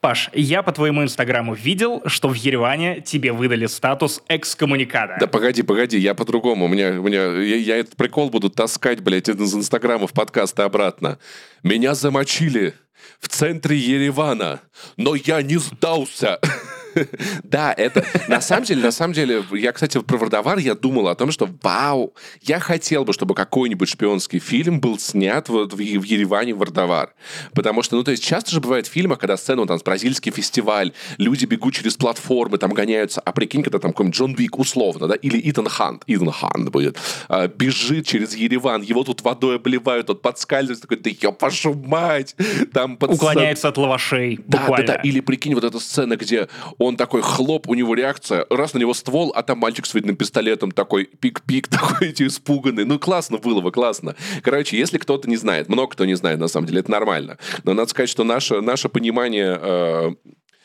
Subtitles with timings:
[0.00, 5.18] Паш, я по твоему инстаграму видел, что в Ереване тебе выдали статус экскоммуникада.
[5.20, 6.64] Да погоди, погоди, я по-другому.
[6.64, 10.62] У меня, у меня, я, я этот прикол буду таскать, блядь, из инстаграма в подкасты
[10.62, 11.18] обратно.
[11.62, 12.72] Меня замочили
[13.18, 14.60] в центре Еревана,
[14.96, 16.40] но я не сдался.
[17.44, 21.14] Да, это на самом деле, на самом деле, я, кстати, про Вардавар я думал о
[21.14, 26.02] том, что вау, я хотел бы, чтобы какой-нибудь шпионский фильм был снят вот в, в
[26.02, 27.14] Ереване Вардавар.
[27.54, 30.92] Потому что, ну, то есть часто же бывает в фильмах, когда сцена, там, бразильский фестиваль,
[31.18, 35.14] люди бегут через платформы, там гоняются, а прикинь, когда там какой-нибудь Джон Вик условно, да,
[35.14, 40.18] или Итан Хант, Итан Хант будет, а, бежит через Ереван, его тут водой обливают, он
[40.18, 42.36] подскальзывается, такой, да я вашу мать!
[42.72, 43.10] Там под...
[43.10, 44.86] Уклоняется от лавашей, да, буквально.
[44.86, 46.48] Да, да, или прикинь, вот эта сцена, где
[46.80, 50.16] он такой хлоп, у него реакция, раз на него ствол, а там мальчик с видным
[50.16, 52.86] пистолетом такой пик-пик, такой эти испуганный.
[52.86, 54.16] Ну, классно было бы, классно.
[54.42, 57.36] Короче, если кто-то не знает, много кто не знает, на самом деле, это нормально.
[57.64, 60.10] Но надо сказать, что наше, наше понимание э,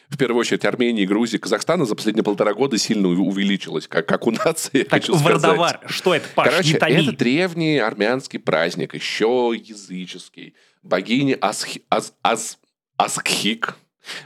[0.07, 4.31] в первую очередь Армении, Грузии, Казахстана за последние полтора года сильно увеличилось, как, как у
[4.45, 5.81] нации, так, хочу сказать.
[5.87, 10.55] что это, Паш, Короче, это древний армянский праздник, еще языческий.
[10.81, 12.57] Богини Асхи, Ас, Ас,
[12.95, 13.75] Асхик,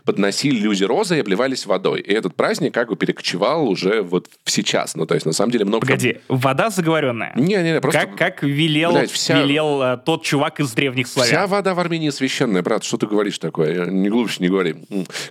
[0.05, 2.01] подносили люди розы и обливались водой.
[2.01, 4.95] И этот праздник как бы перекочевал уже вот в сейчас.
[4.95, 5.85] Ну, то есть, на самом деле, много...
[5.85, 7.33] Погоди, вода заговоренная?
[7.35, 8.01] Не-не-не, просто...
[8.01, 9.41] Как, как велел, Блядь, вся...
[9.41, 11.29] велел uh, тот чувак из древних славян?
[11.29, 12.83] Вся вода в Армении священная, брат.
[12.83, 13.85] Что ты говоришь такое?
[13.85, 14.75] Не глубже не говори.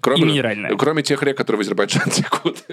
[0.01, 0.77] Кроме, и минеральная.
[0.77, 2.65] Кроме тех рек, которые в Азербайджане текут.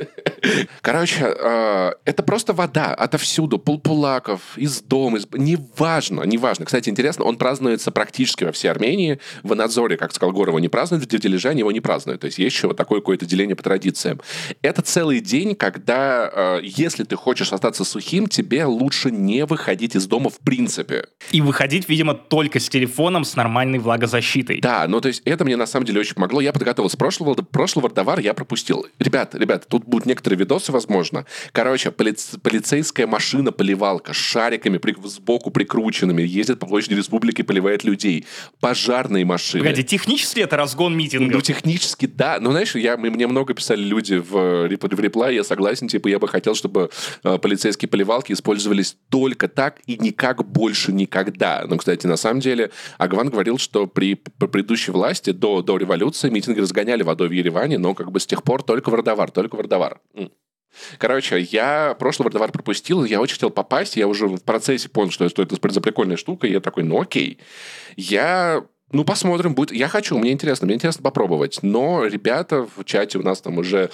[0.81, 3.59] Короче, э, это просто вода отовсюду.
[3.59, 5.27] Пулпулаков, из дома, из...
[5.33, 6.65] Неважно, неважно.
[6.65, 9.19] Кстати, интересно, он празднуется практически во всей Армении.
[9.43, 12.21] В Анадзоре, как сказал Горов, не празднуют, в Дилижане его не празднуют.
[12.21, 14.21] То есть есть еще вот такое какое-то деление по традициям.
[14.61, 20.07] Это целый день, когда, э, если ты хочешь остаться сухим, тебе лучше не выходить из
[20.07, 21.07] дома в принципе.
[21.31, 24.61] И выходить, видимо, только с телефоном с нормальной влагозащитой.
[24.61, 26.41] Да, ну то есть это мне на самом деле очень помогло.
[26.41, 26.97] Я подготовился.
[26.97, 28.85] Прошлого, прошлого товар я пропустил.
[28.99, 31.25] Ребят, ребят, тут будут некоторые видосы, возможно.
[31.51, 38.25] Короче, полиц, полицейская машина-поливалка с шариками при, сбоку прикрученными ездит по площади республики, поливает людей.
[38.59, 39.63] Пожарные машины.
[39.63, 41.33] Погоди, технически это разгон митинга?
[41.33, 45.87] Ну, технически да, но знаешь, я, мне много писали люди в, в реплай, я согласен,
[45.87, 46.89] типа, я бы хотел, чтобы
[47.23, 51.65] э, полицейские поливалки использовались только так и никак больше никогда.
[51.67, 56.29] Но, кстати, на самом деле, Агван говорил, что при, при предыдущей власти до, до революции
[56.29, 59.99] митинги разгоняли водой в Ереване, но как бы с тех пор только Вардавар, только Вардавар.
[60.97, 65.29] Короче, я прошлый Вардавар пропустил, я очень хотел попасть, я уже в процессе понял, что,
[65.29, 67.39] что это прикольная штука, и я такой, ну окей.
[67.95, 69.71] Я ну, посмотрим, будет.
[69.71, 71.59] Я хочу, мне интересно, мне интересно попробовать.
[71.63, 73.89] Но ребята в чате у нас там уже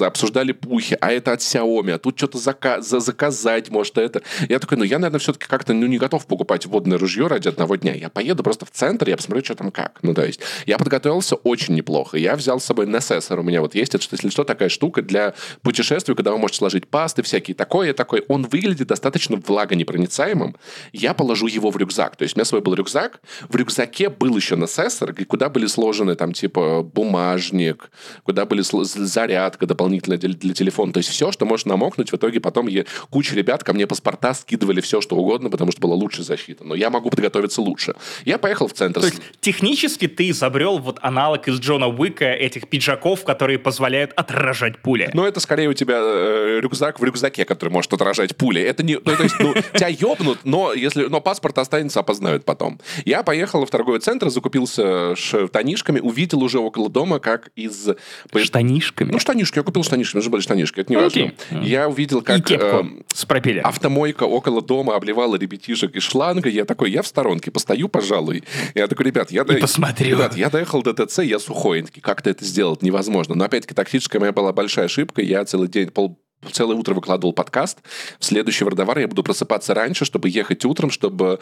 [0.00, 4.20] обсуждали пухи, а это от Xiaomi, а тут что-то зака- за заказать, может, это.
[4.48, 7.76] Я такой, ну, я, наверное, все-таки как-то ну, не готов покупать водное ружье ради одного
[7.76, 7.94] дня.
[7.94, 10.00] Я поеду просто в центр, я посмотрю, что там как.
[10.02, 12.18] Ну, то есть, я подготовился очень неплохо.
[12.18, 15.34] Я взял с собой Necessor, у меня вот есть, это, если что, такая штука для
[15.62, 18.24] путешествий, когда вы можете сложить пасты всякие, такое, такое.
[18.26, 20.56] Он выглядит достаточно влагонепроницаемым.
[20.92, 22.16] Я положу его в рюкзак.
[22.16, 25.66] То есть, у меня свой был рюкзак, в рюкзаке был был еще насессор, куда были
[25.66, 27.90] сложены там типа бумажник,
[28.24, 30.92] куда были зарядка дополнительная для, для телефона.
[30.92, 32.10] То есть все, что может намокнуть.
[32.10, 35.82] В итоге потом я, куча ребят ко мне паспорта скидывали все, что угодно, потому что
[35.82, 36.64] была лучшая защита.
[36.64, 37.94] Но я могу подготовиться лучше.
[38.24, 39.00] Я поехал в центр.
[39.00, 44.78] То есть технически ты изобрел вот аналог из Джона Уика этих пиджаков, которые позволяют отражать
[44.78, 45.10] пули.
[45.12, 48.62] Но это скорее у тебя э, рюкзак в рюкзаке, который может отражать пули.
[48.62, 48.94] Это не...
[48.94, 52.80] Ну, то есть, ну, тебя ёбнут, но, если, но паспорт останется, опознают потом.
[53.04, 57.88] Я поехал в торговый центр, центра, закупился штанишками, увидел уже около дома, как из...
[58.34, 59.12] Штанишками?
[59.12, 59.58] Ну, штанишки.
[59.58, 61.20] Я купил штанишки, нужны были штанишки, это не важно.
[61.20, 61.64] Okay.
[61.64, 63.68] Я увидел, как э, с пропеллером.
[63.68, 66.48] автомойка около дома обливала ребятишек из шланга.
[66.48, 68.44] Я такой, я в сторонке постою, пожалуй.
[68.74, 69.44] Я такой, ребят, я...
[69.44, 69.54] До...
[69.54, 70.16] посмотрю.
[70.16, 71.84] Ребят, я доехал до ТЦ, я сухой.
[72.00, 73.34] Как-то это сделать невозможно.
[73.34, 75.22] Но, опять-таки, тактическая моя была большая ошибка.
[75.22, 76.18] Я целый день, пол,
[76.50, 77.78] целое утро выкладывал подкаст.
[78.18, 81.40] В следующий Вардовар я буду просыпаться раньше, чтобы ехать утром, чтобы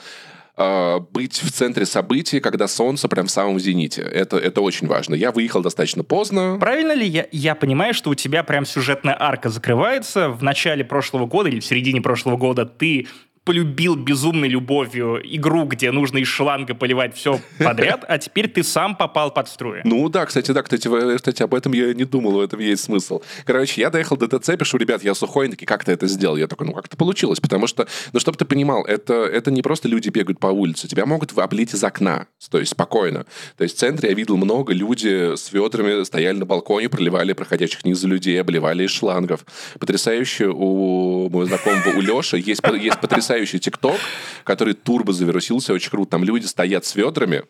[0.57, 4.03] э, быть в центре событий, когда солнце прям в самом зените.
[4.03, 5.15] Это, это очень важно.
[5.15, 6.57] Я выехал достаточно поздно.
[6.61, 11.27] Правильно ли я, я понимаю, что у тебя прям сюжетная арка закрывается в начале прошлого
[11.27, 13.09] года или в середине прошлого года ты
[13.45, 18.95] полюбил безумной любовью игру, где нужно из шланга поливать все подряд, а теперь ты сам
[18.97, 19.81] попал под струи.
[19.85, 23.23] Ну да, кстати, да, кстати, кстати, об этом я не думал, в этом есть смысл.
[23.45, 26.37] Короче, я доехал до ТЦ, пишу, ребят, я сухой, они такие, как ты это сделал?
[26.37, 27.41] Я такой, ну как это получилось?
[27.41, 31.07] Потому что, ну чтобы ты понимал, это, это не просто люди бегают по улице, тебя
[31.07, 33.25] могут облить из окна, то есть спокойно.
[33.57, 37.85] То есть в центре я видел много, люди с ведрами стояли на балконе, проливали проходящих
[37.85, 39.47] низ людей, обливали из шлангов.
[39.79, 44.01] Потрясающе у моего знакомого, у Леши, есть, есть потрясающий потрясающий ТикТок,
[44.45, 46.11] который турбо завирусился, очень круто.
[46.11, 47.45] Там люди стоят с ведрами,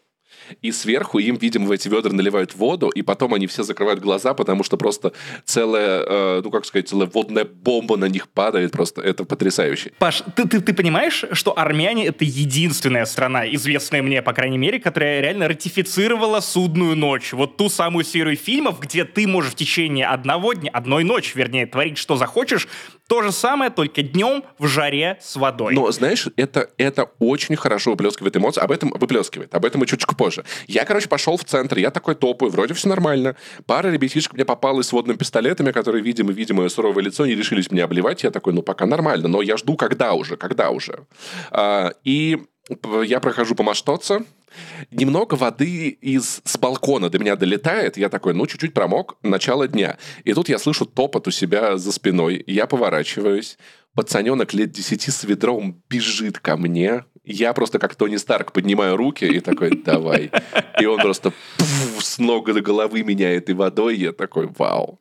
[0.62, 4.34] и сверху им, видимо, в эти ведра наливают воду, и потом они все закрывают глаза,
[4.34, 5.12] потому что просто
[5.44, 9.92] целая, э, ну как сказать, целая водная бомба на них падает, просто это потрясающе.
[9.98, 14.80] Паш, ты, ты, ты понимаешь, что армяне это единственная страна, известная мне, по крайней мере,
[14.80, 17.32] которая реально ратифицировала судную ночь.
[17.32, 21.66] Вот ту самую серию фильмов, где ты можешь в течение одного дня, одной ночи, вернее,
[21.66, 22.68] творить что захочешь,
[23.10, 25.74] то же самое, только днем в жаре с водой.
[25.74, 28.60] Но, знаешь, это, это очень хорошо выплескивает эмоции.
[28.60, 29.52] Об этом выплескивает.
[29.52, 30.44] Об этом и чуть-чуть позже.
[30.68, 31.78] Я, короче, пошел в центр.
[31.78, 32.52] Я такой топаю.
[32.52, 33.34] Вроде все нормально.
[33.66, 37.86] Пара ребятишек мне попалась с водными пистолетами, которые, видимо, видимо, суровое лицо, не решились меня
[37.86, 38.22] обливать.
[38.22, 39.26] Я такой, ну, пока нормально.
[39.26, 41.00] Но я жду, когда уже, когда уже.
[41.50, 42.38] А, и
[43.04, 44.24] я прохожу помаштоться,
[44.90, 49.98] Немного воды из, с балкона до меня долетает, я такой, ну, чуть-чуть промок, начало дня.
[50.24, 53.58] И тут я слышу топот у себя за спиной, я поворачиваюсь,
[53.94, 59.24] пацаненок лет 10 с ведром бежит ко мне, я просто как Тони Старк поднимаю руки
[59.24, 60.30] и такой, давай.
[60.80, 63.96] И он просто пфф, с ног до головы меняет и водой.
[63.96, 64.98] Я такой, вау.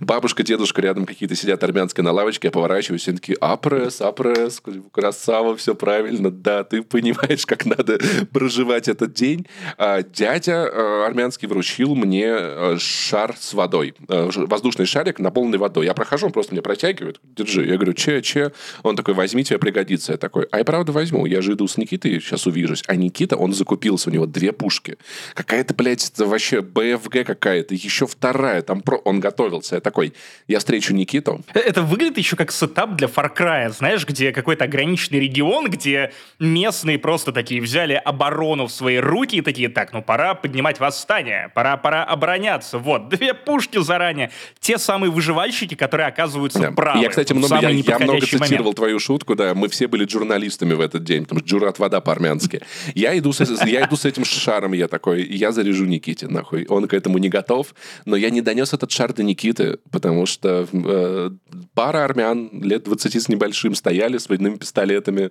[0.00, 2.48] Бабушка, дедушка рядом какие-то сидят армянские на лавочке.
[2.48, 4.62] Я поворачиваюсь, и такие, апресс, апресс,
[4.92, 6.30] красава, все правильно.
[6.30, 7.98] Да, ты понимаешь, как надо
[8.32, 9.46] проживать этот день.
[9.78, 13.94] А дядя а, армянский вручил мне а, шар с водой.
[14.08, 15.86] А, воздушный шарик, наполненный водой.
[15.86, 17.20] Я прохожу, он просто мне протягивает.
[17.22, 17.66] Держи.
[17.66, 18.52] Я говорю, че, че?
[18.82, 20.12] Он такой, возьми, тебе пригодится.
[20.12, 21.26] Я такой, а я правда возьму.
[21.26, 22.82] Я же иду с Никитой сейчас увижусь.
[22.86, 24.98] А Никита, он закупился, у него две пушки.
[25.34, 28.62] Какая-то, блядь, это вообще БФГ какая-то, еще вторая.
[28.62, 28.96] Там про...
[28.98, 29.76] Он готовился.
[29.76, 30.12] Я такой,
[30.48, 31.42] я встречу Никиту.
[31.54, 36.12] Э, это выглядит еще как сетап для Far Cry, знаешь, где какой-то ограниченный регион, где
[36.40, 41.50] местные просто такие взяли оборону в свои руки и такие, так, ну пора поднимать восстание,
[41.54, 42.78] пора, пора обороняться.
[42.78, 44.30] Вот, две пушки заранее.
[44.60, 46.72] Те самые выживальщики, которые оказываются да.
[46.72, 47.02] правы.
[47.02, 48.76] Я, кстати, много, я, я много цитировал момент.
[48.76, 52.60] твою шутку, да, мы все были журналистами в этот день, потому что Джурат вода по-армянски.
[52.94, 56.66] Я иду, с, я иду с этим шаром, я такой, я заряжу Никите, нахуй.
[56.68, 57.74] Он к этому не готов,
[58.04, 61.30] но я не донес этот шар до Никиты, потому что э,
[61.74, 65.30] пара армян лет 20 с небольшим стояли с водяными пистолетами,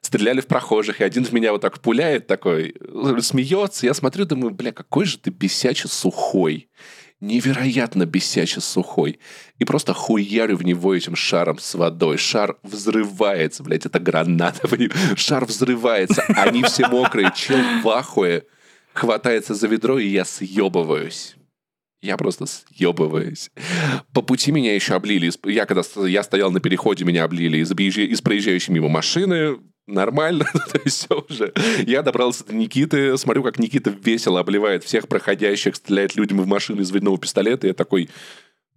[0.00, 2.74] стреляли в прохожих, и один в меня вот так пуляет такой,
[3.20, 3.86] смеется.
[3.86, 6.68] Я смотрю, думаю, бля, какой же ты бесячий сухой
[7.20, 9.20] невероятно бесяче сухой.
[9.58, 12.16] И просто хуярю в него этим шаром с водой.
[12.16, 14.68] Шар взрывается, блядь, это граната.
[15.16, 18.44] Шар взрывается, они все мокрые, чел в ахуе.
[18.92, 21.36] Хватается за ведро, и я съебываюсь.
[22.02, 23.50] Я просто съебываюсь.
[24.14, 25.30] По пути меня еще облили.
[25.44, 30.80] Я когда я стоял на переходе, меня облили из, из проезжающей мимо машины нормально, то
[30.84, 31.52] есть все уже.
[31.86, 36.80] Я добрался до Никиты, смотрю, как Никита весело обливает всех проходящих, стреляет людям в машину
[36.80, 38.08] из водного пистолета, я такой,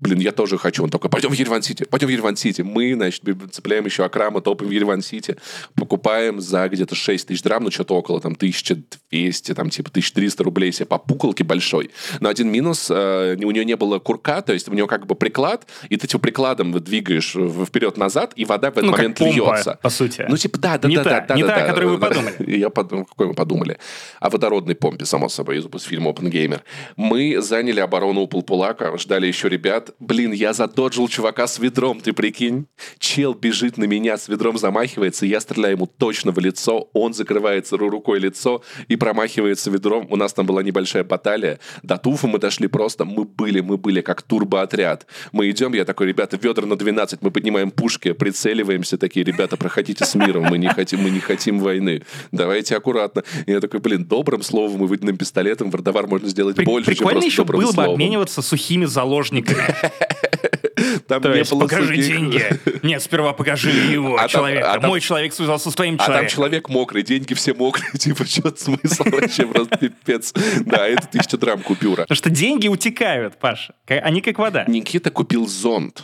[0.03, 0.83] блин, я тоже хочу.
[0.83, 2.61] Он такой, пойдем в Ереван-Сити, пойдем в Ереван-Сити.
[2.61, 5.37] Мы, значит, цепляем еще Акрама, топаем в Ереван-Сити,
[5.75, 10.71] покупаем за где-то 6 тысяч драм, ну, что-то около там 1200, там, типа 1300 рублей
[10.71, 11.91] себе по пуколке большой.
[12.19, 15.15] Но один минус, э, у нее не было курка, то есть у нее как бы
[15.15, 17.35] приклад, и ты типа прикладом двигаешь
[17.67, 19.79] вперед-назад, и вода в этот ну, момент как помпа, льется.
[19.81, 20.25] по сути.
[20.27, 21.35] Ну, типа, да, да, не да, та, да, да.
[21.35, 22.35] Не да, та, да, о которой да, вы подумали.
[22.57, 23.77] Я подумал, какой мы подумали.
[24.19, 26.61] О водородной помпе, само собой, из, из фильма Open Gamer.
[26.95, 29.91] Мы заняли оборону у Пулпулака, ждали еще ребят.
[29.99, 32.67] Блин, я за задоджил чувака с ведром, ты прикинь.
[32.97, 37.77] Чел бежит на меня, с ведром замахивается, я стреляю ему точно в лицо, он закрывается
[37.77, 40.07] рукой лицо и промахивается ведром.
[40.09, 41.59] У нас там была небольшая баталия.
[41.83, 45.05] До Туфа мы дошли просто, мы были, мы были как турбоотряд.
[45.33, 50.05] Мы идем, я такой, ребята, ведра на 12, мы поднимаем пушки, прицеливаемся, такие, ребята, проходите
[50.05, 52.03] с миром, мы не хотим, мы не хотим войны.
[52.31, 53.23] Давайте аккуратно.
[53.45, 56.91] И я такой, блин, добрым словом и водяным пистолетом в Ардавар можно сделать При- больше,
[56.91, 57.93] Прикольно чем еще было бы словом.
[57.95, 59.72] обмениваться сухими заложниками.
[61.07, 62.05] Там То есть, покажи сухих.
[62.07, 62.43] деньги.
[62.83, 64.71] Нет, сперва покажи его, А там- человека.
[64.73, 66.35] а там- Мой человек связался с твоим А там человеком.
[66.35, 70.33] человек мокрый, деньги все мокрые, типа, что смысл вообще, просто пипец.
[70.65, 72.01] Да, это тысяча драм купюра.
[72.01, 73.75] Потому что деньги утекают, Паша.
[73.87, 74.65] Они как вода.
[74.67, 76.03] Никита купил зонт.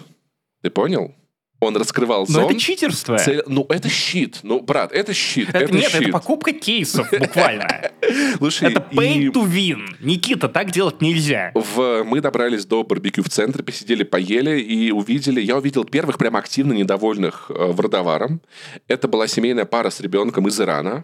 [0.62, 1.14] Ты понял?
[1.62, 2.52] Он раскрывал Но зонт.
[2.52, 3.18] это читерство.
[3.18, 4.40] цель- Ну, это щит.
[4.44, 5.50] Ну, брат, это щит.
[5.50, 6.02] Это- Это, нет, щит.
[6.04, 7.92] это покупка кейсов буквально.
[8.38, 9.86] Слушай, Это pay и to win.
[10.00, 11.52] Никита, так делать нельзя.
[11.54, 16.38] в, мы добрались до барбекю в центре, посидели, поели и увидели, я увидел первых прям
[16.38, 18.42] активно недовольных э, Вардаваром.
[18.88, 21.04] Это была семейная пара с ребенком из Ирана,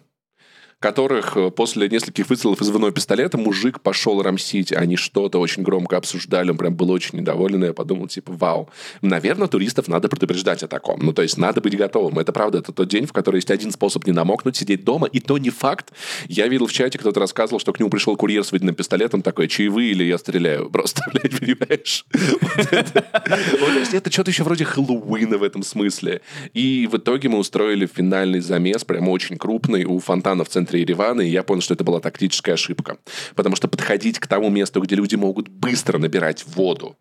[0.79, 4.72] которых э, после нескольких выстрелов из водного пистолета мужик пошел рамсить.
[4.72, 8.70] Они что-то очень громко обсуждали, он прям был очень недоволен, и я подумал, типа, вау,
[9.01, 11.00] наверное, туристов надо предупреждать о таком.
[11.01, 12.20] Ну, то есть надо быть готовым.
[12.20, 15.20] Это правда, это тот день, в который есть один способ не намокнуть, сидеть дома, и
[15.20, 15.91] то не факт.
[16.27, 19.48] Я видел в чате, кто-то рассказывал, что к нему пришел курьер с водяным пистолетом, такой,
[19.48, 20.70] чаевые или я стреляю?
[20.75, 22.05] Просто, блядь, понимаешь?
[23.94, 26.22] Это что-то еще вроде Хэллоуина в этом смысле.
[26.53, 30.81] И в итоге мы устроили финальный замес, прям очень крупный, у фонтана в центре центре
[30.81, 32.98] Еревана, и я понял, что это была тактическая ошибка.
[33.36, 36.98] Потому что подходить к тому месту, где люди могут быстро набирать воду,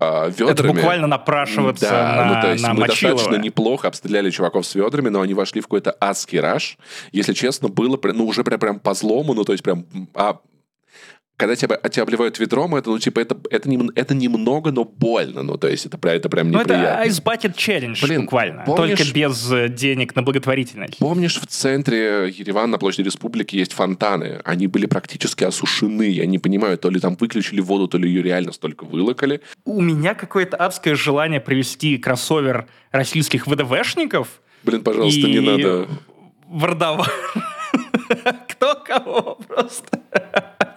[0.00, 0.50] э, ведрами...
[0.50, 3.16] Это буквально напрашиваться да, на, ну, то есть на мы Мочилова.
[3.16, 6.78] достаточно неплохо обстреляли чуваков с ведрами, но они вошли в какой-то адский раш.
[7.12, 10.38] Если честно, было ну, уже прям, прям по злому, ну, то есть прям а,
[11.38, 15.44] когда тебя, тебя обливают ведром, это, ну, типа, это, это, не, это немного, но больно.
[15.44, 16.74] Ну, то есть, это, это прям неприятно.
[16.74, 18.64] Ну, это Ice Bucket Challenge Блин, буквально.
[18.64, 20.98] Помнишь, Только без э, денег на благотворительность.
[20.98, 24.40] Помнишь, в центре Еревана, на площади Республики, есть фонтаны?
[24.44, 26.10] Они были практически осушены.
[26.10, 29.40] Я не понимаю, то ли там выключили воду, то ли ее реально столько вылокали.
[29.64, 34.40] У меня какое-то адское желание привести кроссовер российских ВДВшников.
[34.64, 35.30] Блин, пожалуйста, и...
[35.30, 35.86] не надо.
[36.48, 37.06] Вардова.
[38.48, 40.00] Кто кого просто.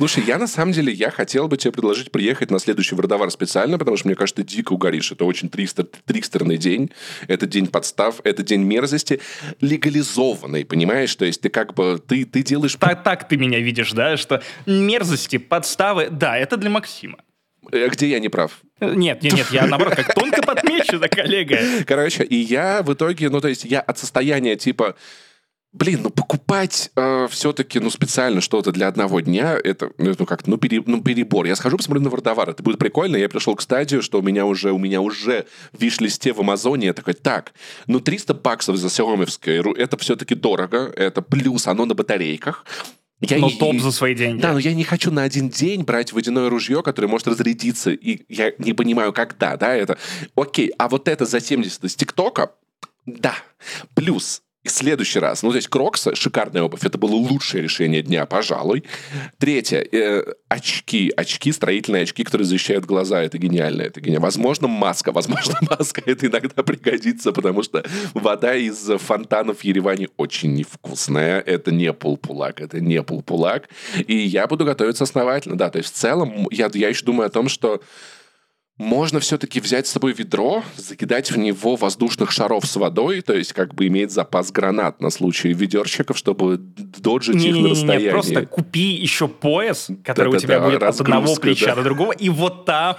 [0.01, 3.77] Слушай, я на самом деле, я хотел бы тебе предложить приехать на следующий Вардовар специально,
[3.77, 5.11] потому что, мне кажется, ты дико угоришь.
[5.11, 6.89] Это очень тристер, трикстерный день.
[7.27, 9.21] Это день подстав, это день мерзости.
[9.59, 11.13] Легализованный, понимаешь?
[11.15, 12.77] То есть ты как бы, ты, ты делаешь...
[12.79, 14.17] Так, так ты меня видишь, да?
[14.17, 17.19] Что мерзости, подставы, да, это для Максима.
[17.71, 18.61] Э, где я не прав?
[18.79, 21.59] Нет, нет, нет, я наоборот как тонко подмечу, да, коллега.
[21.85, 24.95] Короче, и я в итоге, ну то есть я от состояния типа
[25.73, 30.57] Блин, ну покупать э, все-таки, ну специально что-то для одного дня, это, ну как-то, ну,
[30.57, 31.45] пере, ну перебор.
[31.45, 33.15] Я схожу, посмотрю на Вардовар, это будет прикольно.
[33.15, 36.87] Я пришел к стадию, что у меня уже, у меня уже в виш-листе в Амазоне,
[36.87, 37.53] я такой, так,
[37.87, 42.65] ну 300 баксов за Xiaomi, это все-таки дорого, это плюс, оно на батарейках.
[43.21, 44.41] Я но не, топ за свои деньги.
[44.41, 48.25] Да, но я не хочу на один день брать водяное ружье, которое может разрядиться, и
[48.27, 49.97] я не понимаю, когда, да, это.
[50.35, 52.51] Окей, а вот это за 70 из ТикТока,
[53.05, 53.35] да.
[53.93, 58.83] Плюс следующий раз, ну, то есть Кроксы, шикарная обувь, это было лучшее решение дня, пожалуй.
[59.39, 64.25] Третье, э, очки, очки, строительные очки, которые защищают глаза, это гениально, это гениально.
[64.25, 70.53] Возможно, маска, возможно, маска это иногда пригодится, потому что вода из фонтанов в Ереване очень
[70.53, 73.69] невкусная, это не полпулак, это не полпулак,
[74.05, 77.31] и я буду готовиться основательно, да, то есть в целом я, я еще думаю о
[77.31, 77.81] том, что
[78.81, 83.53] можно все-таки взять с собой ведро, закидать в него воздушных шаров с водой, то есть
[83.53, 88.05] как бы иметь запас гранат на случай ведерщиков, чтобы доджить не, их не, на расстоянии.
[88.05, 91.75] Не, просто купи еще пояс, который да, у тебя да, будет от одного плеча да.
[91.75, 92.95] до другого, и вот там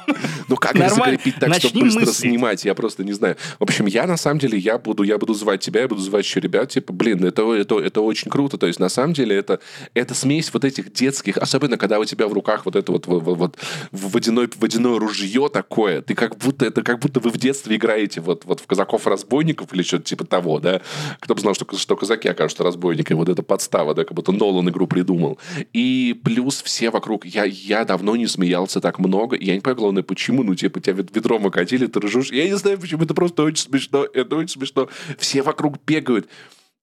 [0.49, 2.17] Ну как это закрепить так, чтобы быстро мыслить.
[2.17, 2.65] снимать?
[2.65, 3.37] Я просто не знаю.
[3.59, 6.25] В общем, я на самом деле, я буду, я буду звать тебя, я буду звать
[6.25, 8.57] еще ребят, типа, блин, это, это, это очень круто.
[8.57, 9.61] То есть на самом деле это,
[9.95, 13.25] это смесь вот этих детских, особенно когда у тебя в руках вот это вот, вот,
[13.25, 13.57] вот
[13.91, 16.03] водяное, водяное ружье такое, такое.
[16.03, 19.83] Ты как будто, это как будто вы в детстве играете вот, вот в казаков-разбойников или
[19.83, 20.83] что-то типа того, да.
[21.19, 23.17] Кто бы знал, что, что казаки окажутся разбойниками.
[23.17, 25.39] Вот это подстава, да, как будто Нолан игру придумал.
[25.73, 27.25] И плюс все вокруг.
[27.25, 29.37] Я, я давно не смеялся так много.
[29.37, 30.43] Я не понимаю, главное, почему.
[30.43, 32.31] Ну, типа, тебя ведром окатили, ты ржешь.
[32.31, 33.05] Я не знаю, почему.
[33.05, 34.05] Это просто очень смешно.
[34.13, 34.89] Это очень смешно.
[35.19, 36.29] Все вокруг бегают.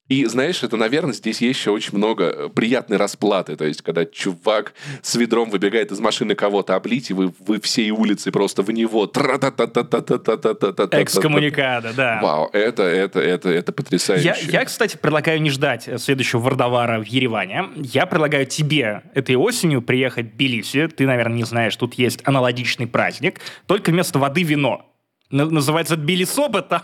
[0.09, 3.55] И знаешь, это, наверное, здесь есть еще очень много э, приятной расплаты.
[3.55, 4.73] То есть, когда чувак
[5.03, 9.05] с ведром выбегает из машины кого-то облить, и вы, вы всей улицы просто в него.
[10.91, 12.19] Экскоммуникада, да.
[12.21, 14.25] Вау, это, это, это, это потрясающе.
[14.25, 17.65] Я, я, кстати, предлагаю не ждать следующего Вардовара в Ереване.
[17.75, 20.87] Я предлагаю тебе этой осенью приехать в Тбилиси.
[20.87, 23.39] Ты, наверное, не знаешь, тут есть аналогичный праздник.
[23.67, 24.89] Только вместо воды вино
[25.31, 26.81] называется Тбилисоба, там...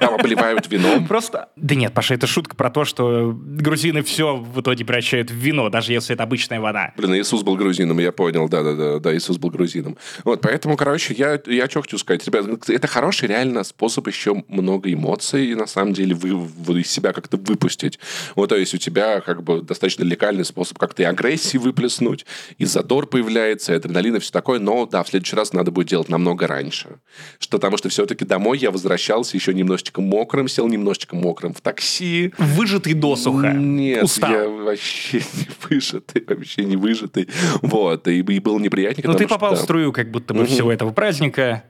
[0.00, 1.06] Там обливают вином.
[1.08, 1.48] Просто...
[1.56, 5.68] Да нет, Паша, это шутка про то, что грузины все в итоге превращают в вино,
[5.70, 6.92] даже если это обычная вода.
[6.96, 9.96] Блин, Иисус был грузином, я понял, да-да-да, да, Иисус был грузином.
[10.24, 14.92] Вот, поэтому, короче, я, я что хочу сказать, ребят, это хороший реально способ еще много
[14.92, 17.98] эмоций, на самом деле, вы, вы из себя как-то выпустить.
[18.34, 22.26] Вот, то есть у тебя как бы достаточно легальный способ как-то и агрессии выплеснуть,
[22.58, 25.88] и задор появляется, и адреналин, и все такое, но, да, в следующий раз надо будет
[25.88, 26.98] делать намного раньше.
[27.38, 32.32] Что потому что все-таки домой я возвращался еще немножечко мокрым, сел немножечко мокрым в такси.
[32.38, 33.52] Выжатый досуха.
[33.52, 34.30] Нет, Устал.
[34.30, 37.28] я вообще не выжатый, вообще не выжатый.
[37.60, 39.06] Вот, и, и был неприятнее.
[39.06, 40.48] Ну, ты попал что, в струю как будто бы угу.
[40.48, 41.62] всего этого праздника.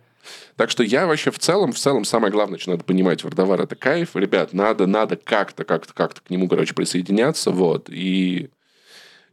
[0.55, 3.75] Так что я вообще в целом, в целом самое главное, что надо понимать, Вардовар это
[3.75, 4.11] кайф.
[4.15, 7.51] Ребят, надо, надо как-то, как-то, как-то к нему, короче, присоединяться.
[7.51, 7.91] Вот.
[7.91, 8.51] И,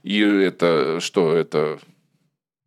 [0.02, 1.78] и это, что это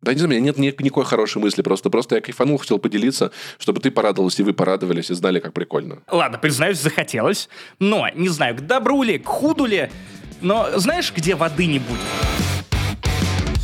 [0.01, 3.31] да, не знаю, у меня нет никакой хорошей мысли, просто, просто я кайфанул, хотел поделиться,
[3.57, 5.99] чтобы ты порадовалась, и вы порадовались, и знали, как прикольно.
[6.09, 9.89] Ладно, признаюсь, захотелось, но не знаю, к добру ли, к худу ли,
[10.41, 11.99] но знаешь, где воды не будет?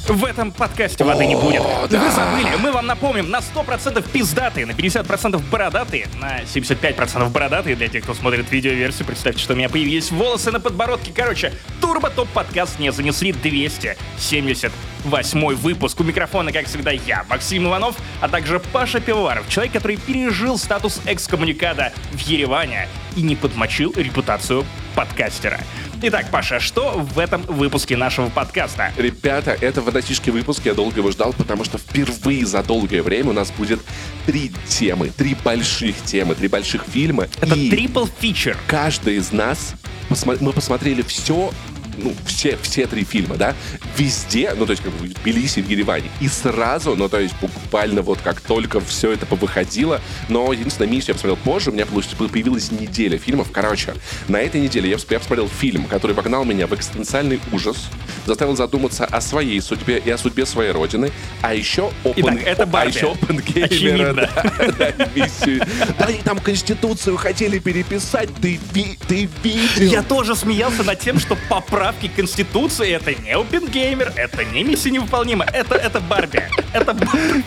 [0.08, 1.64] В этом подкасте воды не будет.
[1.90, 2.00] Да.
[2.00, 7.88] Вы забыли, мы вам напомним, на 100% пиздатые, на 50% бородатые, на 75% бородатые, для
[7.88, 11.12] тех, кто смотрит видеоверсию, представьте, что у меня появились волосы на подбородке.
[11.12, 16.00] Короче, Турбо Топ подкаст не занесли 278 выпуск.
[16.00, 21.02] У микрофона, как всегда, я, Максим Иванов, а также Паша Пивоваров, человек, который пережил статус
[21.08, 25.60] экскоммуникада в Ереване и не подмочил репутацию подкастера.
[26.02, 28.92] Итак, Паша, что в этом выпуске нашего подкаста?
[28.98, 33.34] Ребята, это фантастический выпуск, я долго его ждал, потому что впервые за долгое время у
[33.34, 33.80] нас будет
[34.26, 37.28] три темы, три больших темы, три больших фильма.
[37.42, 38.58] Это трипл фичер.
[38.68, 39.74] Каждый из нас,
[40.10, 41.52] мы посмотрели все
[41.98, 43.56] ну, все, все три фильма, да,
[43.98, 47.36] везде, ну, то есть, как бы в Тбилиси, в Ереване, и сразу, ну, то есть,
[47.42, 51.86] буквально вот как только все это повыходило, но единственное, миссию я посмотрел позже, у меня
[51.86, 53.94] появилась неделя фильмов, короче,
[54.28, 57.90] на этой неделе я, я посмотрел фильм, который вогнал меня в экстенциальный ужас,
[58.26, 61.12] заставил задуматься о своей судьбе и о судьбе своей родины,
[61.42, 62.88] а еще Open, Итак, это Барби.
[62.88, 64.30] А еще Опенгеймера, да,
[64.78, 65.66] да, миссию.
[65.98, 68.60] Да, они там Конституцию хотели переписать, ты,
[69.08, 69.92] ты видел?
[69.92, 74.64] Я тоже смеялся над тем, что поправить поправки к Конституции это не Опенгеймер, это не
[74.64, 76.42] миссия невыполнима, это, это Барби.
[76.74, 76.98] Это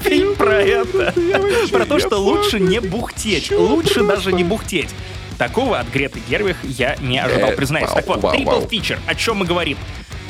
[0.03, 1.13] фильм про это.
[1.73, 3.51] Про то, что лучше не бухтеть.
[3.51, 4.91] Лучше даже не бухтеть.
[5.39, 7.91] Такого от Греты Гервих я не ожидал, э, признаюсь.
[7.91, 9.01] Так вот, трипл фичер.
[9.09, 9.77] О чем мы говорим?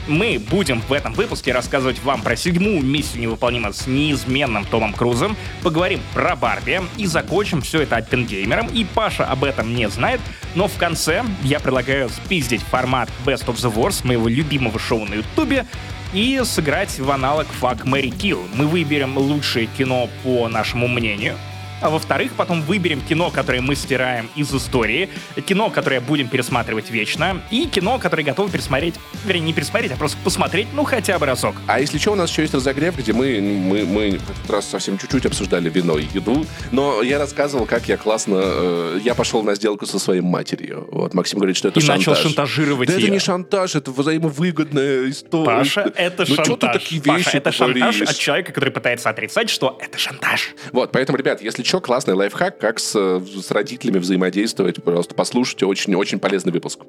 [0.08, 5.36] Мы будем в этом выпуске рассказывать вам про седьмую миссию невыполнима с неизменным Томом Крузом,
[5.62, 6.80] поговорим про Барби.
[6.96, 10.20] И закончим все это Оппенгеймером, и Паша об этом не знает,
[10.54, 15.14] но в конце я предлагаю спиздить формат Best of the Wars моего любимого шоу на
[15.14, 15.66] ютубе,
[16.12, 18.48] и сыграть в аналог Fuck, Mary Kill.
[18.54, 21.36] Мы выберем лучшее кино по нашему мнению,
[21.80, 25.08] а во-вторых, потом выберем кино, которое мы стираем из истории,
[25.47, 28.94] кино, которое будем пересматривать вечно, и кино, которое готовы пересмотреть,
[29.25, 31.54] вернее, не пересмотреть, а просто посмотреть, ну, хотя бы разок.
[31.66, 34.68] А если что, у нас еще есть разогрев, где мы, мы, мы в этот раз
[34.68, 38.40] совсем чуть-чуть обсуждали вино и еду, но я рассказывал, как я классно...
[38.40, 40.88] Э, я пошел на сделку со своей матерью.
[40.90, 42.06] Вот, Максим говорит, что это и шантаж.
[42.06, 43.04] начал шантажировать да ее.
[43.04, 45.47] это не шантаж, это взаимовыгодная история.
[45.47, 46.47] Паша, это ну, шантаж.
[46.47, 47.82] Что ты такие вещи Паша, это говоришь?
[47.82, 50.54] шантаж от человека, который пытается отрицать, что это шантаж.
[50.73, 54.82] Вот, поэтому, ребят, если что, классный лайфхак, как с, с родителями взаимодействовать.
[54.82, 56.80] Просто послушайте, очень-очень полезный выпуск.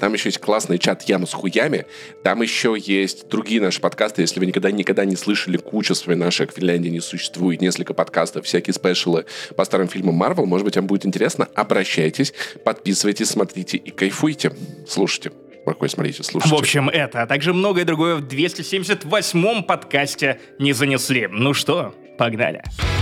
[0.00, 1.86] Там еще есть классный чат «Яма с хуями».
[2.24, 4.22] Там еще есть другие наши подкасты.
[4.22, 8.46] Если вы никогда никогда не слышали кучу своей наших в Финляндии не существует, несколько подкастов,
[8.46, 9.26] всякие спешилы
[9.56, 12.32] по старым фильмам Марвел, может быть, вам будет интересно, обращайтесь,
[12.64, 14.52] подписывайтесь, смотрите и кайфуйте.
[14.88, 15.32] Слушайте.
[15.62, 16.54] Спокойно смотрите, слушайте.
[16.54, 21.28] В общем, это, а также многое другое в 278-м подкасте не занесли.
[21.30, 22.62] Ну что, погнали.
[22.62, 22.93] Погнали.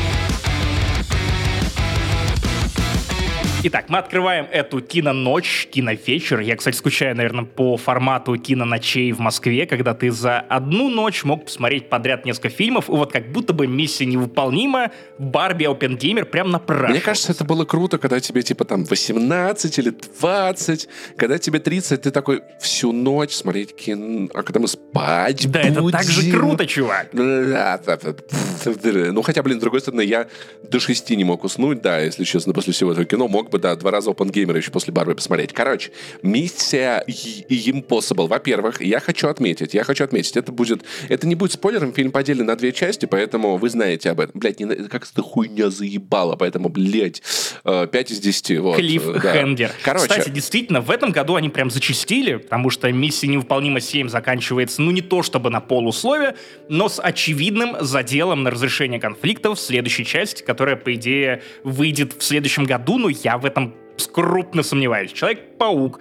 [3.65, 6.41] Итак, мы открываем эту киноночь, киновечер.
[6.41, 11.45] Я, кстати, скучаю, наверное, по формату киноночей в Москве, когда ты за одну ночь мог
[11.45, 16.59] посмотреть подряд несколько фильмов, и вот как будто бы миссия невыполнима, Барби Опенгеймер прям на
[16.59, 16.91] прах.
[16.91, 22.03] Мне кажется, это было круто, когда тебе типа там 18 или 20, когда тебе 30,
[22.03, 25.87] ты такой всю ночь смотреть кино, а когда мы спать Да, будем?
[25.87, 27.11] это так же круто, чувак.
[27.13, 30.27] Ну, хотя, блин, с другой стороны, я
[30.65, 33.77] до 6 не мог уснуть, да, если честно, после всего этого кино мог бы, да,
[33.77, 35.53] два раза Open Gamer еще после Барби посмотреть.
[35.53, 38.27] Короче, миссия Impossible.
[38.27, 42.47] Во-первых, я хочу отметить, я хочу отметить, это будет, это не будет спойлером, фильм поделен
[42.47, 44.41] на две части, поэтому вы знаете об этом.
[44.41, 47.23] Блять, не, как эта хуйня заебала, поэтому, блядь,
[47.65, 48.59] 5 э, из 10.
[48.59, 49.33] Вот, Клифф да.
[49.33, 49.71] Хендер.
[49.83, 50.09] Короче.
[50.09, 54.91] Кстати, действительно, в этом году они прям зачистили, потому что миссия невыполнима 7 заканчивается, ну,
[54.91, 56.35] не то чтобы на полусловие,
[56.69, 62.23] но с очевидным заделом на разрешение конфликтов в следующей части, которая, по идее, выйдет в
[62.23, 63.75] следующем году, но я в этом
[64.13, 65.13] крупно сомневаюсь.
[65.13, 66.01] Человек-паук,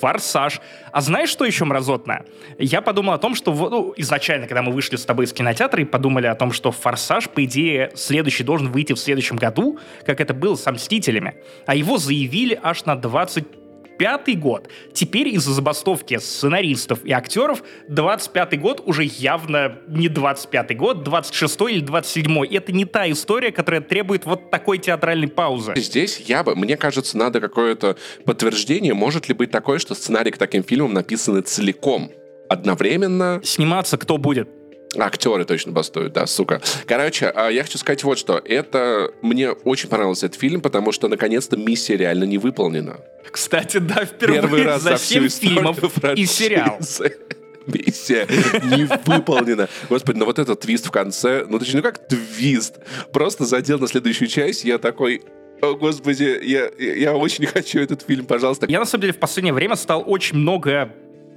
[0.00, 0.60] Форсаж.
[0.92, 2.24] А знаешь, что еще мразотно?
[2.58, 5.84] Я подумал о том, что ну, изначально, когда мы вышли с тобой из кинотеатра и
[5.84, 10.32] подумали о том, что Форсаж, по идее, следующий должен выйти в следующем году, как это
[10.34, 11.36] было с Мстителями.
[11.66, 13.59] А его заявили аж на 20
[14.00, 14.68] 25 год.
[14.94, 21.80] Теперь из-за забастовки сценаристов и актеров 25 год уже явно не 25 год, 26 или
[21.80, 22.46] 27.
[22.46, 25.74] Это не та история, которая требует вот такой театральной паузы.
[25.76, 30.38] Здесь я бы, мне кажется, надо какое-то подтверждение, может ли быть такое, что сценарий к
[30.38, 32.10] таким фильмам написаны целиком
[32.48, 33.40] одновременно.
[33.44, 34.48] Сниматься кто будет?
[34.98, 36.60] Актеры точно бастуют, да, сука.
[36.86, 38.38] Короче, а, я хочу сказать вот что.
[38.44, 39.12] Это...
[39.22, 43.00] Мне очень понравился этот фильм, потому что, наконец-то, миссия реально не выполнена.
[43.30, 45.78] Кстати, да, впервые Первый раз за 7 фильмов
[46.16, 46.78] и сериал.
[47.66, 48.26] Миссия
[48.64, 49.68] не выполнена.
[49.88, 52.78] Господи, ну вот этот твист в конце, ну точнее, ну как твист?
[53.12, 55.22] Просто задел на следующую часть, я такой,
[55.62, 58.66] о, господи, я, я очень хочу этот фильм, пожалуйста.
[58.68, 60.92] Я, на самом деле, в последнее время стал очень много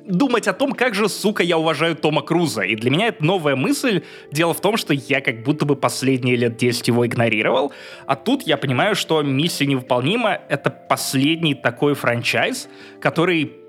[0.05, 2.61] думать о том, как же, сука, я уважаю Тома Круза.
[2.61, 4.03] И для меня это новая мысль.
[4.31, 7.71] Дело в том, что я как будто бы последние лет 10 его игнорировал.
[8.05, 12.67] А тут я понимаю, что «Миссия невыполнима»— это последний такой франчайз,
[12.99, 13.62] который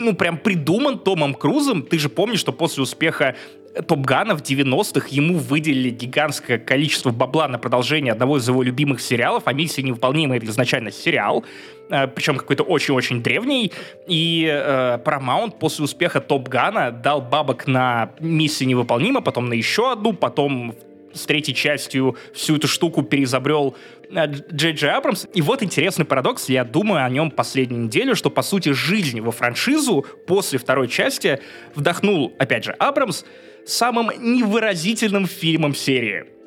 [0.00, 1.82] ну, прям придуман Томом Крузом.
[1.82, 3.36] Ты же помнишь, что после успеха
[3.86, 9.00] Топ Гана в 90-х ему выделили гигантское количество бабла на продолжение одного из его любимых
[9.00, 11.44] сериалов, а «Миссия невыполнима»— это изначально сериал,
[11.88, 13.72] э, причем какой-то очень-очень древний,
[14.08, 19.92] и э, Paramount после успеха Топ Гана дал бабок на «Миссию невыполнима», потом на еще
[19.92, 20.74] одну, потом
[21.12, 23.76] с третьей частью всю эту штуку переизобрел
[24.10, 25.26] э, Джей Джей Абрамс.
[25.34, 29.32] И вот интересный парадокс, я думаю о нем последнюю неделю, что, по сути, жизнь во
[29.32, 31.40] франшизу после второй части
[31.74, 33.24] вдохнул, опять же, Абрамс,
[33.66, 36.39] самым невыразительным фильмом серии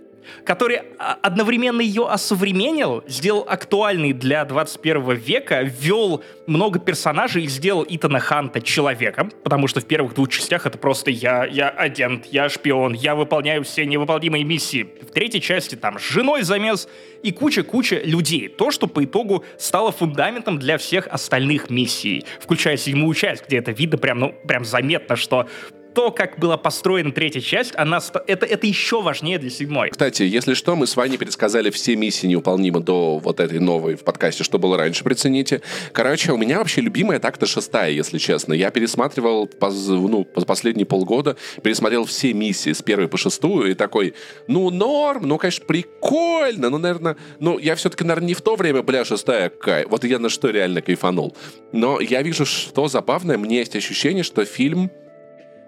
[0.46, 8.20] который одновременно ее осовременил, сделал актуальный для 21 века, ввел много персонажей и сделал Итана
[8.20, 12.94] Ханта человеком, потому что в первых двух частях это просто я, я агент, я шпион,
[12.94, 14.88] я выполняю все невыполнимые миссии.
[15.02, 16.88] В третьей части там с женой замес
[17.22, 18.48] и куча-куча людей.
[18.50, 23.72] То, что по итогу стало фундаментом для всех остальных миссий, включая седьмую часть, где это
[23.72, 25.48] видно прям, ну, прям заметно, что
[25.94, 29.90] то, как была построена третья часть, она, это, это еще важнее для седьмой.
[29.90, 34.04] Кстати, если что, мы с вами пересказали все миссии неуполнимы до вот этой новой в
[34.04, 35.62] подкасте, что было раньше, прицените.
[35.92, 38.54] Короче, у меня вообще любимая так-то шестая, если честно.
[38.54, 44.14] Я пересматривал ну, последние полгода, пересмотрел все миссии с первой по шестую и такой,
[44.48, 48.82] ну, норм, ну, конечно, прикольно, ну, наверное, ну, я все-таки, наверное, не в то время,
[48.82, 49.86] бля, шестая, кай.
[49.86, 51.36] Вот я на что реально кайфанул.
[51.72, 54.92] Но я вижу, что забавное, мне есть ощущение, что фильм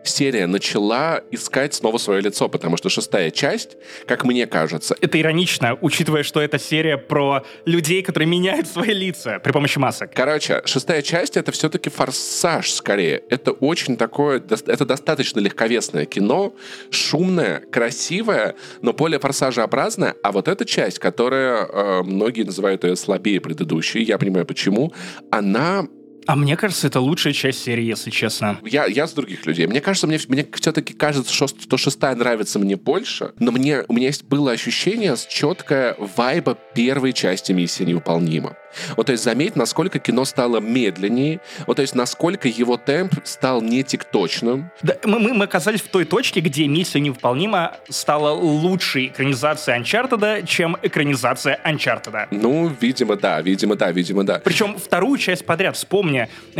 [0.07, 4.95] серия начала искать снова свое лицо, потому что шестая часть, как мне кажется...
[5.01, 10.11] Это иронично, учитывая, что это серия про людей, которые меняют свои лица при помощи масок.
[10.13, 13.23] Короче, шестая часть— это все-таки форсаж скорее.
[13.29, 14.37] Это очень такое...
[14.39, 16.53] Это достаточно легковесное кино,
[16.89, 20.15] шумное, красивое, но более форсажеобразное.
[20.23, 24.93] А вот эта часть, которая э, многие называют ее слабее предыдущей, я понимаю почему,
[25.31, 25.87] она
[26.27, 28.59] а мне кажется, это лучшая часть серии, если честно.
[28.63, 29.67] Я, я с других людей.
[29.67, 33.93] Мне кажется, мне, мне все-таки кажется, что, что шестая нравится мне больше, но мне, у
[33.93, 38.55] меня есть было ощущение с четкое вайба первой части «Миссия невыполнима».
[38.97, 43.61] Вот, то есть заметь, насколько кино стало медленнее, вот, то есть насколько его темп стал
[43.61, 44.69] не тикточным.
[44.81, 50.45] Да, мы, мы, мы оказались в той точке, где «Миссия невыполнима» стала лучшей экранизацией Uncharted,
[50.45, 52.27] чем экранизация Uncharted.
[52.31, 54.41] Ну, видимо, да, видимо, да, видимо, да.
[54.43, 55.75] Причем вторую часть подряд.
[55.75, 56.14] Вспомни,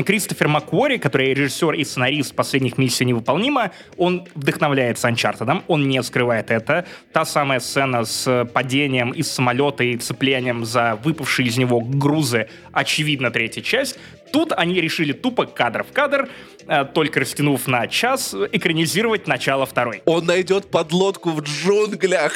[0.06, 6.52] Кристофер Маккуори, который режиссер и сценарист последних «Миссия невыполнима», он вдохновляется Uncharted, он не скрывает
[6.52, 6.86] это.
[7.12, 13.32] Та самая сцена с падением из самолета и цеплением за выпавший из него грузы, очевидно,
[13.32, 13.98] третья часть.
[14.32, 16.30] Тут они решили тупо кадр в кадр,
[16.68, 20.02] э, только растянув на час, экранизировать начало второй.
[20.06, 22.34] Он найдет подлодку в джунглях.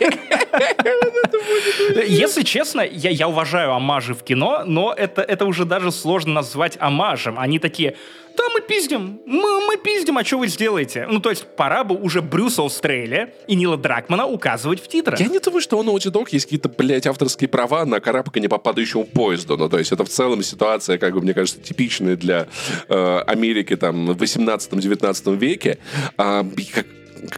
[2.06, 6.76] Если честно, я, я уважаю амажи в кино, но это, это уже даже сложно назвать
[6.80, 7.38] амажем.
[7.38, 7.96] Они такие,
[8.36, 11.06] да, мы пиздим, мы, мы пиздим, а что вы сделаете?
[11.10, 15.20] Ну, то есть, пора бы уже Брюса Остреля и Нила Дракмана указывать в титрах.
[15.20, 18.58] Я не думаю, что у Naughty Dog есть какие-то, блядь, авторские права на карабкание по
[18.58, 19.56] падающему поезду.
[19.56, 22.46] Ну, то есть, это в целом ситуация, как бы, мне кажется, типичная для
[22.88, 25.78] э, Америки, там, в 18-19 веке.
[26.16, 26.86] А, как,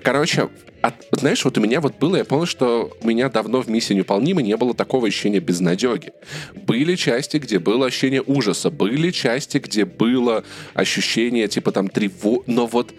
[0.02, 0.48] короче,
[0.86, 3.94] от, знаешь, вот у меня вот было, я помню, что у меня давно в «Миссии
[3.94, 6.12] невыполнима» не было такого ощущения безнадеги.
[6.54, 10.44] Были части, где было ощущение ужаса, были части, где было
[10.74, 12.44] ощущение, типа, там, тревог...
[12.46, 12.92] Но вот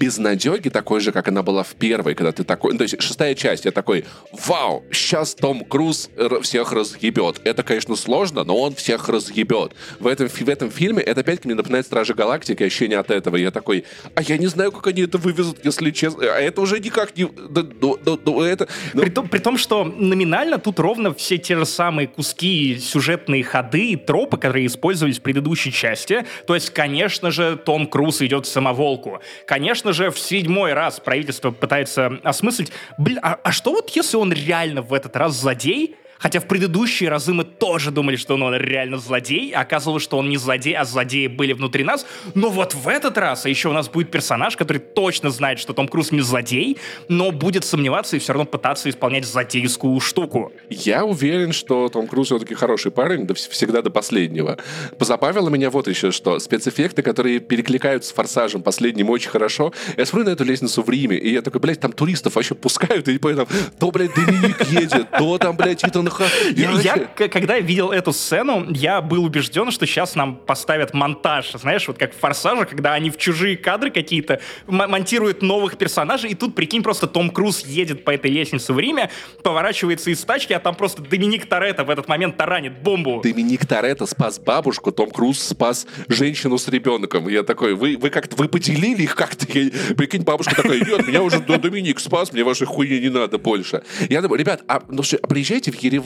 [0.00, 2.72] безнадеги такой же, как она была в первой, когда ты такой...
[2.72, 6.08] Ну, то есть шестая часть, я такой, вау, сейчас Том Круз
[6.40, 7.40] всех разъебет.
[7.44, 9.72] Это, конечно, сложно, но он всех разъебет.
[9.98, 13.36] В этом, в этом фильме это опять мне напоминает Стражи Галактики, ощущение от этого.
[13.36, 13.84] Я такой,
[14.14, 16.24] а я не знаю, как они это вывезут, если честно.
[16.24, 17.26] А это уже никак не...
[17.26, 18.68] Да, да, да, да, это...
[18.94, 19.02] Ну...
[19.02, 23.90] При, том, при том, что номинально тут ровно все те же самые куски, сюжетные ходы
[23.90, 26.24] и тропы, которые использовались в предыдущей части.
[26.46, 29.20] То есть, конечно же, Том Круз идет в самоволку.
[29.46, 34.16] Конечно конечно же, в седьмой раз правительство пытается осмыслить, блин, а, а что вот если
[34.16, 38.54] он реально в этот раз злодей, Хотя в предыдущие разы мы тоже думали, что он
[38.54, 39.52] реально злодей.
[39.52, 42.06] Оказывалось, что он не злодей, а злодеи были внутри нас.
[42.34, 45.72] Но вот в этот раз, а еще у нас будет персонаж, который точно знает, что
[45.72, 46.76] Том Круз не злодей,
[47.08, 50.52] но будет сомневаться и все равно пытаться исполнять злодейскую штуку.
[50.68, 54.58] Я уверен, что Том Круз все-таки хороший парень, да всегда до последнего.
[54.98, 56.38] Позабавило меня вот еще что.
[56.38, 59.72] Спецэффекты, которые перекликаются с форсажем последним очень хорошо.
[59.96, 63.08] Я смотрю на эту лестницу в Риме, и я такой, блядь, там туристов вообще пускают,
[63.08, 63.46] и там,
[63.78, 66.09] то, блядь, Доминик едет, то там, блядь, Итан
[66.56, 71.86] Я, я когда видел эту сцену, я был убежден, что сейчас нам поставят монтаж, знаешь,
[71.88, 76.54] вот как в «Форсаже», когда они в чужие кадры какие-то монтируют новых персонажей, и тут,
[76.54, 79.10] прикинь, просто Том Круз едет по этой лестнице в Риме,
[79.42, 83.20] поворачивается из тачки, а там просто Доминик Торетто в этот момент таранит бомбу.
[83.22, 87.28] Доминик Торетто спас бабушку, Том Круз спас женщину с ребенком.
[87.28, 89.46] Я такой, вы, вы как-то, вы поделили их как-то?
[89.56, 93.82] Я- прикинь, бабушка такая, нет, меня уже Доминик спас, мне вашей хуйни не надо больше.
[94.08, 95.99] Я думаю, ребят, а, ну, что, а приезжайте в Ереван.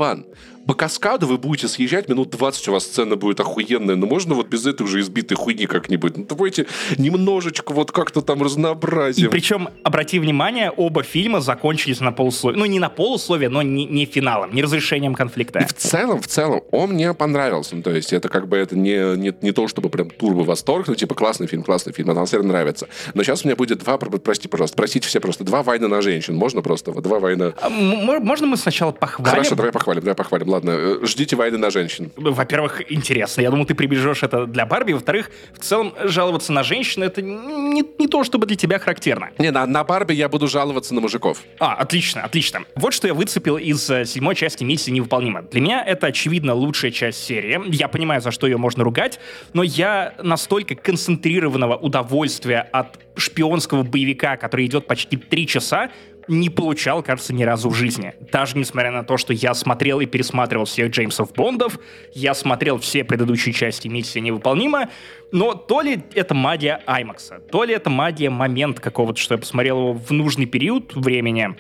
[0.67, 4.49] По каскаду вы будете съезжать, минут 20 у вас сцена будет охуенная, но можно вот
[4.49, 6.17] без этой уже избитой хуйни как-нибудь?
[6.17, 6.65] Ну, давайте
[6.97, 9.31] немножечко вот как-то там И разнообразим.
[9.31, 12.59] причем, обрати внимание, оба фильма закончились на полусловие.
[12.59, 15.59] Ну, не на полусловие, но не, не финалом, не разрешением конфликта.
[15.59, 17.77] И в целом, в целом, он мне понравился.
[17.77, 20.89] Ну, то есть это как бы это не, не, не то, чтобы прям турбо восторг,
[20.89, 22.89] ну, типа, классный фильм, классный фильм, атмосфера нравится.
[23.13, 26.01] Но сейчас у меня будет два, про- прости, пожалуйста, простите все просто, два войны на
[26.01, 26.37] женщин.
[26.37, 26.91] Можно просто?
[26.91, 27.53] Вот два войны.
[27.61, 29.31] А, Можно мы сначала похвалим?
[29.31, 30.49] Хорошо, давай похвалим, давай похвалим.
[30.49, 32.11] Ладно, Э, ждите войны на женщин.
[32.16, 33.40] Во-первых, интересно.
[33.40, 34.92] Я думал, ты прибережешь это для Барби.
[34.92, 39.31] Во-вторых, в целом, жаловаться на женщин это не, не то, чтобы для тебя характерно.
[39.38, 41.38] Не, на, на Барби я буду жаловаться на мужиков.
[41.59, 42.64] А, отлично, отлично.
[42.75, 45.42] Вот что я выцепил из э, седьмой части «Миссии невыполнима».
[45.42, 47.61] Для меня это, очевидно, лучшая часть серии.
[47.75, 49.20] Я понимаю, за что ее можно ругать,
[49.53, 55.90] но я настолько концентрированного удовольствия от шпионского боевика, который идет почти три часа,
[56.29, 58.15] не получал, кажется, ни разу в жизни.
[58.33, 61.79] Даже несмотря на то, что я смотрел и пересматривал всех Джеймсов Бондов,
[62.15, 64.89] я смотрел все предыдущие части «Миссия невыполнима»,
[65.33, 69.79] но то ли это магия Аймакса, то ли это магия момент какого-то, что я посмотрел
[69.79, 71.57] его в нужный период времени,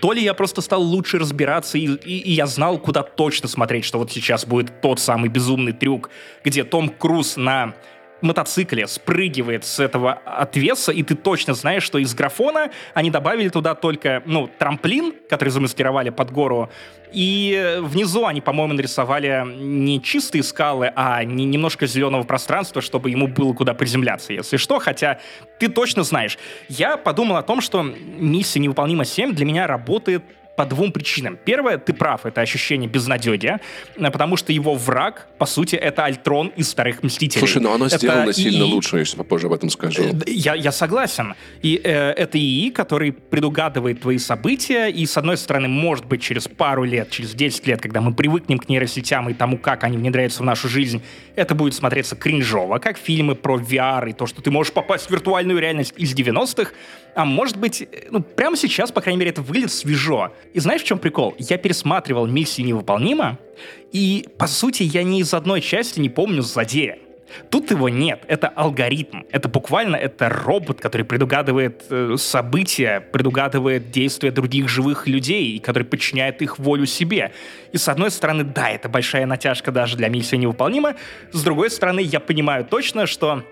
[0.00, 3.84] то ли я просто стал лучше разбираться, и, и- и я знал, куда точно смотреть,
[3.86, 6.10] что вот сейчас будет тот самый безумный трюк,
[6.44, 7.74] где Том Круз на
[8.20, 13.74] мотоцикле спрыгивает с этого отвеса, и ты точно знаешь, что из графона они добавили туда
[13.74, 16.70] только, ну, трамплин, который замаскировали под гору,
[17.12, 23.28] и внизу они, по-моему, нарисовали не чистые скалы, а не- немножко зеленого пространства, чтобы ему
[23.28, 25.18] было куда приземляться, если что, хотя
[25.58, 26.38] ты точно знаешь.
[26.68, 30.22] Я подумал о том, что миссия «Невыполнима 7» для меня работает
[30.58, 31.38] по двум причинам.
[31.44, 33.58] Первое, ты прав, это ощущение безнадеги,
[33.96, 37.38] э, потому что его враг, по сути, это Альтрон из Старых Мстителей.
[37.38, 38.72] Слушай, но оно Это сделано сильно ИИ.
[38.72, 40.02] лучше, если попозже об этом скажу.
[40.02, 41.34] Э, Я, я согласен.
[41.62, 46.48] И э, это ИИ, который предугадывает твои события, и, с одной стороны, может быть, через
[46.48, 50.42] пару лет, через 10 лет, когда мы привыкнем к нейросетям и тому, как они внедряются
[50.42, 51.00] в нашу жизнь,
[51.36, 55.10] это будет смотреться кринжово, как фильмы про VR и то, что ты можешь попасть в
[55.12, 56.72] виртуальную реальность из 90-х,
[57.18, 60.32] а может быть, э, ну, прямо сейчас, по крайней мере, это выглядит свежо.
[60.54, 61.34] И знаешь, в чем прикол?
[61.36, 63.38] Я пересматривал «Миссию невыполнима»,
[63.90, 66.96] и, по сути, я ни из одной части не помню злодея.
[67.50, 69.22] Тут его нет, это алгоритм.
[69.32, 75.82] Это буквально это робот, который предугадывает э, события, предугадывает действия других живых людей, и который
[75.82, 77.32] подчиняет их волю себе.
[77.72, 80.94] И с одной стороны, да, это большая натяжка даже для миссии невыполнима.
[81.32, 83.42] С другой стороны, я понимаю точно, что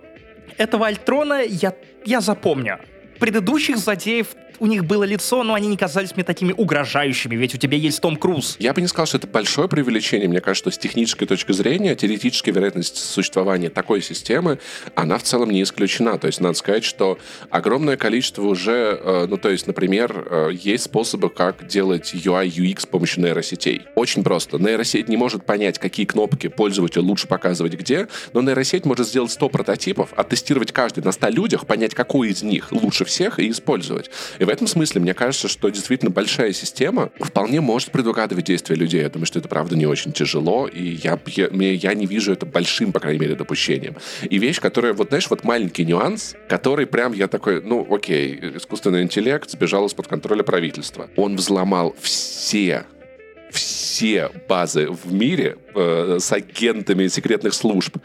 [0.56, 1.74] этого Альтрона я,
[2.04, 2.78] я запомню.
[3.18, 7.58] Предыдущих злодеев у них было лицо, но они не казались мне такими угрожающими, ведь у
[7.58, 8.56] тебя есть Том Круз.
[8.58, 10.28] Я бы не сказал, что это большое преувеличение.
[10.28, 14.58] Мне кажется, что с технической точки зрения теоретическая вероятность существования такой системы,
[14.94, 16.18] она в целом не исключена.
[16.18, 17.18] То есть надо сказать, что
[17.50, 22.80] огромное количество уже, э, ну то есть, например, э, есть способы, как делать UI, UX
[22.80, 23.82] с помощью нейросетей.
[23.94, 24.58] Очень просто.
[24.58, 29.48] Нейросеть не может понять, какие кнопки пользователю лучше показывать где, но нейросеть может сделать 100
[29.50, 34.10] прототипов, оттестировать каждый на 100 людях, понять, какой из них лучше всех и использовать.
[34.38, 39.02] И в этом смысле мне кажется, что действительно большая система вполне может предугадывать действия людей.
[39.02, 42.46] Я думаю, что это правда не очень тяжело, и я, я, я не вижу это
[42.46, 43.96] большим, по крайней мере, допущением.
[44.22, 49.02] И вещь, которая, вот знаешь, вот маленький нюанс, который прям я такой, ну окей, искусственный
[49.02, 51.10] интеллект сбежал из-под контроля правительства.
[51.16, 52.86] Он взломал все
[53.50, 57.96] все базы в мире э, с агентами секретных служб,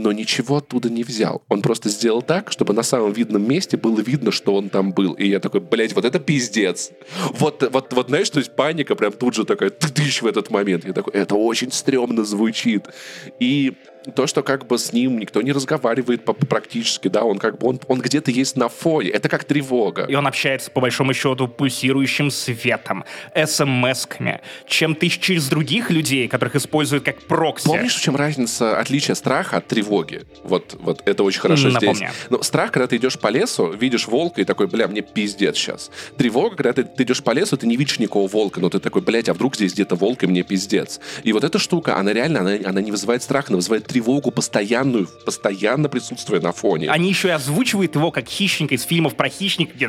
[0.00, 1.42] но ничего оттуда не взял.
[1.48, 5.12] Он просто сделал так, чтобы на самом видном месте было видно, что он там был.
[5.12, 6.90] И я такой, блядь, вот это пиздец.
[7.32, 10.84] Вот, вот, вот знаешь, то есть паника прям тут же такая тыдыщ в этот момент.
[10.84, 12.86] Я такой, это очень стрёмно звучит.
[13.38, 13.74] И
[14.14, 17.80] то, что как бы с ним никто не разговаривает практически, да, он как бы, он,
[17.88, 19.10] он где-то есть на фоне.
[19.10, 20.06] Это как тревога.
[20.08, 26.56] И он общается, по большому счету, пульсирующим светом, смс-ками, чем ты через других людей, которых
[26.56, 27.66] используют как прокси.
[27.66, 30.22] Помнишь, в чем разница, отличие страха от тревоги?
[30.44, 32.02] Вот, вот это очень хорошо М, здесь.
[32.30, 35.90] Но страх, когда ты идешь по лесу, видишь волка и такой, бля, мне пиздец сейчас.
[36.16, 39.02] Тревога, когда ты, ты идешь по лесу, ты не видишь никакого волка, но ты такой,
[39.02, 41.00] блядь, а вдруг здесь где-то волк и мне пиздец.
[41.22, 45.08] И вот эта штука, она реально, она, она не вызывает страх, она вызывает тревогу постоянную,
[45.24, 46.88] постоянно присутствуя на фоне.
[46.90, 49.86] Они еще и озвучивают его как хищника из фильмов про хищника, где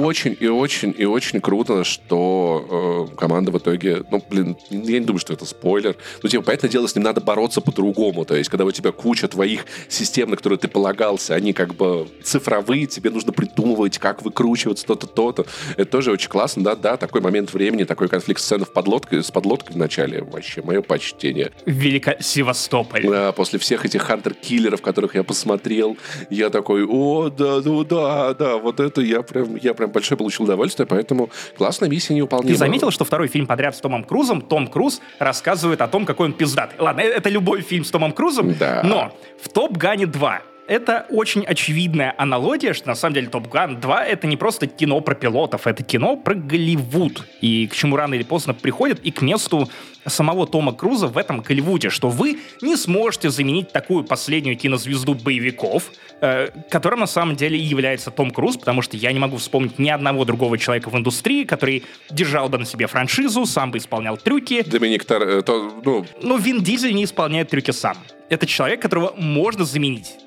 [0.00, 4.98] И очень, и очень, и очень круто, что э, команда в итоге, ну, блин, я
[4.98, 8.34] не думаю, что это спойлер, но, типа, понятное дело, с ним надо бороться по-другому, то
[8.34, 12.86] есть, когда у тебя куча твоих систем, на которые ты полагался, они как бы цифровые,
[12.86, 15.46] тебе нужно придумывать, как выкручиваться, то-то, то-то.
[15.76, 19.30] Это тоже очень классно, да, да, такой момент времени, такой конфликт сцены в подлодке, с
[19.30, 21.52] подлодкой в начале, вообще, мое почтение.
[21.66, 23.03] Велика Севастополь.
[23.10, 25.96] Да, после всех этих хантер-киллеров, которых я посмотрел,
[26.30, 30.44] я такой, о, да, ну да, да, вот это я прям, я прям большое получил
[30.44, 32.52] удовольствие, поэтому классная миссия неуполнима.
[32.52, 36.28] Ты заметил, что второй фильм подряд с Томом Крузом, Том Круз рассказывает о том, какой
[36.28, 36.78] он пиздатый.
[36.78, 38.82] Ладно, э, это любой фильм с Томом Крузом, да.
[38.84, 43.80] но в Топ Гане 2 это очень очевидная аналогия, что на самом деле Топ Ган
[43.80, 47.24] 2 это не просто кино про пилотов, это кино про Голливуд.
[47.40, 49.68] И к чему рано или поздно приходит, и к месту
[50.06, 55.92] самого Тома Круза в этом Голливуде, что вы не сможете заменить такую последнюю кинозвезду боевиков,
[56.20, 59.88] э, которым на самом деле является Том Круз, потому что я не могу вспомнить ни
[59.88, 64.62] одного другого человека в индустрии, который держал бы на себе франшизу, сам бы исполнял трюки.
[64.62, 65.22] Доминик Тар...
[65.22, 66.06] Э, то, ну...
[66.22, 67.96] Но Вин Дизель не исполняет трюки сам.
[68.28, 70.23] Это человек, которого можно заменить.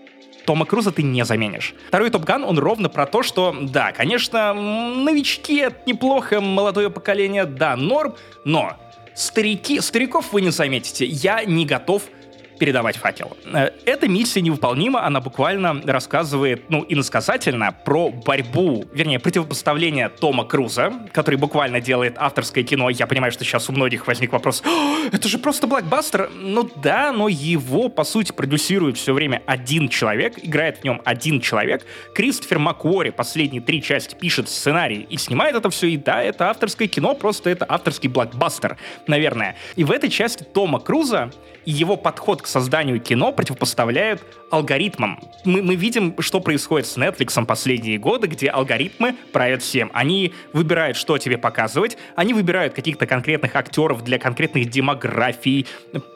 [0.48, 1.76] Тома Круза ты не заменишь.
[1.90, 7.44] Второй Топ Ган, он ровно про то, что, да, конечно, новички— это неплохо, молодое поколение,
[7.44, 8.78] да, норм, но
[9.14, 11.06] старики, стариков вы не заметите.
[11.06, 12.04] Я не готов
[12.58, 13.36] передавать факел.
[13.46, 20.94] Э, эта миссия невыполнима, она буквально рассказывает, ну, иносказательно про борьбу, вернее, противопоставление Тома Круза,
[21.12, 22.90] который буквально делает авторское кино.
[22.90, 24.64] Я понимаю, что сейчас у многих возник вопрос,
[25.12, 26.30] это же просто блокбастер.
[26.34, 31.42] Ну да, но его, по сути, продюсирует все время один человек, играет в нем один
[31.42, 31.86] человек.
[32.14, 36.88] Кристофер Макуори последние три части пишет сценарий и снимает это все, и да, это авторское
[36.88, 39.56] кино, просто это авторский блокбастер, наверное.
[39.76, 41.32] И в этой части Тома Круза
[41.66, 45.20] и его подход к созданию кино противопоставляют алгоритмам.
[45.46, 49.92] Мы, мы видим, что происходит с Netflix последние годы, где алгоритмы правят всем.
[49.94, 55.68] Они выбирают, что тебе показывать, они выбирают каких-то конкретных актеров для конкретных демографий,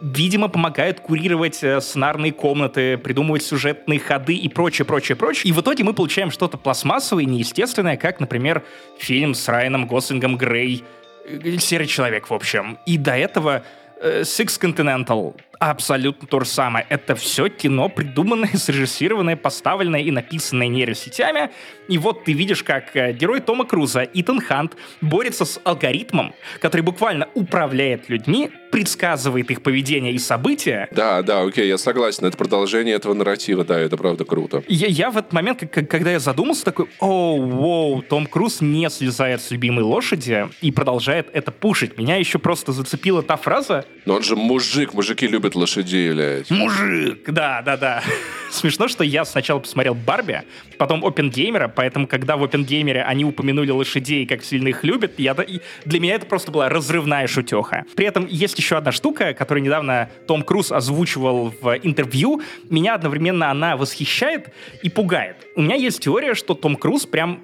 [0.02, 5.50] видимо, помогают курировать э, сценарные комнаты, придумывать сюжетные ходы и прочее, прочее, прочее.
[5.50, 8.64] И в итоге мы получаем что-то пластмассовое и неестественное, как, например,
[8.98, 10.84] фильм с Райаном Гослингом Грей,
[11.26, 12.78] э, «Серый человек», в общем.
[12.86, 13.64] И до этого
[14.02, 15.36] Э, Six Continental
[15.70, 16.86] абсолютно то же самое.
[16.90, 21.52] Это все кино, придуманное, срежиссированное, поставленное и написанное нейросетями.
[21.92, 26.84] И вот ты видишь, как э, герой Тома Круза, Итан Хант, борется с алгоритмом, который
[26.84, 30.88] буквально управляет людьми, предсказывает их поведение и события.
[30.92, 32.26] Да, да, окей, я согласен.
[32.26, 34.64] Это продолжение этого нарратива, да, это правда круто.
[34.70, 38.90] Я, я в этот момент, как, когда я задумался, такой, о, воу, Том Круз не
[38.90, 41.98] слезает с любимой лошади и продолжает это пушить.
[41.98, 43.86] Меня еще просто зацепила та фраза.
[44.06, 46.50] Но он же мужик, мужики любят лошадей, блядь.
[46.50, 48.04] Мужик, да, да, да.
[48.50, 50.44] Смешно, что я сначала посмотрел Барби,
[50.78, 56.00] потом Опенгеймера, поэтому, когда в Опенгеймере они упомянули лошадей, как сильно их любят, я, для
[56.00, 57.86] меня это просто была разрывная шутеха.
[57.96, 62.44] При этом есть еще одна штука, которую недавно Том Круз озвучивал в интервью.
[62.70, 65.38] Меня одновременно она восхищает и пугает.
[65.56, 67.40] У меня есть теория, что Том Круз прям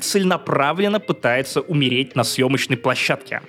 [0.00, 3.40] целенаправленно пытается умереть на съемочной площадке.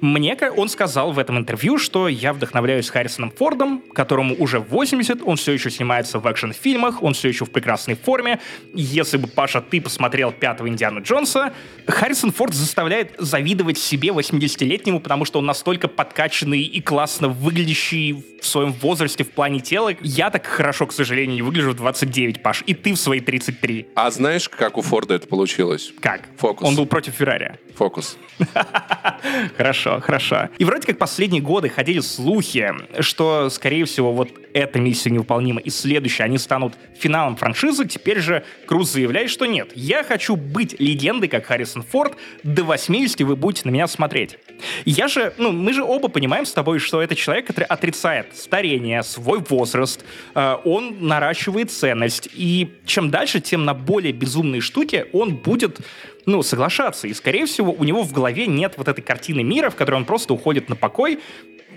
[0.00, 5.36] Мне он сказал в этом интервью, что я вдохновляюсь Харрисоном Фордом, которому уже 80, он
[5.36, 8.40] все еще снимается в экшн-фильмах, он все еще в прекрасной форме.
[8.74, 11.52] Если бы, Паша, ты посмотрел пятого Индиану Джонса,
[11.86, 18.46] Харрисон Форд заставляет завидовать себе 80-летнему, потому что он настолько подкачанный и классно выглядящий в
[18.46, 19.92] своем возрасте в плане тела.
[20.00, 23.88] Я так хорошо, к сожалению, не выгляжу в 29, Паш, и ты в свои 33.
[23.94, 25.92] А знаешь, как у Форда это получилось?
[26.00, 26.22] Как?
[26.36, 26.66] Фокус.
[26.66, 27.58] Он был против Феррари.
[27.76, 28.18] Фокус.
[29.56, 30.48] Хорошо, хорошо.
[30.58, 35.70] И вроде как последние годы ходили слухи, что, скорее всего, вот эта миссия невыполнима и
[35.70, 37.86] следующая, они станут финалом франшизы.
[37.86, 43.20] Теперь же Круз заявляет, что нет, я хочу быть легендой, как Харрисон Форд, до 80
[43.22, 44.38] вы будете на меня смотреть.
[44.84, 49.02] Я же, ну, мы же оба понимаем с тобой, что это человек, который отрицает старение,
[49.02, 55.36] свой возраст, э, он наращивает ценность, и чем дальше, тем на более безумные штуки он
[55.36, 55.80] будет
[56.26, 57.06] ну, соглашаться.
[57.06, 60.04] И, скорее всего, у него в голове нет вот этой картины мира, в которой он
[60.04, 61.20] просто уходит на покой,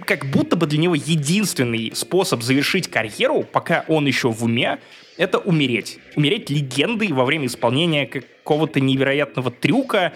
[0.05, 4.79] как будто бы для него единственный способ завершить карьеру, пока он еще в уме,
[5.17, 5.99] это умереть.
[6.15, 10.13] Умереть легендой во время исполнения какого-то невероятного трюка,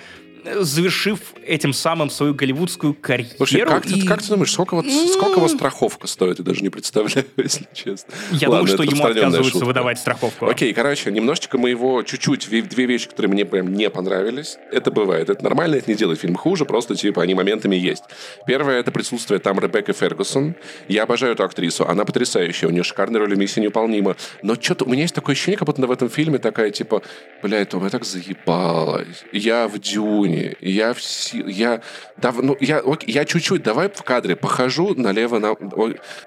[0.61, 3.35] завершив этим самым свою голливудскую карьеру.
[3.37, 4.01] Слушай, как, и...
[4.01, 6.39] ты, как ты думаешь, сколько, вот, сколько вот страховка стоит?
[6.39, 8.13] Я даже не представляю, если честно.
[8.31, 9.65] Я Ладно, думаю, что ему отказываются шутка.
[9.65, 10.45] выдавать страховку.
[10.47, 14.57] Окей, короче, немножечко моего, чуть-чуть, ве- две вещи, которые мне прям не понравились.
[14.71, 15.29] Это бывает.
[15.29, 18.03] Это нормально, это не делает фильм хуже, просто, типа, они моментами есть.
[18.47, 20.55] Первое, это присутствие там Ребекки Фергюсон.
[20.87, 21.87] Я обожаю эту актрису.
[21.87, 24.15] Она потрясающая, у нее шикарная роль в «Миссия невыполнима».
[24.43, 27.01] Но что-то у меня есть такое ощущение, как будто в этом фильме такая, типа,
[27.41, 29.23] блядь, Том, я так заебалась.
[29.31, 30.99] Я в Дюне, я в.
[31.33, 31.81] Я,
[32.17, 32.43] дав...
[32.43, 35.55] ну, я, окей, я чуть-чуть, давай в кадре похожу налево на...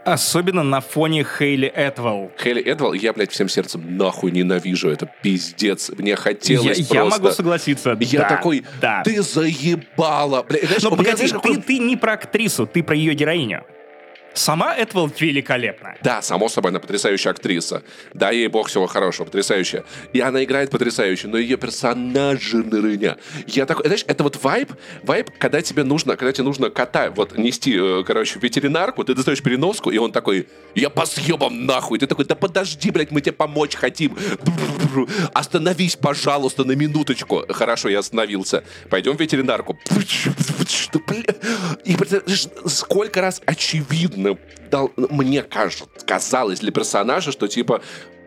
[0.05, 2.31] Особенно на фоне Хейли Этвелл.
[2.39, 4.91] Хелли Эдвал, я, блядь, всем сердцем нахуй ненавижу.
[4.91, 5.91] Это пиздец.
[5.97, 6.95] Мне хотелось Я, просто...
[6.95, 7.97] я могу согласиться.
[8.01, 9.03] Я да, такой, да.
[9.05, 10.43] ты заебала.
[10.43, 13.65] Бля, знаешь, Но погоди, знаешь, какой- ты, ты не про актрису, ты про ее героиню.
[14.39, 15.97] Сама Этвелл великолепна.
[16.01, 17.82] Да, само собой, она потрясающая актриса.
[18.14, 19.82] Да, ей бог всего хорошего, потрясающая.
[20.12, 23.16] И она играет потрясающе, но ее персонаж нырыня.
[23.49, 24.72] Я такой, знаешь, это вот вайб,
[25.03, 29.14] вайб, когда тебе нужно, когда тебе нужно кота вот нести, э, короче, в ветеринарку, ты
[29.14, 31.99] достаешь переноску, и он такой, я по съебам нахуй.
[31.99, 34.16] Ты такой, да подожди, блядь, мы тебе помочь хотим.
[35.34, 37.45] Остановись, пожалуйста, на минуточку.
[37.49, 38.62] Хорошо, я остановился.
[38.89, 39.76] Пойдем в ветеринарку.
[41.84, 41.97] И
[42.68, 44.28] сколько раз очевидно
[44.70, 47.81] дал, мне кажется, казалось для персонажа, что типа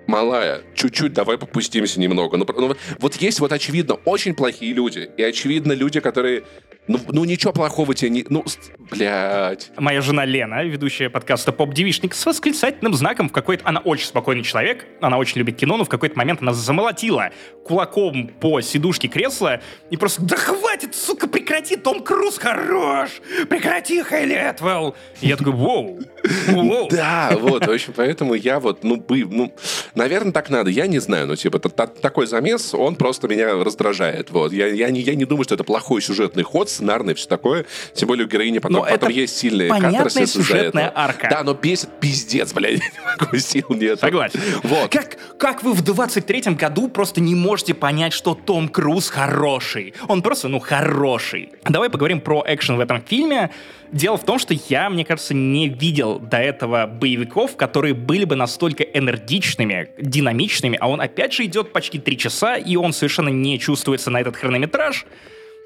[0.08, 2.38] малая, чуть-чуть давай попустимся немного.
[2.38, 6.44] Ну, ну, вот- есть вот очевидно очень плохие люди, и очевидно люди, которые,
[6.92, 8.44] ну, ну ничего плохого тебе не, ну,
[8.90, 9.72] блядь.
[9.78, 13.68] Моя жена Лена, ведущая подкаста «Поп-девишник», с восклицательным знаком в какой-то...
[13.68, 17.32] Она очень спокойный человек, она очень любит кино, но в какой-то момент она замолотила
[17.66, 23.10] кулаком по сидушке кресла и просто «Да хватит, сука, прекрати, Том Круз хорош!
[23.50, 26.00] Прекрати, Хейли Этвелл!» И я такой «Воу!
[26.48, 29.54] Воу!» Да, вот, в общем, поэтому я вот, ну, бы, ну,
[29.96, 33.64] наверное, так надо, я не знаю, ну, типа, та- та- такой замес, он просто меня
[33.64, 34.52] раздражает, вот.
[34.52, 38.08] Я, я, не, я не думаю, что это плохой сюжетный ход, сценарный, все такое, тем
[38.08, 41.04] более у героини потом, Но потом есть сильные катарсис из-за сюжетная этого.
[41.04, 41.28] арка.
[41.30, 42.82] Да, но бесит пиздец, блядь,
[43.18, 44.00] никакой сил нет.
[44.00, 44.40] Согласен.
[44.64, 44.92] Вот.
[44.92, 49.94] Как, как вы в 23-м году просто не можете понять, что Том Круз хороший?
[50.08, 51.52] Он просто, ну, хороший.
[51.66, 53.52] Давай поговорим про экшен в этом фильме.
[53.92, 58.36] Дело в том, что я, мне кажется, не видел до этого боевиков, которые были бы
[58.36, 63.60] настолько энергичными, динамичными, а он опять же идет почти три часа, и он совершенно не
[63.60, 65.06] чувствуется на этот хронометраж.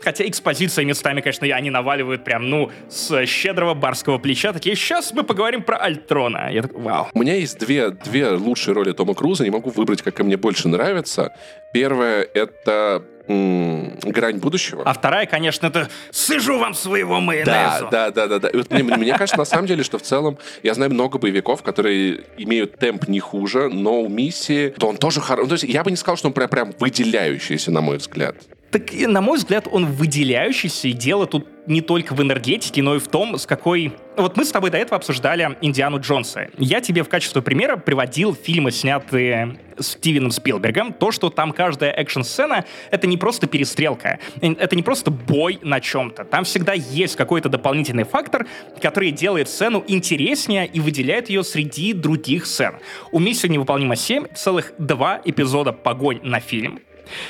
[0.01, 4.53] Хотя экспозиция местами, конечно, они наваливают прям, ну, с щедрого барского плеча.
[4.53, 6.49] Такие, сейчас мы поговорим про Альтрона.
[6.51, 7.07] Я такой, вау.
[7.13, 10.67] У меня есть две, две лучшие роли Тома Круза, не могу выбрать, какая мне больше
[10.67, 11.33] нравится.
[11.73, 14.83] Первая— это «Грань будущего».
[14.85, 17.87] А вторая, конечно, это «Сыжу вам своего Да, майонеза».
[17.91, 18.49] да, да, да, да.
[18.49, 21.63] И вот мне, мне кажется, на самом деле, что в целом я знаю много боевиков,
[21.63, 25.47] которые имеют темп не хуже, но у миссии, то он тоже хороший.
[25.47, 28.35] То есть я бы не сказал, что он прям, прям выделяющийся, на мой взгляд.
[28.71, 32.99] Так, на мой взгляд, он выделяющийся, и дело тут не только в энергетике, но и
[32.99, 33.93] в том, с какой...
[34.17, 36.49] Вот мы с тобой до этого обсуждали Индиану Джонса.
[36.57, 42.65] Я тебе в качестве примера приводил фильмы, снятые Стивеном Спилбергом, то, что там каждая экшн-сцена—
[42.91, 46.23] это не просто перестрелка, э, это не просто бой на чем-то.
[46.23, 48.47] Там всегда есть какой-то дополнительный фактор,
[48.81, 52.75] который делает сцену интереснее и выделяет ее среди других сцен.
[53.11, 56.79] У «Миссии невыполнима 7» целых два эпизода погонь на фильм,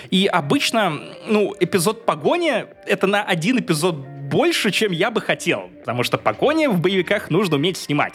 [0.09, 6.03] и обычно, ну, эпизод погони— это на один эпизод больше, чем я бы хотел, потому
[6.03, 8.13] что погони в боевиках нужно уметь снимать.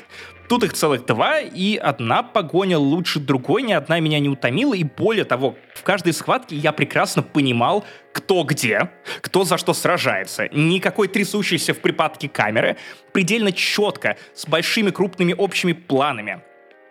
[0.49, 4.83] Тут их целых два, и одна погоня лучше другой, ни одна меня не утомила, и
[4.83, 8.91] более того, в каждой схватке я прекрасно понимал, кто где,
[9.21, 10.49] кто за что сражается.
[10.51, 12.77] Никакой трясущейся в припадке камеры,
[13.13, 16.43] предельно четко, с большими крупными общими планами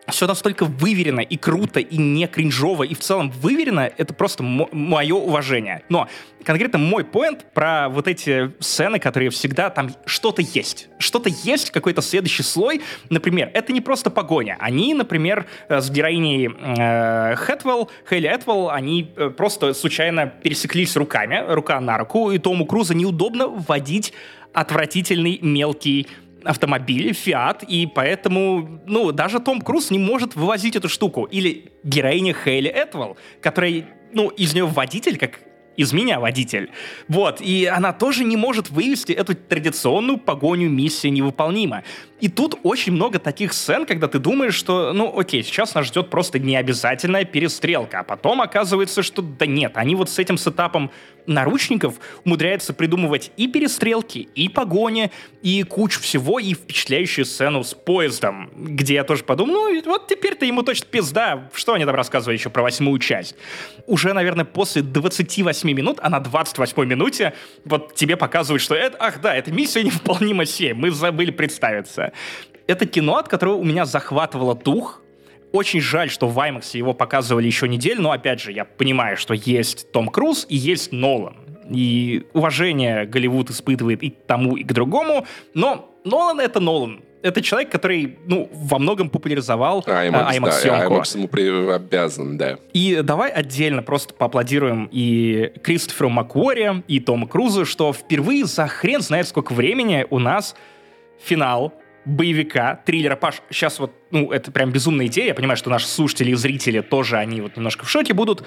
[0.09, 5.15] все настолько выверено и круто, и не кринжово, и в целом выверено, это просто мое
[5.15, 5.83] уважение.
[5.89, 6.07] Но
[6.43, 10.89] конкретно мой поинт про вот эти сцены, которые всегда там что-то есть.
[10.97, 12.81] Что-то есть, какой-то следующий слой.
[13.09, 14.57] Например, это не просто погоня.
[14.59, 21.79] Они, например, с героиней э, Хэтвелл, Хейли Хэтвелл, они э, просто случайно пересеклись руками, рука
[21.79, 24.13] на руку, и Тому Круза неудобно вводить
[24.53, 26.07] отвратительный мелкий
[26.43, 31.25] автомобиль, Фиат, и поэтому, ну, даже Том Круз не может вывозить эту штуку.
[31.25, 35.39] Или героиня Хейли Этвелл, которая, ну, из нее водитель, как
[35.79, 36.71] из меня водитель.
[37.07, 41.83] Вот, и она тоже не может вывести эту традиционную погоню миссия невыполнима.
[42.19, 46.09] И тут очень много таких сцен, когда ты думаешь, что, ну, окей, сейчас нас ждет
[46.09, 50.91] просто необязательная перестрелка, а потом оказывается, что да нет, они вот с этим сетапом
[51.29, 55.11] наручников умудряется придумывать и перестрелки, и погони,
[55.41, 60.45] и кучу всего, и впечатляющую сцену с поездом, где я тоже подумал, ну вот теперь-то
[60.45, 63.35] ему точно пизда, что они там рассказывали еще про восьмую часть.
[63.85, 69.21] Уже, наверное, после 28 минут, а на 28 минуте вот тебе показывают, что это, ах
[69.21, 72.11] да, это миссия невыполнима 7, мы забыли представиться.
[72.67, 75.01] Это кино, от которого у меня захватывало дух,
[75.51, 79.33] очень жаль, что в IMAX его показывали еще неделю, но опять же, я понимаю, что
[79.33, 81.35] есть Том Круз и есть Нолан.
[81.69, 87.01] И уважение Голливуд испытывает и к тому, и к другому, но Нолан— это Нолан.
[87.21, 90.93] Это человек, который, ну, во многом популяризовал IMAX, IMAX да, съемку.
[90.95, 92.57] IMAX ему при- обязан, да.
[92.73, 99.01] И давай отдельно просто поаплодируем и Кристоферу Макуоре, и Тому Крузу, что впервые за хрен
[99.01, 100.55] знает сколько времени у нас
[101.21, 101.73] финал
[102.09, 103.15] боевика, триллера.
[103.15, 105.27] Паш, сейчас вот, ну, это прям безумная идея.
[105.27, 108.43] Я понимаю, что наши слушатели и зрители тоже, они вот немножко в шоке будут.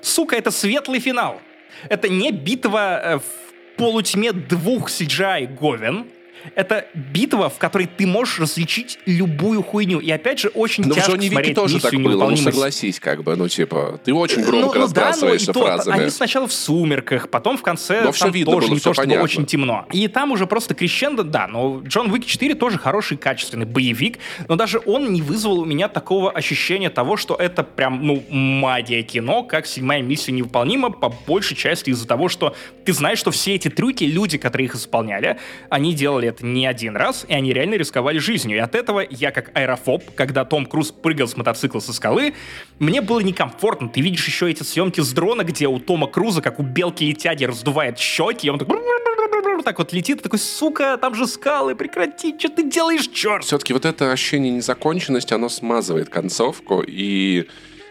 [0.00, 1.40] Сука, это светлый финал.
[1.88, 6.06] Это не битва э, в полутьме двух CGI говен.
[6.54, 10.00] Это битва, в которой ты можешь различить любую хуйню.
[10.00, 12.44] И опять же, очень Ну, тяжко Джонни смотреть тоже так «Миссию было, ну невыполнимость».
[12.56, 15.64] согласись, как бы, ну типа, ты очень Ну, громко ну да, ну и разбрасываешься то,
[15.64, 16.00] фразами.
[16.00, 19.00] Они сначала в сумерках, потом в конце Но там видно тоже было, не всё то,
[19.00, 19.24] понятно.
[19.24, 19.86] очень темно.
[19.92, 24.18] И там уже просто крещендо, да, но Джон Уик 4 тоже хороший, качественный боевик,
[24.48, 29.02] но даже он не вызвал у меня такого ощущения того, что это прям, ну, магия
[29.02, 33.54] кино, как седьмая миссия невыполнима, по большей части из-за того, что ты знаешь, что все
[33.54, 35.38] эти трюки, люди, которые их исполняли,
[35.70, 38.56] они делали это не один раз, и они реально рисковали жизнью.
[38.56, 42.34] И от этого я как аэрофоб, когда Том Круз прыгал с мотоцикла со скалы,
[42.78, 43.88] мне было некомфортно.
[43.88, 47.98] Ты видишь еще эти съемки с дрона, где у Тома Круза, как у белки-летяги, раздувает
[47.98, 48.68] щеки, и он так
[49.64, 53.44] так вот летит, такой, сука, там же скалы, прекрати, что ты делаешь, черт?
[53.44, 57.46] Все-таки вот это ощущение незаконченности, оно смазывает концовку, и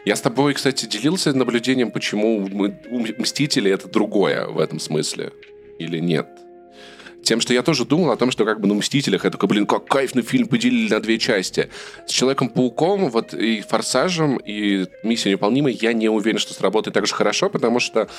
[0.06, 2.78] я с тобой, кстати, делился наблюдением, почему мы-
[3.18, 5.32] Мстители это другое в этом смысле,
[5.80, 6.28] или нет?
[7.24, 9.86] Тем, что я тоже думал о том, что как бы на «Мстителях» я блин, как
[9.86, 11.70] кайфный фильм поделили на две части.
[12.06, 17.14] С «Человеком-пауком» вот и «Форсажем», и «Миссия невыполнимой» я не уверен, что сработает так же
[17.14, 18.10] хорошо, потому что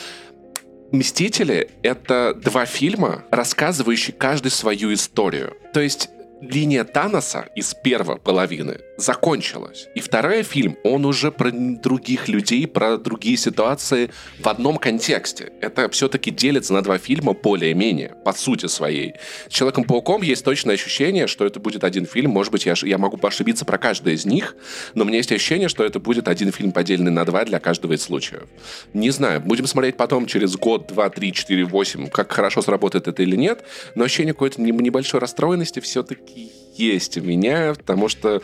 [0.91, 5.57] «Мстители»— это два фильма, рассказывающие каждый свою историю.
[5.73, 6.09] То есть
[6.51, 9.89] линия Таноса из первой половины закончилась.
[9.95, 15.53] И второй фильм, он уже про других людей, про другие ситуации в одном контексте.
[15.61, 19.15] Это все-таки делится на два фильма более-менее, по сути своей.
[19.49, 22.31] С Человеком-пауком есть точное ощущение, что это будет один фильм.
[22.31, 24.55] Может быть, я, я могу ошибиться про каждый из них,
[24.95, 27.95] но у меня есть ощущение, что это будет один фильм, поделенный на два для каждого
[27.95, 28.45] из случаев.
[28.93, 33.23] Не знаю, будем смотреть потом через год, два, три, четыре, восемь, как хорошо сработает это
[33.23, 33.65] или нет,
[33.95, 36.34] но ощущение какой-то не- небольшой расстроенности все-таки
[36.77, 38.43] есть у меня, потому что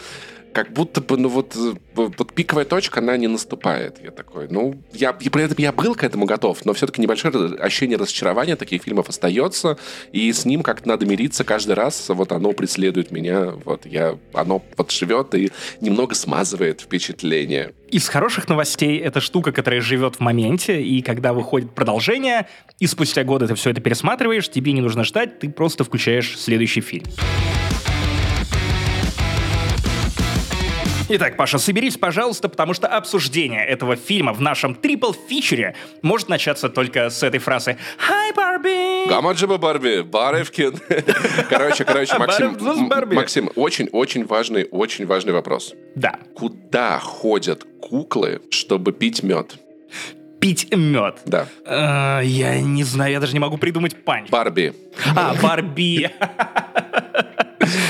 [0.52, 3.98] как будто бы, ну вот, э, вот пиковая точка, она не наступает.
[4.02, 7.56] Я такой, ну, я, и при этом я был к этому готов, но все-таки небольшое
[7.56, 9.78] ощущение разочарования таких фильмов остается,
[10.12, 14.62] и с ним как-то надо мириться каждый раз, вот оно преследует меня, вот я, оно
[14.76, 17.72] вот живет и немного смазывает впечатление.
[17.90, 23.24] Из хороших новостей это штука, которая живет в моменте, и когда выходит продолжение, и спустя
[23.24, 27.04] годы ты все это пересматриваешь, тебе не нужно ждать, ты просто включаешь следующий фильм.
[31.12, 37.10] Итак, Паша, соберись, пожалуйста, потому что обсуждение этого фильма в нашем трипл-фичере может начаться только
[37.10, 37.76] с этой фразы
[38.08, 40.78] «Hi, Барби!» Гамаджиба Барби, Баревкин.
[41.50, 42.56] Короче, короче, Максим.
[43.16, 45.74] Максим, очень-очень важный, очень важный вопрос.
[45.96, 49.56] Да, Куда ходят куклы, чтобы пить мед?
[50.40, 51.20] Пить мед.
[51.26, 51.46] Да.
[51.64, 54.30] Э, я не знаю, я даже не могу придумать панч.
[54.30, 54.74] Барби.
[55.14, 56.10] А, Барби.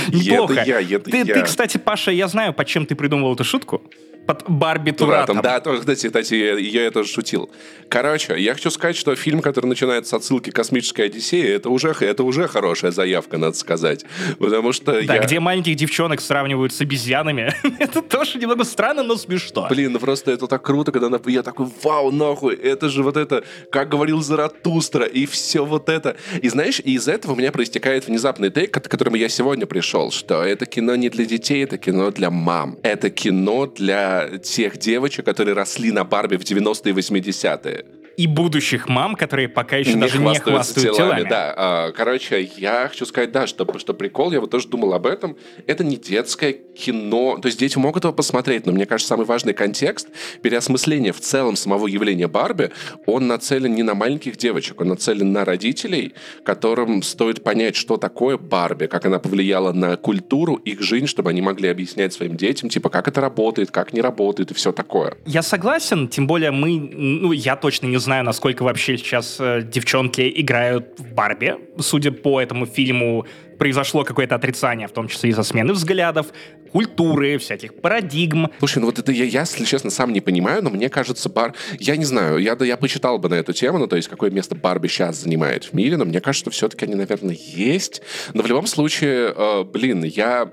[0.08, 0.54] Неплохо.
[0.54, 1.34] Это я, это ты, я.
[1.34, 3.82] ты, кстати, Паша, я знаю, под чем ты придумывал эту шутку.
[4.30, 5.38] Под Барби Туратом.
[5.38, 5.42] Туратом.
[5.42, 7.50] Да, тоже, кстати, кстати, я, я это шутил.
[7.88, 12.22] Короче, я хочу сказать, что фильм, который начинается с отсылки «Космическая Одиссея», это уже, это
[12.22, 14.04] уже хорошая заявка, надо сказать.
[14.38, 15.22] Потому что Да, я...
[15.22, 17.52] где маленьких девчонок сравнивают с обезьянами.
[17.80, 19.66] Это тоже немного странно, но смешно.
[19.68, 23.16] Блин, ну просто это так круто, когда на- я такой, вау, нахуй, это же вот
[23.16, 26.16] это, как говорил Заратустра, и все вот это.
[26.40, 30.42] И знаешь, из этого у меня проистекает внезапный тейк, к которому я сегодня пришел, что
[30.44, 32.78] это кино не для детей, это кино для мам.
[32.82, 37.99] Это кино для тех девочек, которые росли на Барби в 90-е и 80-е.
[38.20, 41.26] И будущих мам, которые пока еще даже не хвастают телами.
[41.26, 45.06] Да, А, короче, я хочу сказать, да, что, что прикол, я вот тоже думал об
[45.06, 45.38] этом.
[45.66, 47.38] Это не детское кино.
[47.40, 50.08] То есть дети могут его посмотреть, но мне кажется, самый важный контекст
[50.42, 52.72] переосмысления в целом самого явления Барби,
[53.06, 56.12] он нацелен не на маленьких девочек, он нацелен на родителей,
[56.44, 61.40] которым стоит понять, что такое Барби, как она повлияла на культуру, их жизнь, чтобы они
[61.40, 65.14] могли объяснять своим детям, типа, как это работает, как не работает и все такое.
[65.24, 69.62] Я согласен, тем более мы, ну, я точно не знаю, знаю, насколько вообще сейчас э,
[69.62, 71.54] девчонки играют в Барби.
[71.78, 73.24] Судя по этому фильму,
[73.56, 76.26] произошло какое-то отрицание, в том числе из-за смены взглядов,
[76.72, 78.50] культуры, всяких парадигм.
[78.58, 81.54] Слушай, ну вот это я, я, если честно, сам не понимаю, но мне кажется, бар...
[81.78, 84.32] Я не знаю, я, да, я почитал бы на эту тему, ну, то есть, какое
[84.32, 88.02] место Барби сейчас занимает в мире, но мне кажется, что все-таки они, наверное, есть.
[88.34, 90.50] Но в любом случае, э, блин, я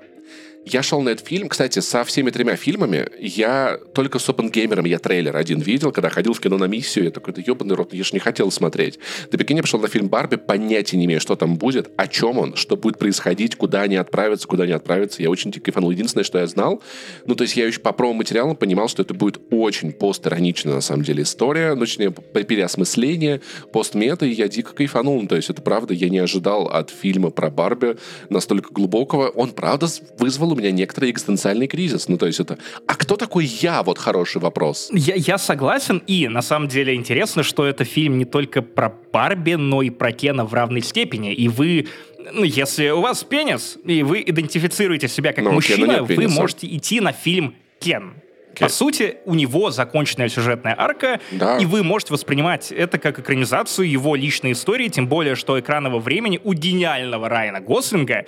[0.72, 4.99] я шел на этот фильм, кстати, со всеми тремя фильмами, я только с Опенгеймером я
[4.99, 8.03] трейлер один видел, когда ходил в кино на миссию, я такой, да ебаный рот, я
[8.03, 8.99] же не хотел смотреть.
[9.32, 12.55] Прикинь, я пошел на фильм Барби, понятия не имею, что там будет, о чем он,
[12.55, 15.22] что будет происходить, куда они отправятся, куда не отправятся.
[15.22, 15.91] Я очень дико фанул.
[15.91, 16.82] Единственное, что я знал,
[17.26, 21.03] ну, то есть я еще по промо-материалам понимал, что это будет очень постироничная, на самом
[21.03, 23.41] деле, история, ну, точнее, переосмысление,
[23.72, 25.22] постмета, и я дико кайфанул.
[25.22, 27.97] Ну, то есть это правда, я не ожидал от фильма про Барби
[28.30, 29.30] настолько глубокого.
[29.30, 29.88] Он, правда,
[30.18, 32.07] вызвал меня некоторый экзистенциальный кризис.
[32.07, 32.57] Ну, то есть это...
[32.87, 33.83] А кто такой я?
[33.83, 34.89] Вот хороший вопрос.
[34.91, 39.53] Я, я согласен, и на самом деле интересно, что это фильм не только про Барби,
[39.53, 41.33] но и про Кена в равной степени.
[41.33, 41.87] И вы
[42.31, 46.99] ну, если у вас пенис, и вы идентифицируете себя как но мужчина, вы можете идти
[46.99, 48.15] на фильм «Кен».
[48.57, 48.63] Okay.
[48.63, 51.59] По сути, у него законченная сюжетная арка, да.
[51.59, 56.41] и вы можете воспринимать это как экранизацию его личной истории, тем более, что экранного времени
[56.43, 58.25] у гениального Райана Гослинга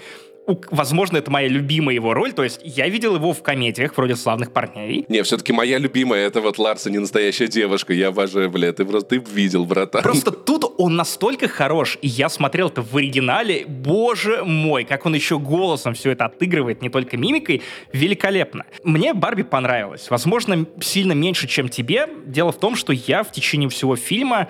[0.71, 2.33] возможно, это моя любимая его роль.
[2.33, 5.05] То есть я видел его в комедиях вроде «Славных парней».
[5.07, 7.93] Не, все-таки моя любимая это вот Ларса не настоящая девушка.
[7.93, 10.03] Я обожаю, бля, ты просто ты видел, братан.
[10.03, 13.65] Просто тут он настолько хорош, и я смотрел это в оригинале.
[13.67, 17.61] Боже мой, как он еще голосом все это отыгрывает, не только мимикой.
[17.93, 18.65] Великолепно.
[18.83, 20.09] Мне Барби понравилось.
[20.09, 22.07] Возможно, сильно меньше, чем тебе.
[22.25, 24.49] Дело в том, что я в течение всего фильма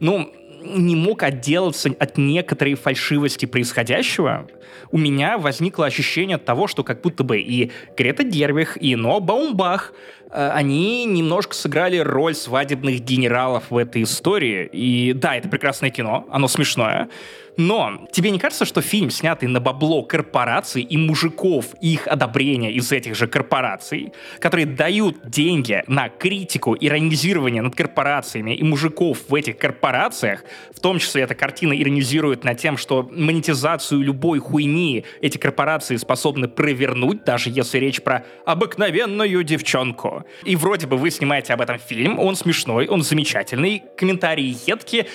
[0.00, 0.32] ну,
[0.62, 4.46] не мог отделаться от некоторой фальшивости происходящего,
[4.92, 9.92] у меня возникло ощущение того, что как будто бы и Грета Дервих, и Ноа Баумбах,
[10.30, 14.68] э, они немножко сыграли роль свадебных генералов в этой истории.
[14.72, 17.08] И да, это прекрасное кино, оно смешное,
[17.56, 22.72] но тебе не кажется, что фильм, снятый на бабло корпораций и мужиков, и их одобрения
[22.72, 29.34] из этих же корпораций, которые дают деньги на критику, иронизирование над корпорациями и мужиков в
[29.34, 30.44] этих корпорациях,
[30.74, 36.48] в том числе эта картина иронизирует над тем, что монетизацию любой хуйни эти корпорации способны
[36.48, 40.24] провернуть, даже если речь про обыкновенную девчонку.
[40.44, 45.06] И вроде бы вы снимаете об этом фильм, он смешной, он замечательный, комментарии едкие,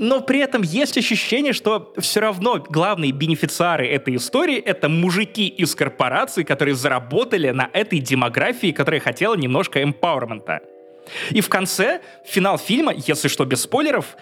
[0.00, 5.74] но при этом есть ощущение, что все равно главные бенефициары этой истории— это мужики из
[5.74, 10.60] корпораций, которые заработали на этой демографии, которая хотела немножко эмпауэрмента.
[11.28, 14.16] И в конце, финал фильма, если что, без спойлеров,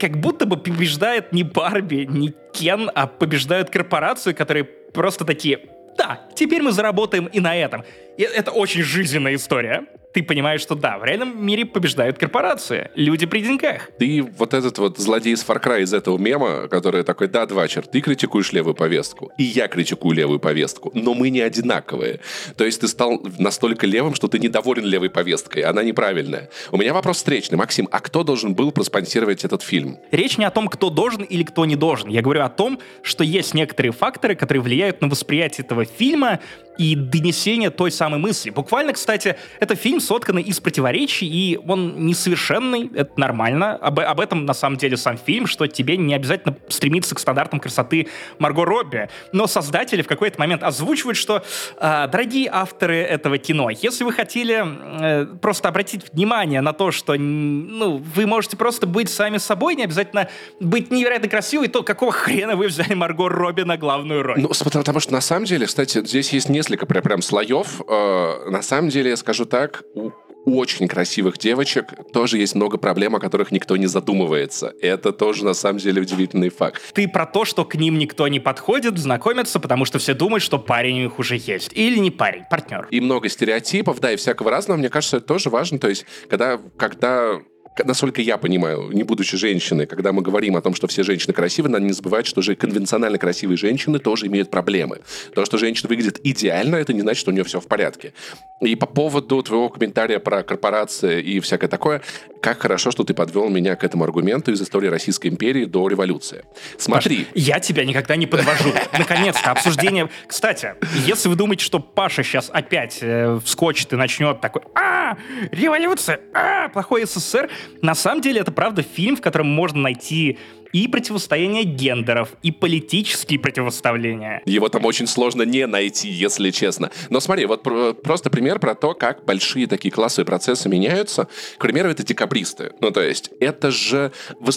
[0.00, 5.60] как будто бы побеждает не Барби, не Кен, а побеждают корпорации, которые просто такие
[5.98, 7.84] да, теперь мы заработаем и на этом.
[8.18, 13.26] И это очень жизненная история ты понимаешь, что да, в реальном мире побеждают корпорации, люди
[13.26, 13.90] при деньгах.
[13.98, 17.86] Ты вот этот вот злодей из Far Cry из этого мема, который такой, да, Двачер,
[17.86, 22.20] ты критикуешь левую повестку, и я критикую левую повестку, но мы не одинаковые.
[22.56, 26.50] То есть ты стал настолько левым, что ты недоволен левой повесткой, она неправильная.
[26.72, 27.58] У меня вопрос встречный.
[27.58, 29.98] Максим, а кто должен был проспонсировать этот фильм?
[30.10, 32.08] Речь не о том, кто должен или кто не должен.
[32.08, 36.40] Я говорю о том, что есть некоторые факторы, которые влияют на восприятие этого фильма
[36.78, 38.50] и донесение той самой мысли.
[38.50, 43.74] Буквально, кстати, это фильм сотканный из противоречий, и он несовершенный, это нормально.
[43.74, 47.60] Об, об этом, на самом деле, сам фильм, что тебе не обязательно стремиться к стандартам
[47.60, 49.08] красоты Марго Робби.
[49.32, 51.42] Но создатели в какой-то момент озвучивают, что,
[51.76, 57.14] э, дорогие авторы этого кино, если вы хотели э, просто обратить внимание на то, что
[57.14, 60.28] ну, вы можете просто быть сами собой, не обязательно
[60.60, 64.40] быть невероятно красивой, то какого хрена вы взяли Марго Робби на главную роль?
[64.40, 67.80] Ну, потому что, на самом деле, кстати, здесь есть несколько прям, прям слоев.
[67.98, 70.10] Э, на самом деле, я скажу так, у
[70.46, 74.72] очень красивых девочек тоже есть много проблем, о которых никто не задумывается.
[74.80, 76.80] Это тоже, на самом деле, удивительный факт.
[76.94, 80.58] Ты про то, что к ним никто не подходит, знакомится, потому что все думают, что
[80.58, 81.72] парень у них уже есть.
[81.74, 82.88] Или не парень, партнер.
[82.90, 84.78] И много стереотипов, да, и всякого разного.
[84.78, 85.78] Мне кажется, это тоже важно.
[85.78, 87.40] То есть, когда, когда
[87.84, 91.72] насколько я понимаю, не будучи женщиной, когда мы говорим о том, что все женщины красивые,
[91.72, 95.00] надо не забывать, что же конвенционально красивые женщины тоже имеют проблемы.
[95.34, 98.12] То, что женщина выглядит идеально, это не значит, что у нее все в порядке.
[98.60, 102.02] И по поводу твоего комментария про корпорации и всякое такое,
[102.40, 106.44] как хорошо, что ты подвел меня к этому аргументу из истории Российской империи до революции.
[106.76, 107.24] Смотри.
[107.24, 108.72] Паш, я тебя никогда не подвожу.
[108.98, 110.08] Наконец-то обсуждение.
[110.26, 110.74] Кстати,
[111.06, 115.16] если вы думаете, что Паша сейчас опять э, вскочит и начнет такой, а,
[115.52, 117.48] революция, а, плохой СССР,
[117.82, 120.38] на самом деле это правда фильм, в котором можно найти
[120.70, 124.42] и противостояние гендеров, и политические противоставления.
[124.44, 126.90] Его там очень сложно не найти, если честно.
[127.08, 127.62] Но смотри, вот
[128.02, 131.26] просто пример про то, как большие такие классовые процессы меняются.
[131.56, 132.72] К примеру, это декабристы.
[132.82, 134.12] Ну, то есть, это же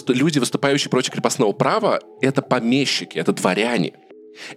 [0.08, 3.94] люди, выступающие против крепостного права, это помещики, это дворяне.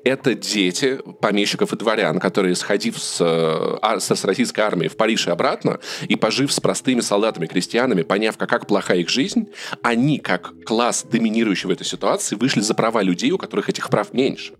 [0.03, 5.32] Это дети помещиков и дворян, которые, сходив с, а, с российской армии в Париж и
[5.32, 9.49] обратно, и пожив с простыми солдатами-крестьянами, поняв, как плоха их жизнь,
[9.82, 14.13] они, как класс, доминирующий в этой ситуации, вышли за права людей, у которых этих прав
[14.13, 14.53] меньше.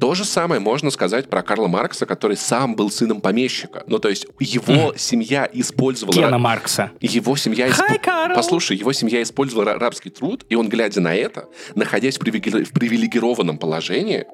[0.00, 3.82] То же самое можно сказать про Карла Маркса, который сам был сыном помещика.
[3.86, 4.98] Ну, то есть его mm.
[4.98, 6.14] семья использовала...
[6.14, 6.92] Кена Маркса.
[7.00, 7.68] Его семья...
[7.68, 7.80] Исп...
[7.80, 13.58] Hi, Послушай, его семья использовала рабский труд, и он, глядя на это, находясь в привилегированном
[13.58, 14.26] положении,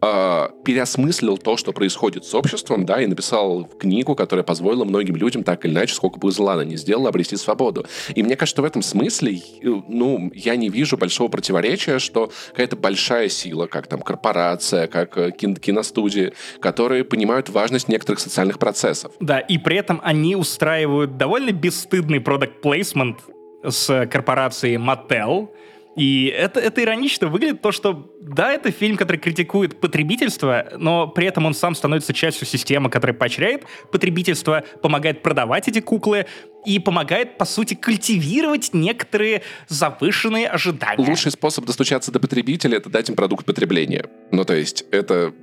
[0.00, 5.44] э, переосмыслил то, что происходит с обществом, да, и написал книгу, которая позволила многим людям
[5.44, 7.86] так или иначе, сколько бы зла она ни сделала, обрести свободу.
[8.14, 13.28] И мне кажется, в этом смысле, ну, я не вижу большого противоречия, что какая-то большая
[13.28, 19.12] сила, как там корпорация, как э, кин киностудии, которые понимают важность некоторых социальных процессов.
[19.20, 23.18] Да, и при этом они устраивают довольно бесстыдный продукт плейсмент
[23.62, 25.48] с корпорацией Mattel,
[25.96, 31.26] и это, это иронично выглядит то, что да, это фильм, который критикует потребительство, но при
[31.26, 36.26] этом он сам становится частью системы, которая поощряет потребительство, помогает продавать эти куклы
[36.64, 41.04] и помогает, по сути, культивировать некоторые завышенные ожидания.
[41.04, 44.06] Лучший способ достучаться до потребителя— это дать им продукт потребления.
[44.30, 45.34] Ну, то есть это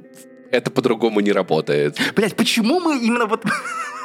[0.52, 2.00] это по-другому не работает.
[2.16, 3.44] Блять, почему мы именно вот...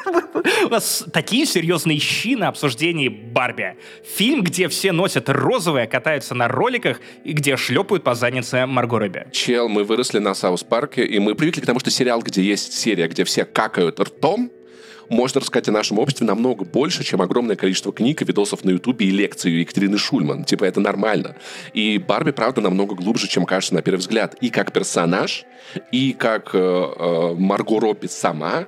[0.64, 3.76] У нас такие серьезные щи на обсуждении Барби.
[4.05, 9.26] Фильм, где все носят розовое, катаются на роликах и где шлепают по заднице Марго Робби.
[9.32, 12.42] Чел, мы выросли на South Park е, и мы привыкли к тому, что сериал, где
[12.42, 14.50] есть серия, где все какают ртом,
[15.12, 19.07] можно рассказать о нашем обществе намного больше, чем огромное количество книг и видосов на Ютубе
[19.07, 20.44] и лекций Екатерины Шульман.
[20.44, 21.36] Типа, это нормально.
[21.74, 24.36] И Барби, правда, намного глубже, чем кажется на первый взгляд.
[24.40, 25.44] И как персонаж,
[25.90, 28.66] и как э, э, Марго Робби сама,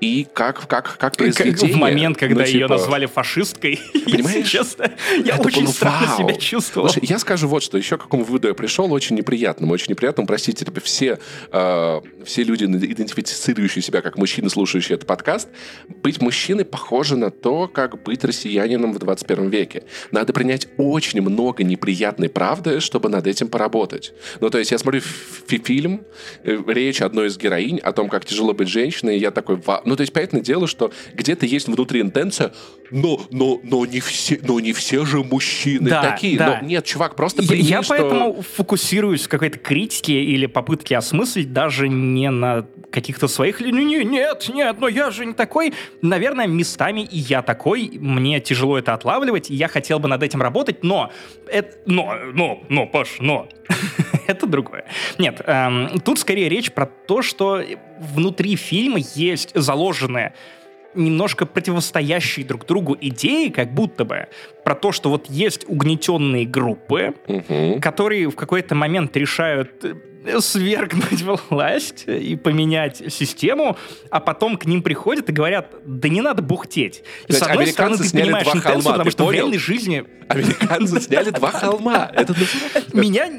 [0.00, 1.74] и как, как, как произведение.
[1.74, 2.56] В момент, когда ну, типа...
[2.56, 4.48] ее назвали фашисткой, Понимаешь?
[4.48, 4.92] честно,
[5.24, 6.18] я это очень странно вау.
[6.18, 6.88] себя чувствовал.
[6.88, 10.26] Слушай, я скажу вот что, еще к какому выводу я пришел, очень неприятным, очень неприятным,
[10.26, 11.18] простите, типа, все,
[11.50, 15.48] э, все люди, идентифицирующие себя как мужчины, слушающие этот подкаст,
[15.88, 19.84] быть мужчиной похоже на то, как быть россиянином в 21 веке.
[20.12, 24.12] Надо принять очень много неприятной правды, чтобы над этим поработать.
[24.40, 25.02] Ну, то есть я смотрю
[25.48, 26.02] фильм,
[26.44, 29.96] э, речь одной из героинь о том, как тяжело быть женщиной, и я такой, ну,
[29.96, 32.52] то есть, понятное дело, что где-то есть внутри интенция,
[32.90, 36.38] но, но, но, не, все, но не все же мужчины да, такие.
[36.38, 36.58] Да.
[36.60, 37.94] Но, нет, чувак, просто прими, Я что...
[37.94, 43.60] поэтому фокусируюсь в какой-то критике или попытке осмыслить даже не на каких-то своих...
[43.60, 45.74] Ну, не, нет, нет, но я же не такой.
[46.02, 47.90] Наверное, местами и я такой.
[47.94, 51.10] Мне тяжело это отлавливать, и я хотел бы над этим работать, но...
[51.46, 53.48] Это, но, но, но, Паш, но...
[54.26, 54.84] это другое.
[55.18, 57.62] Нет, эм, тут скорее речь про то, что
[58.00, 60.34] внутри фильма есть заложенные
[60.94, 64.28] немножко противостоящие друг другу идеи, как будто бы,
[64.64, 67.80] про то, что вот есть угнетенные группы, угу.
[67.80, 69.94] которые в какой-то момент решают э,
[70.40, 73.76] свергнуть власть и поменять систему,
[74.10, 77.02] а потом к ним приходят и говорят, да не надо бухтеть.
[77.26, 80.04] И с одной стороны, ты понимаешь интенсию, потому что в реальной жизни...
[80.28, 82.12] Американцы сняли два холма.
[82.92, 83.30] Меня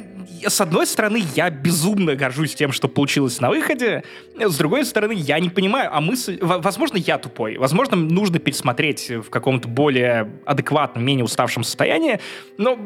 [0.47, 4.03] с одной стороны, я безумно горжусь тем, что получилось на выходе.
[4.39, 6.39] С другой стороны, я не понимаю, а мысль...
[6.41, 7.57] Возможно, я тупой.
[7.57, 12.19] Возможно, нужно пересмотреть в каком-то более адекватном, менее уставшем состоянии.
[12.57, 12.77] Но,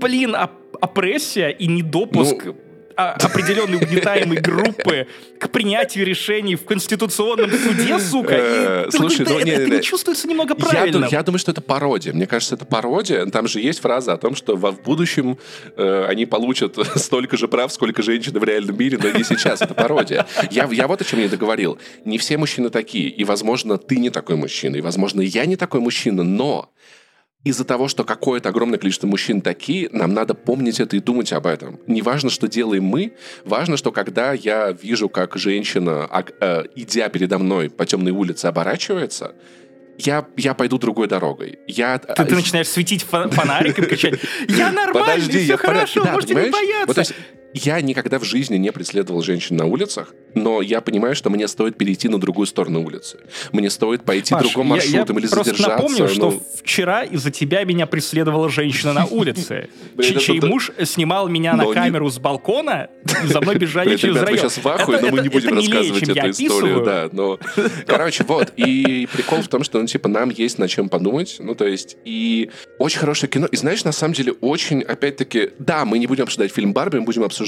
[0.00, 0.34] блин,
[0.80, 2.46] опрессия и недопуск...
[2.46, 2.56] Ну
[2.96, 5.06] определенной угнетаемой группы
[5.38, 8.34] к принятию решений в Конституционном суде, сука.
[8.34, 11.08] Э, слушай, ну, это не чувствуется немного правильно.
[11.10, 12.12] Я думаю, что это пародия.
[12.12, 13.26] Мне кажется, это пародия.
[13.26, 15.38] Там же есть фраза о том, что в будущем
[15.76, 19.62] э, они получат столько же прав, сколько женщины в реальном мире, но не сейчас.
[19.62, 20.26] Это пародия.
[20.50, 21.78] Я, я вот о чем я договорил.
[22.04, 23.08] Не все мужчины такие.
[23.08, 24.76] И, возможно, ты не такой мужчина.
[24.76, 26.22] И, возможно, я не такой мужчина.
[26.22, 26.72] Но
[27.44, 31.46] из-за того, что какое-то огромное количество мужчин такие, нам надо помнить это и думать об
[31.46, 31.80] этом.
[31.86, 33.14] Не важно, что делаем мы,
[33.44, 36.08] важно, что когда я вижу, как женщина,
[36.40, 39.34] э, идя передо мной по темной улице, оборачивается,
[39.98, 41.58] я, я пойду другой дорогой.
[41.66, 41.98] Я...
[41.98, 47.14] Ты, ты начинаешь светить фонарик и кричать «Я нормальный, все хорошо, можете не бояться!»
[47.54, 51.76] Я никогда в жизни не преследовал женщин на улицах, но я понимаю, что мне стоит
[51.76, 53.18] перейти на другую сторону улицы.
[53.52, 55.82] Мне стоит пойти Паш, другим я- маршрутом я или просто задержаться.
[55.82, 56.42] напомню, что ну.
[56.62, 59.68] вчера из-за тебя меня преследовала женщина на улице,
[60.20, 62.88] чей муж снимал меня на камеру с балкона,
[63.24, 64.38] за мной бежали через район.
[64.38, 67.08] сейчас в ахуе, но мы не будем рассказывать я эту историю, да.
[67.12, 67.38] Но,
[67.86, 68.52] короче, вот.
[68.56, 71.36] И прикол в том, что, ну, типа, нам есть над чем подумать.
[71.38, 73.46] Ну, то есть, и очень хорошее кино.
[73.46, 77.04] И знаешь, на самом деле, очень, опять-таки, да, мы не будем обсуждать фильм Барби, мы
[77.04, 77.41] будем обсуждать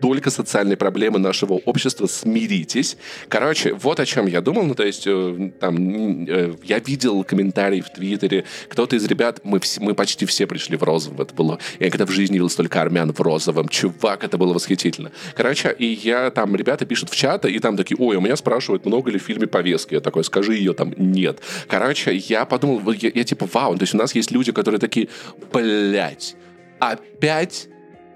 [0.00, 2.06] только социальные проблемы нашего общества.
[2.06, 2.96] Смиритесь.
[3.28, 4.64] Короче, вот о чем я думал.
[4.64, 8.44] Ну, то есть, э, там, э, я видел комментарии в Твиттере.
[8.68, 11.20] Кто-то из ребят, мы, все, мы почти все пришли в розовом.
[11.20, 11.58] Это было...
[11.78, 13.68] Я никогда в жизни видел столько армян в розовом.
[13.68, 15.10] Чувак, это было восхитительно.
[15.34, 18.86] Короче, и я там, ребята пишут в чат, и там такие, ой, у меня спрашивают,
[18.86, 19.94] много ли в фильме повестки.
[19.94, 21.40] Я такой, скажи ее там, нет.
[21.66, 25.08] Короче, я подумал, я, я типа, вау, то есть у нас есть люди, которые такие,
[25.52, 26.36] блядь,
[26.78, 27.68] опять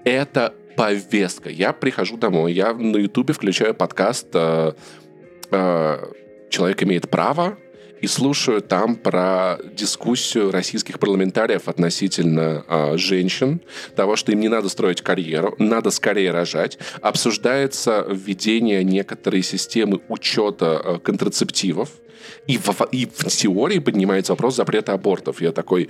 [0.03, 1.49] это повестка.
[1.49, 4.73] Я прихожу домой, я на Ютубе включаю подкаст э,
[5.51, 5.97] э,
[6.49, 7.57] «Человек имеет право»,
[8.03, 13.61] и слушаю там про дискуссию российских парламентариев относительно э, женщин,
[13.95, 16.77] того, что им не надо строить карьеру, надо скорее рожать.
[17.01, 21.91] Обсуждается введение некоторой системы учета э, контрацептивов,
[22.47, 25.41] и в, и в теории поднимается вопрос запрета абортов.
[25.41, 25.89] Я такой,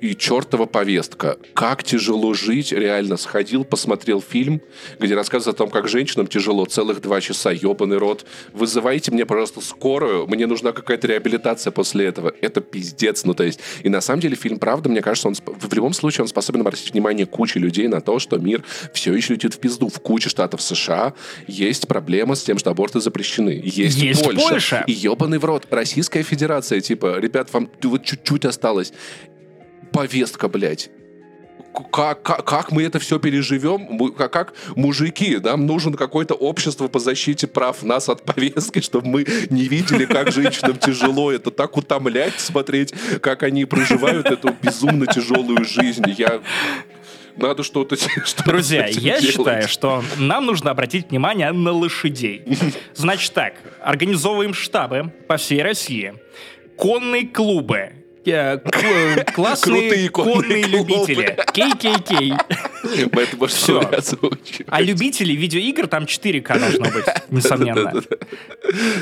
[0.00, 1.38] и чертова повестка.
[1.54, 3.16] Как тяжело жить, реально.
[3.16, 4.60] Сходил, посмотрел фильм,
[4.98, 8.24] где рассказывается о том, как женщинам тяжело целых два часа, ебаный рот.
[8.52, 12.32] Вызывайте мне, пожалуйста, скорую, мне нужна какая-то реабилитация после этого.
[12.40, 13.24] Это пиздец.
[13.24, 16.22] Ну, то есть, и на самом деле фильм, правда, мне кажется, он в любом случае
[16.22, 18.62] он способен обратить внимание кучи людей на то, что мир
[18.92, 19.88] все еще летит в пизду.
[19.88, 21.14] В куче штатов США
[21.46, 23.60] есть проблема с тем, что аборты запрещены.
[23.64, 24.48] Есть, Есть Польша.
[24.48, 24.84] Польша.
[24.86, 25.59] И ебаный в рот.
[25.70, 28.92] Российская Федерация, типа, ребят, вам вот чуть-чуть осталось.
[29.92, 30.90] Повестка, блядь.
[31.92, 33.86] Как, как, как мы это все переживем?
[33.90, 39.06] Мы- Как, как мужики, нам нужен какое-то общество по защите прав нас от повестки, чтобы
[39.08, 41.30] мы не видели, как женщинам тяжело.
[41.30, 42.92] Это так утомлять смотреть,
[43.22, 46.04] как они проживают эту безумно тяжелую жизнь.
[46.18, 46.40] Я...
[47.36, 52.44] Надо что-то что Друзья, я считаю, что нам нужно обратить внимание на лошадей.
[52.94, 56.14] Значит так, организовываем штабы по всей России,
[56.76, 57.92] конные клубы,
[59.34, 62.34] классные Крутые конные любители, кей-кей-кей.
[63.48, 63.80] Всё.
[63.80, 64.62] озвучивать.
[64.66, 68.02] А любителей видеоигр там 4К должно быть, несомненно.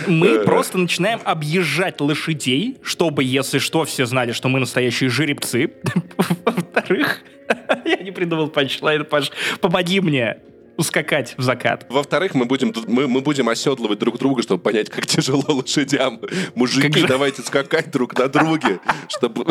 [0.06, 5.72] Мы просто начинаем объезжать лошадей, чтобы, если что, все знали, что мы настоящие жеребцы.
[6.44, 7.20] Во-вторых,
[7.84, 10.38] я не придумал панчлайн, Паш, помоги мне
[10.78, 11.84] ускакать в закат.
[11.90, 16.20] Во-вторых, мы будем, мы, мы будем оседлывать друг друга, чтобы понять, как тяжело лошадям.
[16.54, 19.44] Мужики, Как давайте скакать друг на друге, чтобы...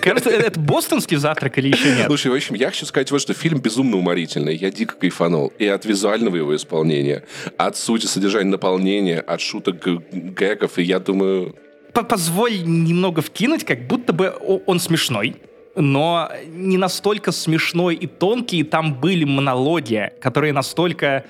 [0.00, 2.06] Кажется, это бостонский завтрак или еще нет?
[2.06, 4.54] Слушай, в общем, я хочу сказать вот, что фильм безумно уморительный.
[4.54, 5.52] Я дико кайфанул.
[5.58, 7.24] И от визуального его исполнения,
[7.56, 10.78] от сути содержания наполнения, от шуток г- гэгов.
[10.78, 11.56] И я думаю,
[11.94, 14.34] Позволь немного вкинуть, как будто бы
[14.66, 15.36] он смешной.
[15.74, 21.24] Но не настолько смешной и тонкий, там были монологи, которые настолько...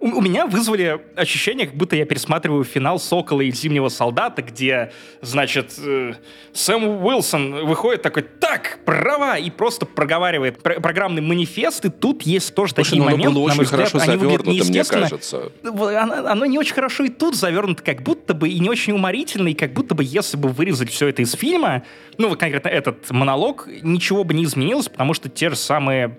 [0.00, 4.92] У, у меня вызвали ощущение, как будто я пересматриваю финал «Сокола» и «Зимнего солдата», где,
[5.22, 6.14] значит, э,
[6.52, 12.54] Сэм Уилсон выходит такой «Так, права!» и просто проговаривает пр- программный манифест, и тут есть
[12.54, 15.02] тоже слушай, такие ну, моменты, было очень взгляд, хорошо они выглядят завернуто, мне неестественно.
[15.02, 15.52] кажется.
[15.64, 19.48] Оно, оно не очень хорошо и тут завернуто, как будто бы, и не очень уморительно,
[19.48, 21.82] и как будто бы, если бы вырезать все это из фильма,
[22.18, 26.18] ну, вот конкретно этот монолог, ничего бы не изменилось, потому что те же самые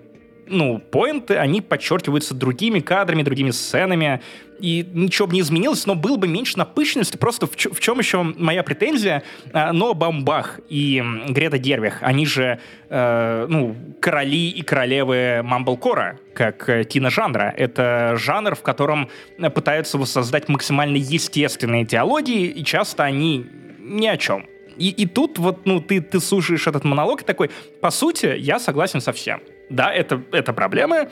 [0.50, 4.20] ну, поинты, они подчеркиваются другими кадрами, другими сценами,
[4.58, 7.16] и ничего бы не изменилось, но было бы меньше напыщенности.
[7.16, 9.22] Просто в, в чем еще моя претензия?
[9.52, 16.68] А, Но Бамбах и Грета Дервих, они же, э, ну, короли и королевы мамблкора, как
[16.68, 17.54] э, киножанра.
[17.56, 23.46] Это жанр, в котором э, пытаются воссоздать максимально естественные теологии, и часто они
[23.78, 24.46] ни о чем.
[24.76, 28.58] И, и тут вот, ну, ты, ты слушаешь этот монолог и такой, по сути, я
[28.58, 29.40] согласен со всем.
[29.70, 31.08] Да, это, это проблемы.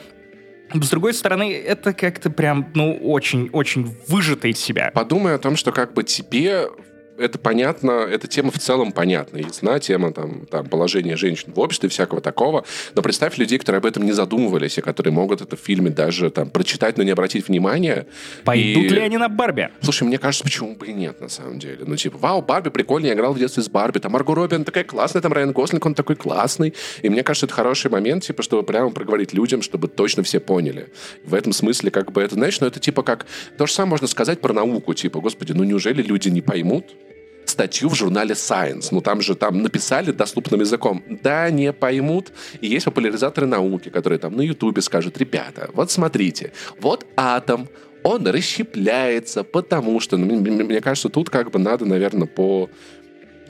[0.71, 4.91] С другой стороны, это как-то прям, ну, очень-очень выжато из себя.
[4.93, 6.67] Подумай о том, что как бы тебе
[7.19, 9.37] это понятно, эта тема в целом понятна.
[9.37, 12.65] Ясна тема там, там, положения женщин в обществе, всякого такого.
[12.95, 16.29] Но представь людей, которые об этом не задумывались, и которые могут это в фильме даже
[16.29, 18.07] там прочитать, но не обратить внимания.
[18.43, 19.69] Пойдут И- ли они на Барби?
[19.81, 21.79] Слушай, мне кажется, почему бы и нет, на самом деле.
[21.85, 24.63] Ну, типа, вау, Барби прикольно, я играл в детстве с Барби, там Марго Робби, она
[24.63, 26.73] такая классная, там Райан Гослинг, он такой классный.
[27.01, 30.89] И мне кажется, это хороший момент, типа, чтобы прямо проговорить людям, чтобы точно все поняли.
[31.23, 33.25] В этом смысле, как бы, это, знаешь, ну, это типа как...
[33.57, 36.85] То же самое можно сказать про науку, типа, господи, ну, неужели люди не поймут?
[37.59, 38.87] Статью в журнале Science.
[38.91, 41.03] Ну, там же там написали доступным языком.
[41.23, 42.31] Да, не поймут.
[42.61, 47.67] И есть популяризаторы науки, которые там на Ютубе скажут, ребята, вот смотрите, вот атом,
[48.03, 52.69] он расщепляется, потому что, ну, мне кажется, тут как бы надо, наверное, по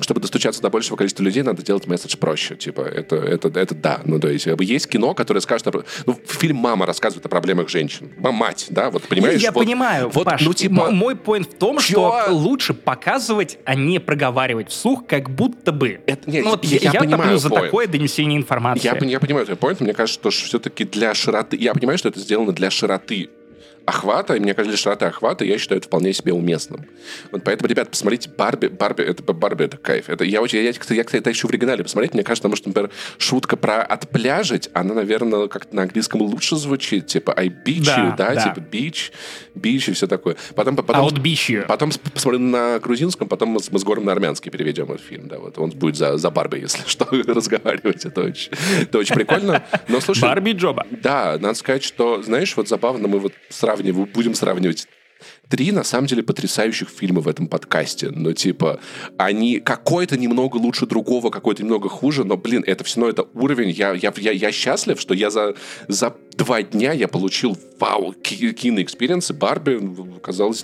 [0.02, 2.56] чтобы достучаться до большего количества людей, надо делать месседж проще.
[2.56, 4.02] Типа, это, это, это да.
[4.06, 5.68] Ну, то есть, есть кино, которое скажет...
[5.68, 5.84] О...
[6.06, 8.10] Ну, фильм «Мама» рассказывает о проблемах женщин.
[8.18, 9.42] Мать, да, вот, понимаешь?
[9.42, 10.92] Я вот, понимаю, вот, Паш, ну, типа...
[10.92, 12.22] мой поинт в том, Чё?
[12.22, 16.00] что лучше показывать, а не проговаривать вслух, как будто бы.
[16.06, 17.62] Это, нет, ну, вот я, я, я понимаю за point.
[17.62, 18.86] такое донесение информации.
[18.86, 19.82] Я, я понимаю твой поинт.
[19.82, 21.58] Мне кажется, что все-таки для широты...
[21.58, 23.30] Я понимаю, что это сделано для широты
[23.90, 26.86] охвата, и мне кажется, широты охвата, я считаю это вполне себе уместным.
[27.32, 30.10] Вот поэтому, ребят, посмотрите Барби, Барби, это Барби, это кайф.
[30.10, 32.56] Это я очень, я, я, я кстати, это еще в оригинале посмотреть, мне кажется, потому
[32.56, 37.86] что, например, шутка про отпляжить, она, наверное, как-то на английском лучше звучит, типа I beach
[37.86, 39.12] да, you, да, да, типа beach,
[39.56, 40.36] beach и все такое.
[40.56, 44.92] Потом, потом, Out потом посмотрим на грузинском, потом мы, мы с Гором на армянский переведем
[44.92, 49.00] этот фильм, да, вот он будет за, за Барби, если что, разговаривать, это очень, это
[49.00, 49.64] очень прикольно.
[49.88, 50.86] Но слушай, Барби Джоба.
[50.92, 54.88] Да, надо сказать, что, знаешь, вот забавно, мы вот сравниваем сравнивать, будем сравнивать
[55.50, 58.10] три, на самом деле, потрясающих фильма в этом подкасте.
[58.10, 58.80] Ну, типа,
[59.18, 63.70] они какой-то немного лучше другого, какой-то немного хуже, но, блин, это все равно это уровень.
[63.72, 65.56] Я, я, я, я счастлив, что я за,
[65.88, 69.80] за два дня я получил вау, кино experience, и Барби
[70.22, 70.64] казалось...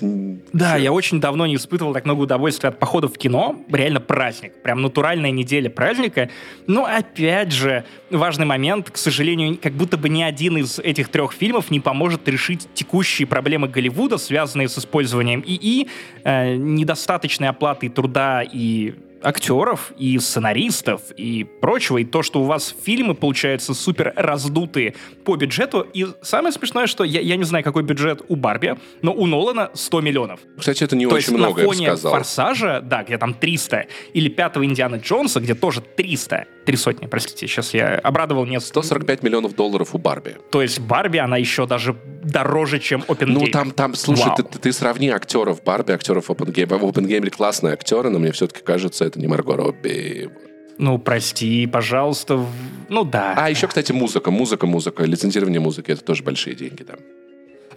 [0.54, 3.56] Да, я очень давно не испытывал так много удовольствия от походов в кино.
[3.70, 4.54] Реально праздник.
[4.64, 6.30] Прям натуральная неделя праздника.
[6.66, 11.34] Но, опять же, важный момент, к сожалению, как будто бы ни один из этих трех
[11.34, 15.88] фильмов не поможет решить текущие проблемы Голливуда, связанные с использованием ИИ,
[16.24, 18.96] э, недостаточной оплатой труда и
[19.26, 25.36] актеров и сценаристов и прочего, и то, что у вас фильмы получаются супер раздутые по
[25.36, 25.86] бюджету.
[25.94, 29.72] И самое смешное, что я, я не знаю, какой бюджет у Барби, но у Нолана
[29.74, 30.40] 100 миллионов.
[30.58, 32.18] Кстати, это не то очень есть много, на фоне я бы сказал.
[32.18, 37.48] Форсажа, да, где там 300, или пятого Индиана Джонса, где тоже 300, три сотни, простите,
[37.48, 40.38] сейчас я обрадовал не 145 миллионов долларов у Барби.
[40.52, 43.48] То есть Барби, она еще даже дороже, чем Опенгеймер.
[43.48, 46.78] Ну, там, там, слушай, ты, ты, ты сравни актеров Барби, актеров Опенгеймера.
[46.80, 50.30] В Опенгеймере классные актеры, но мне все-таки кажется, это не Марго Робби.
[50.78, 52.46] Ну, прости, пожалуйста.
[52.90, 53.34] Ну, да.
[53.38, 56.96] А, еще, кстати, музыка, музыка, музыка, лицензирование музыки, это тоже большие деньги, да.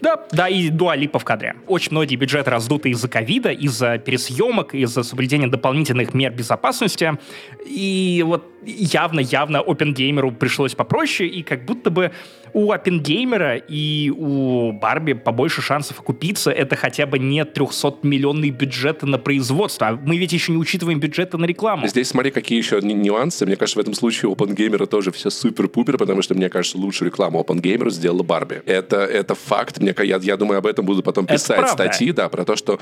[0.01, 1.57] Да, да, и Дуалипа в кадре.
[1.67, 7.19] Очень многие бюджеты раздуты из-за ковида, из-за пересъемок, из-за соблюдения дополнительных мер безопасности.
[7.67, 12.13] И вот явно-явно OpenGamer пришлось попроще, и как будто бы
[12.53, 16.51] у OpenGamer и у Барби побольше шансов окупиться.
[16.51, 19.89] Это хотя бы не 300-миллионные бюджеты на производство.
[19.89, 21.87] А мы ведь еще не учитываем бюджеты на рекламу.
[21.87, 23.47] Здесь смотри, какие еще нюансы.
[23.47, 27.11] Мне кажется, в этом случае у OpenGamer тоже все супер-пупер, потому что, мне кажется, лучшую
[27.11, 28.63] рекламу OpenGamer сделала Барби.
[28.67, 29.79] Это, это факт.
[29.79, 32.81] Мне, я, я думаю, об этом буду потом писать статьи, да, про то, что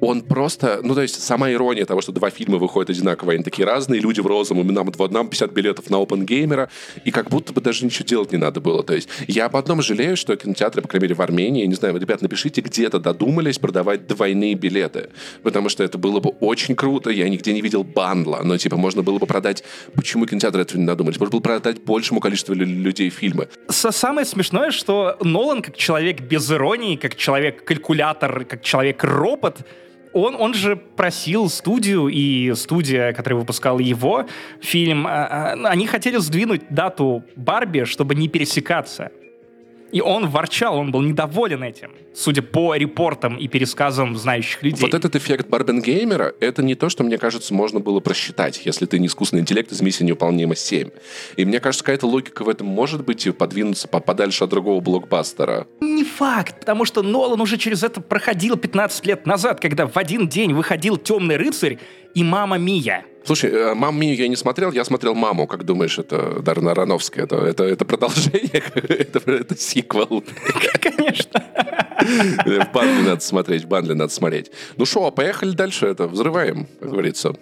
[0.00, 0.80] он просто...
[0.82, 4.20] Ну, то есть, сама ирония того, что два фильма выходят одинаковые, они такие разные, люди
[4.20, 6.68] в розовом, нам, нам 50 билетов на OpenGamer,
[7.04, 8.82] и как будто бы даже ничего делать не надо было.
[8.82, 11.74] То есть я об одном жалею, что кинотеатры, по крайней мере, в Армении, я не
[11.74, 15.10] знаю, ребят, напишите, где-то додумались продавать двойные билеты,
[15.42, 17.10] потому что это было бы очень круто.
[17.10, 19.64] Я нигде не видел бандла, но, типа, можно было бы продать...
[19.94, 21.18] Почему кинотеатры этого не додумались?
[21.18, 23.48] Можно было продать большему количеству людей фильмы.
[23.68, 29.58] Самое смешное, что Нолан, как человек без иронии, как человек-калькулятор, как человек-робот,
[30.16, 34.26] он, он же просил студию, и студия, которая выпускала его
[34.60, 39.10] фильм, а, а, они хотели сдвинуть дату Барби, чтобы не пересекаться.
[39.92, 44.80] И он ворчал, он был недоволен этим, судя по репортам и пересказам знающих людей.
[44.80, 48.98] Вот этот эффект Барбенгеймера, это не то, что, мне кажется, можно было просчитать, если ты
[48.98, 50.90] не искусственный интеллект из миссии невыполнима 7.
[51.36, 55.66] И мне кажется, какая-то логика в этом может быть и подвинуться подальше от другого блокбастера.
[55.80, 60.28] Не факт, потому что Нолан уже через это проходил 15 лет назад, когда в один
[60.28, 61.78] день выходил «Темный рыцарь»
[62.16, 63.04] и «Мама Мия».
[63.24, 65.46] Слушай, э, «Маму Мию» я не смотрел, я смотрел «Маму».
[65.46, 67.26] Как думаешь, это Дарна Аронофская?
[67.26, 68.62] Это, это, это продолжение?
[68.74, 70.24] это, это сиквел?
[70.80, 71.44] Конечно.
[72.46, 74.50] В бандле надо смотреть, в бандле надо смотреть.
[74.78, 77.34] Ну что, поехали дальше, это взрываем, как говорится.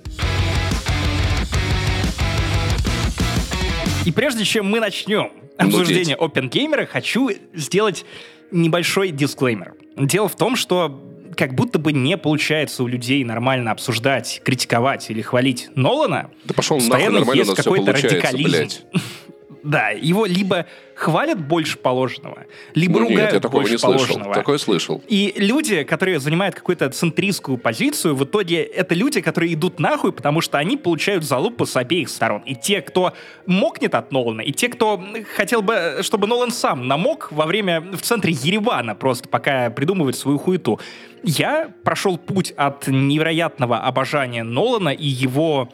[4.05, 8.05] И прежде чем мы начнем обсуждение OpenGamer, хочу сделать
[8.51, 9.75] небольшой дисклеймер.
[9.97, 15.23] Дело в том, что как будто бы не получается у людей нормально обсуждать, критиковать или
[15.23, 16.31] хвалить Нолана.
[16.45, 18.45] Да пошел нахуй, нормально есть какой-то радикализм.
[18.45, 18.85] Блядь.
[19.65, 22.45] Да, его либо хвалят больше положенного,
[22.75, 24.25] либо ну, ругают нет, я такого больше не положенного.
[24.25, 24.33] Слышал.
[24.35, 25.03] Такое слышал.
[25.09, 30.43] И люди, которые занимают какую-то центристскую позицию, в итоге это люди, которые идут нахуй, потому
[30.43, 32.43] что они получают залупу с обеих сторон.
[32.43, 33.15] И те, кто
[33.47, 35.03] мокнет от Нолана, и те, кто
[35.35, 40.37] хотел бы, чтобы Нолан сам намок во время в центре Еревана, просто пока придумывает свою
[40.37, 40.79] хуету.
[41.23, 45.71] Я прошел путь от невероятного обожания Нолана и его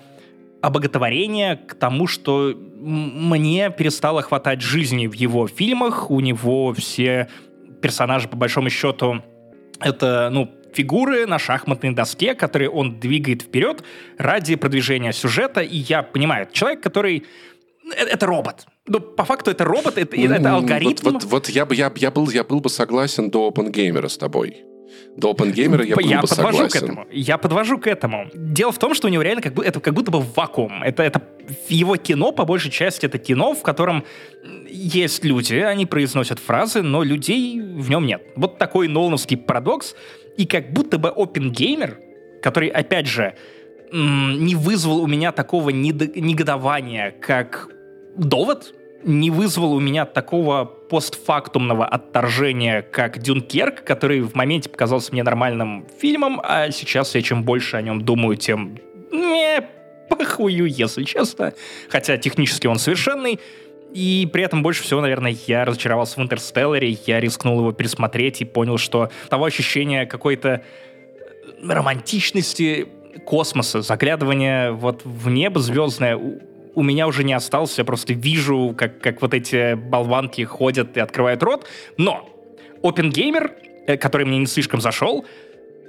[0.62, 6.10] обоготворение к тому, что мне перестало хватать жизни в его фильмах.
[6.10, 7.28] У него все
[7.80, 9.22] персонажи, по большому счету,
[9.80, 13.82] Это, ну, фигуры на шахматной доске, которые он двигает вперед
[14.18, 15.60] ради продвижения сюжета.
[15.62, 17.24] И я понимаю, человек, который...
[17.96, 18.66] Это, это робот.
[18.86, 21.04] Ну, по факту это робот, это, это алгоритм.
[21.04, 24.18] Вот, вот, вот я, бы, я, я, был, я был бы согласен до OpenGamer с
[24.18, 24.64] тобой.
[25.16, 26.80] До OpenGamer я был я бы подвожу согласен.
[26.80, 27.06] К этому.
[27.10, 28.30] Я подвожу к этому.
[28.34, 30.82] Дело в том, что у него реально как бы, это как будто бы вакуум.
[30.82, 31.22] Это, это
[31.68, 34.04] его кино, по большей части, это кино, в котором
[34.68, 38.22] есть люди, они произносят фразы, но людей в нем нет.
[38.36, 39.94] Вот такой нолановский парадокс.
[40.36, 41.96] И как будто бы OpenGamer,
[42.42, 43.34] который, опять же,
[43.92, 47.68] не вызвал у меня такого негодования, как
[48.16, 55.22] довод, не вызвал у меня такого постфактумного отторжения, как Дюнкерк, который в моменте показался мне
[55.22, 58.78] нормальным фильмом, а сейчас я чем больше о нем думаю, тем
[59.10, 59.62] не
[60.08, 61.54] похую, если честно.
[61.88, 63.38] Хотя технически он совершенный.
[63.92, 68.44] И при этом больше всего, наверное, я разочаровался в «Интерстелларе», я рискнул его пересмотреть и
[68.44, 70.62] понял, что того ощущения какой-то
[71.60, 72.86] романтичности
[73.26, 76.16] космоса, заглядывания вот в небо звездное
[76.74, 81.00] у меня уже не осталось, я просто вижу, как, как вот эти болванки ходят и
[81.00, 81.66] открывают рот.
[81.96, 82.28] Но
[82.82, 83.50] Open Gamer,
[83.86, 85.24] э, который мне не слишком зашел,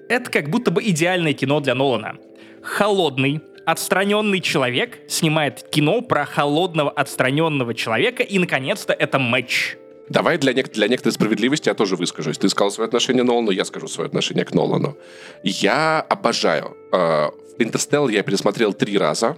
[0.10, 2.18] это как будто бы идеальное кино для Нолана.
[2.62, 9.78] Холодный, отстраненный человек снимает кино про холодного, отстраненного человека, и, наконец-то, это матч.
[10.10, 12.38] Давай для, нек- для некоторой справедливости я тоже выскажусь.
[12.38, 14.98] Ты сказал свое отношение к Нолану, я скажу свое отношение к Нолану.
[15.44, 16.76] Я обожаю.
[16.92, 17.30] Э,
[17.60, 19.38] Интерстелл я пересмотрел три раза.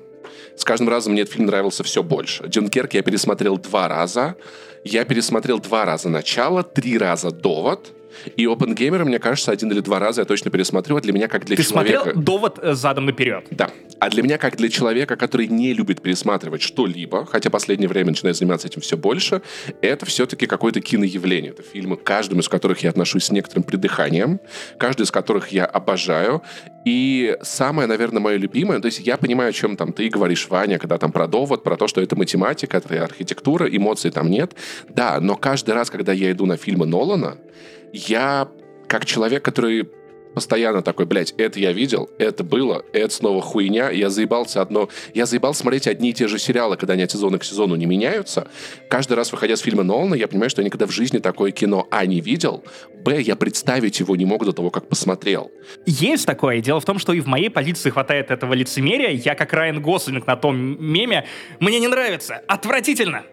[0.55, 2.47] С каждым разом мне этот фильм нравился все больше.
[2.47, 4.35] Дюнкерк я пересмотрел два раза.
[4.83, 7.91] Я пересмотрел два раза начало, три раза довод.
[8.35, 10.97] И OpenGamer, мне кажется, один или два раза я точно пересмотрю.
[10.97, 12.03] А для меня как для Ты человека...
[12.03, 13.45] смотрел довод э, задом наперед?
[13.51, 13.69] Да.
[13.99, 18.35] А для меня, как для человека, который не любит пересматривать что-либо, хотя последнее время начинаю
[18.35, 19.41] заниматься этим все больше,
[19.81, 21.51] это все-таки какое-то киноявление.
[21.51, 24.39] Это фильмы, каждым из которых я отношусь с некоторым придыханием,
[24.77, 26.41] каждый из которых я обожаю.
[26.85, 30.79] И самое, наверное, мое любимое, то есть я понимаю, о чем там ты говоришь, Ваня,
[30.79, 34.53] когда там про довод, про то, что это математика, это архитектура, эмоций там нет.
[34.89, 37.37] Да, но каждый раз, когда я иду на фильмы Нолана,
[37.93, 38.49] я
[38.87, 39.87] как человек, который
[40.33, 44.89] постоянно такой, блядь, это я видел, это было, это снова хуйня, я заебался одно...
[45.13, 47.85] Я заебал смотреть одни и те же сериалы, когда они от сезона к сезону не
[47.85, 48.47] меняются.
[48.89, 51.87] Каждый раз, выходя с фильма Нолана, я понимаю, что я никогда в жизни такое кино,
[51.91, 52.63] а, не видел,
[53.03, 55.51] б, я представить его не мог до того, как посмотрел.
[55.85, 56.61] Есть такое.
[56.61, 59.11] Дело в том, что и в моей позиции хватает этого лицемерия.
[59.11, 61.27] Я, как Райан Гослинг на том меме,
[61.59, 63.23] мне не нравится, отвратительно.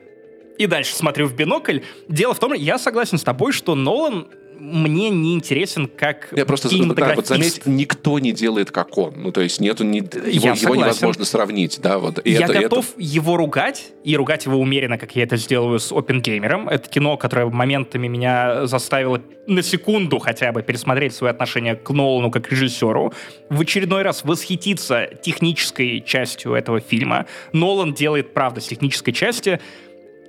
[0.59, 1.81] И дальше смотрю в бинокль.
[2.09, 4.29] Дело в том, я согласен с тобой, что Нолан
[4.61, 9.15] мне не интересен как Я просто да, вот заметь, никто не делает как он.
[9.17, 12.21] Ну, то есть нету ни, его, его невозможно сравнить, да, вот.
[12.25, 13.03] И я это, готов это...
[13.03, 16.69] его ругать, и ругать его умеренно, как я это сделаю с Опенгеймером.
[16.69, 22.31] Это кино, которое моментами меня заставило на секунду хотя бы пересмотреть свое отношение к Нолану
[22.31, 23.13] как режиссеру,
[23.49, 27.27] в очередной раз восхититься технической частью этого фильма.
[27.53, 29.61] Нолан делает, правда, с технической части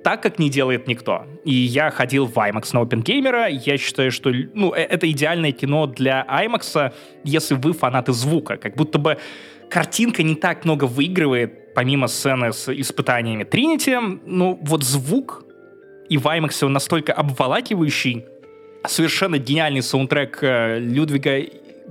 [0.02, 1.26] так, как не делает никто.
[1.44, 3.50] И я ходил в IMAX на OpenGamer.
[3.50, 6.92] Я считаю, что ну, э, это идеальное кино для IMAX,
[7.24, 8.56] если вы фанаты звука.
[8.56, 9.18] Как будто бы
[9.70, 13.96] картинка не так много выигрывает, помимо сцены с испытаниями Тринити.
[14.26, 15.44] Ну, вот звук
[16.12, 18.26] и в IMAX он настолько обволакивающий,
[18.86, 21.38] совершенно гениальный саундтрек э, Людвига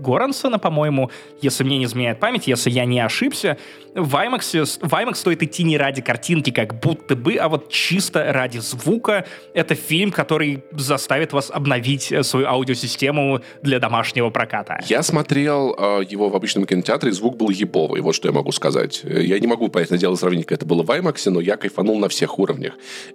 [0.01, 3.57] Горансона, по-моему, если мне не изменяет память, если я не ошибся.
[3.93, 8.31] В IMAX, в IMAX стоит идти не ради картинки, как будто бы, а вот чисто
[8.31, 9.25] ради звука.
[9.53, 14.79] Это фильм, который заставит вас обновить э, свою аудиосистему для домашнего проката.
[14.87, 19.01] Я смотрел э, его в обычном кинотеатре, звук был ебовый, вот что я могу сказать.
[19.03, 22.09] Я не могу, понятное дело, сравнить, как это было в IMAX, но я кайфанул на
[22.09, 22.73] всех уровнях.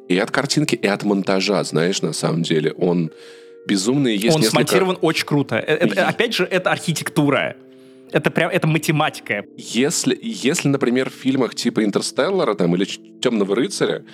[0.08, 2.72] И от картинки, и от монтажа, знаешь, на самом деле.
[2.72, 3.10] Он
[3.66, 4.50] безумные есть Он несколько...
[4.50, 5.56] смонтирован очень круто.
[5.56, 5.98] Это, и...
[5.98, 7.56] Опять же, это архитектура.
[8.12, 9.44] Это прям, это математика.
[9.56, 12.84] Если, если, например, в фильмах типа «Интерстеллара» там, или
[13.20, 14.04] «Темного рыцаря»,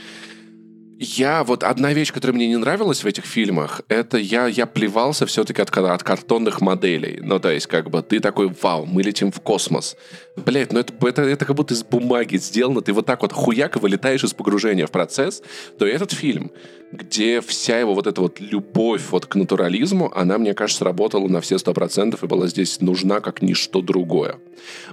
[1.03, 5.27] я вот одна вещь, которая мне не нравилась в этих фильмах, это я, я плевался
[5.27, 7.19] все-таки от, от картонных моделей.
[7.21, 9.97] Ну, то есть, как бы, ты такой, вау, мы летим в космос.
[10.37, 12.83] Блять, ну это, это, это как будто из бумаги сделано.
[12.83, 15.43] Ты вот так вот хуяк вылетаешь из погружения в процесс.
[15.79, 16.53] То этот фильм,
[16.93, 21.41] где вся его вот эта вот любовь вот к натурализму, она, мне кажется, работала на
[21.41, 24.37] все сто процентов и была здесь нужна как ничто другое.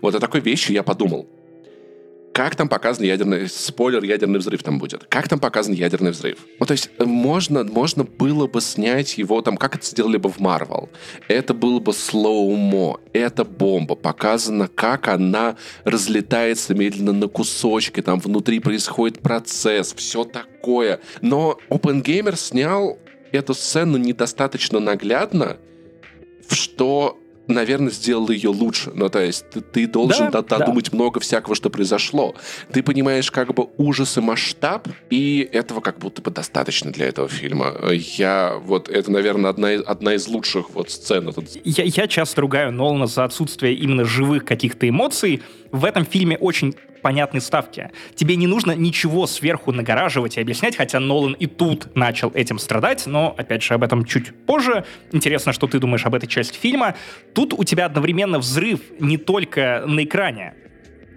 [0.02, 1.28] Вот о такой вещи я подумал
[2.34, 3.50] как там показан ядерный...
[3.50, 5.06] Спойлер, ядерный взрыв там будет.
[5.06, 6.40] Как там показан ядерный взрыв?
[6.60, 10.30] Ну, то есть, э, можно, можно было бы снять его там, как это сделали бы
[10.30, 10.90] в Марвел.
[11.28, 13.00] Это было бы слоумо.
[13.14, 13.96] Это бомба.
[13.96, 18.02] Показано, как она разлетается медленно на кусочки.
[18.02, 19.94] Там внутри происходит процесс.
[19.94, 21.02] Все такое.
[21.22, 23.00] Но OpenGamer снял
[23.32, 25.58] эту сцену недостаточно наглядно,
[26.50, 27.20] что
[27.50, 28.92] наверное, сделал ее лучше.
[28.94, 30.96] Ну, то есть ты, ты должен да, додумать да.
[30.96, 32.36] много всякого, что произошло.
[32.72, 37.28] Ты понимаешь как бы ужас и масштаб, и этого как будто бы достаточно для этого
[37.28, 37.76] фильма.
[37.92, 41.34] Я вот, это, наверное, одна, одна из лучших вот сцен.
[41.64, 45.42] Я, я часто ругаю Нолана за отсутствие именно живых каких-то эмоций.
[45.72, 47.92] В этом фильме очень понятной ставки.
[48.16, 53.06] Тебе не нужно ничего сверху нагораживать и объяснять, хотя Нолан и тут начал этим страдать,
[53.06, 54.86] но, опять же, об этом чуть позже.
[55.12, 56.96] Интересно, что ты думаешь об этой части фильма.
[57.34, 60.54] Тут у тебя одновременно взрыв не только на экране,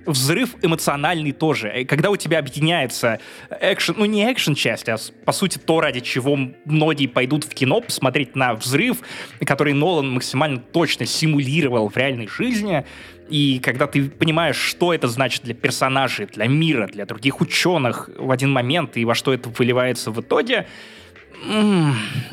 [0.07, 1.85] взрыв эмоциональный тоже.
[1.89, 3.21] Когда у тебя объединяется
[3.61, 7.81] экшен, ну не экшен часть, а по сути то, ради чего многие пойдут в кино
[7.81, 8.99] посмотреть на взрыв,
[9.45, 12.85] который Нолан максимально точно симулировал в реальной жизни.
[13.29, 18.31] И когда ты понимаешь, что это значит для персонажей, для мира, для других ученых в
[18.31, 20.67] один момент, и во что это выливается в итоге,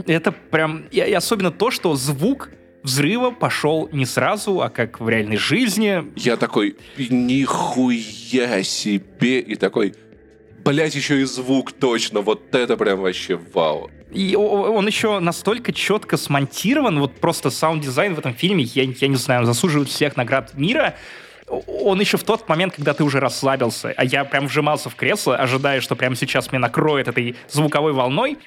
[0.06, 0.84] это прям...
[0.92, 2.50] И особенно то, что звук
[2.84, 6.04] взрыва пошел не сразу, а как в реальной жизни.
[6.16, 9.96] Я такой, нихуя себе, и такой,
[10.64, 13.90] блять, еще и звук точно, вот это прям вообще вау.
[14.12, 19.16] И он еще настолько четко смонтирован, вот просто саунд-дизайн в этом фильме, я, я не
[19.16, 20.96] знаю, заслуживает всех наград мира.
[21.48, 25.36] Он еще в тот момент, когда ты уже расслабился, а я прям вжимался в кресло,
[25.36, 28.38] ожидая, что прямо сейчас меня накроет этой звуковой волной,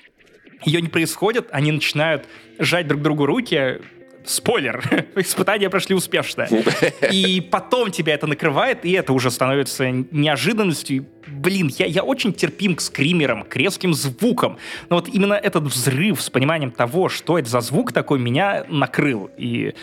[0.65, 2.27] ее не происходит, они начинают
[2.59, 3.81] жать друг другу руки,
[4.25, 6.49] спойлер, испытания прошли успешно.
[7.11, 11.07] И потом тебя это накрывает, и это уже становится неожиданностью.
[11.27, 14.59] Блин, я, я очень терпим к скримерам, к резким звукам.
[14.89, 19.31] Но вот именно этот взрыв с пониманием того, что это за звук такой, меня накрыл.
[19.37, 19.75] И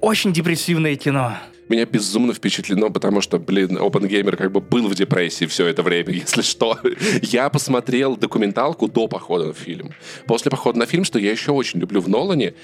[0.00, 1.38] очень депрессивное кино
[1.68, 6.12] меня безумно впечатлено, потому что, блин, OpenGamer как бы был в депрессии все это время,
[6.12, 6.78] если что.
[7.22, 9.92] Я посмотрел документалку до похода на фильм.
[10.26, 12.54] После похода на фильм, что я еще очень люблю в Нолане,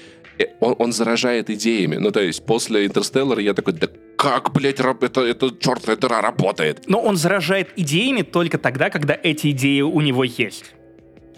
[0.59, 1.97] он, он заражает идеями.
[1.97, 3.87] Ну, то есть после «Интерстеллара» я такой, да
[4.17, 6.83] как, блядь, это, это чертовая дыра работает?
[6.87, 10.75] Но он заражает идеями только тогда, когда эти идеи у него есть.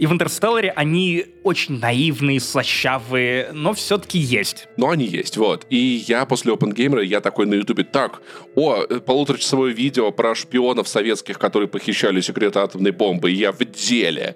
[0.04, 4.68] И в «Интерстелларе» они очень наивные, слащавые, но все-таки есть.
[4.76, 5.66] Но они есть, вот.
[5.70, 8.22] И я после Open Gamer, я такой на Ютубе, так,
[8.56, 14.36] о, э, полуторачасовое видео про шпионов советских, которые похищали секреты атомной бомбы, я в деле.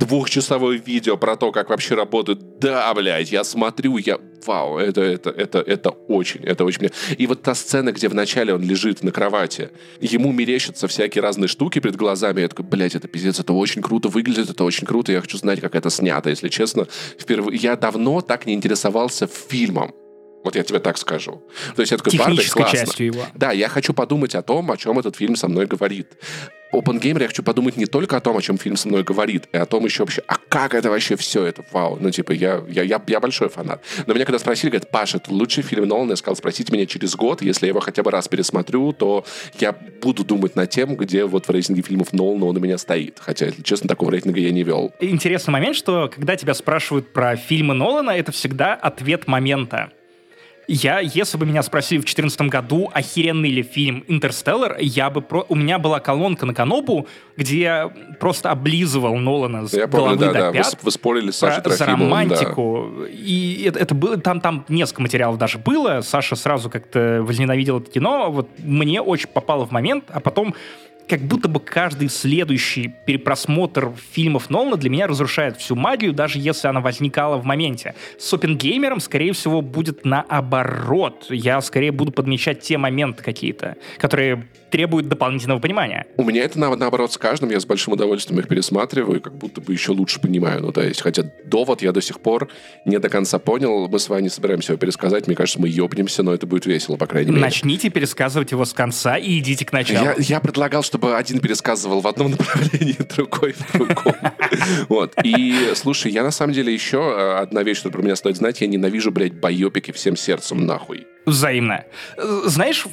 [0.00, 5.30] Двухчасовое видео про то, как вообще работают, да, блядь, я смотрю, я, вау, это, это,
[5.30, 6.90] это, это очень, это очень...
[7.18, 11.80] И вот та сцена, где вначале он лежит на кровати, ему мерещатся всякие разные штуки
[11.80, 15.20] перед глазами, я такой, блядь, это пиздец, это очень круто выглядит, это очень круто, я
[15.20, 16.86] хочу знать, как это снято, если честно.
[17.18, 17.58] Впервые...
[17.58, 19.92] Я давно так не интересовался фильмом.
[20.44, 21.42] Вот я тебе так скажу.
[21.74, 22.78] То есть я такой, Бардак, классно.
[22.78, 23.26] частью его.
[23.34, 26.08] Да, я хочу подумать о том, о чем этот фильм со мной говорит.
[26.74, 29.48] Open Gamer я хочу подумать не только о том, о чем фильм со мной говорит,
[29.52, 31.98] и о том еще вообще, а как это вообще все это, вау.
[32.00, 33.82] Ну, типа, я, я, я, я большой фанат.
[34.06, 37.14] Но меня когда спросили, говорят, Паша, это лучший фильм Нолана, я сказал, спросите меня через
[37.14, 39.24] год, если я его хотя бы раз пересмотрю, то
[39.60, 43.18] я буду думать над тем, где вот в рейтинге фильмов Нолана он у меня стоит.
[43.20, 44.92] Хотя, если честно, такого рейтинга я не вел.
[45.00, 49.90] Интересный момент, что когда тебя спрашивают про фильмы Нолана, это всегда ответ момента.
[50.66, 55.44] Я, если бы меня спросили в 2014 году, охеренный ли фильм «Интерстеллар», я бы про...
[55.48, 60.32] у меня была колонка на Канопу, где я просто облизывал Нолана с я головы помню,
[60.32, 60.52] да, до да.
[60.52, 60.72] пят.
[60.74, 62.90] Вы, вы спорили с Сашей про, За романтику.
[62.98, 63.06] Да.
[63.08, 64.16] И это, это было...
[64.16, 66.00] Там, там несколько материалов даже было.
[66.00, 68.30] Саша сразу как-то возненавидел это кино.
[68.30, 70.54] Вот мне очень попало в момент, а потом
[71.08, 76.68] как будто бы каждый следующий перепросмотр фильмов Нолана для меня разрушает всю магию, даже если
[76.68, 77.94] она возникала в моменте.
[78.18, 81.26] С Опенгеймером, скорее всего, будет наоборот.
[81.30, 86.06] Я скорее буду подмечать те моменты какие-то, которые требуют дополнительного понимания.
[86.16, 89.72] У меня это наоборот с каждым, я с большим удовольствием их пересматриваю, как будто бы
[89.72, 90.62] еще лучше понимаю.
[90.62, 92.48] Ну, то есть, хотя довод я до сих пор
[92.84, 96.34] не до конца понял, мы с вами собираемся его пересказать, мне кажется, мы ёбнемся, но
[96.34, 97.42] это будет весело, по крайней мере.
[97.42, 100.06] Начните пересказывать его с конца и идите к началу.
[100.06, 104.14] Я, я предлагал, чтобы один пересказывал в одном направлении, другой в другом.
[104.88, 105.12] Вот.
[105.24, 108.60] И, слушай, я на самом деле еще э, одна вещь, что про меня стоит знать,
[108.60, 111.08] я ненавижу, блядь, байопики всем сердцем нахуй.
[111.26, 111.84] Взаимно.
[112.44, 112.86] Знаешь,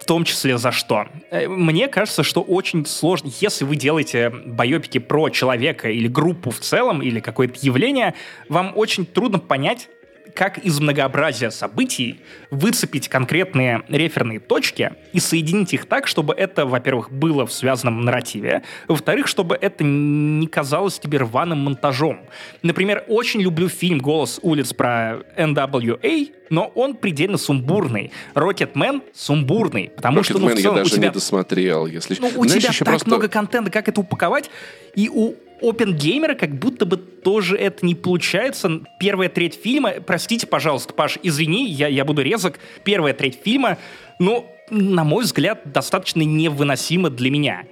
[0.00, 1.08] в том числе за что.
[1.32, 6.60] Э, мне кажется, что очень сложно, если вы делаете байопики про человека или группу в
[6.60, 8.14] целом, или какое-то явление,
[8.48, 9.88] вам очень трудно понять,
[10.34, 12.20] как из многообразия событий
[12.50, 18.62] выцепить конкретные реферные точки и соединить их так, чтобы это, во-первых, было в связанном нарративе,
[18.88, 22.20] во-вторых, чтобы это не казалось тебе рваным монтажом.
[22.62, 28.12] Например, очень люблю фильм «Голос улиц» про NWA, но он предельно сумбурный.
[28.34, 31.08] Рокетмен сумбурный, потому Rocket что ну, в целом, я даже у тебя...
[31.08, 32.16] не досмотрел, если...
[32.20, 33.08] Ну, у Знаешь, тебя так просто...
[33.08, 34.50] много контента, как это упаковать,
[34.94, 38.80] и у Опенгеймера как будто бы тоже это не получается.
[38.98, 42.58] Первая треть фильма, простите, пожалуйста, Паш, извини, я, я буду резок.
[42.84, 43.78] Первая треть фильма,
[44.18, 47.64] ну, на мой взгляд, достаточно невыносима для меня.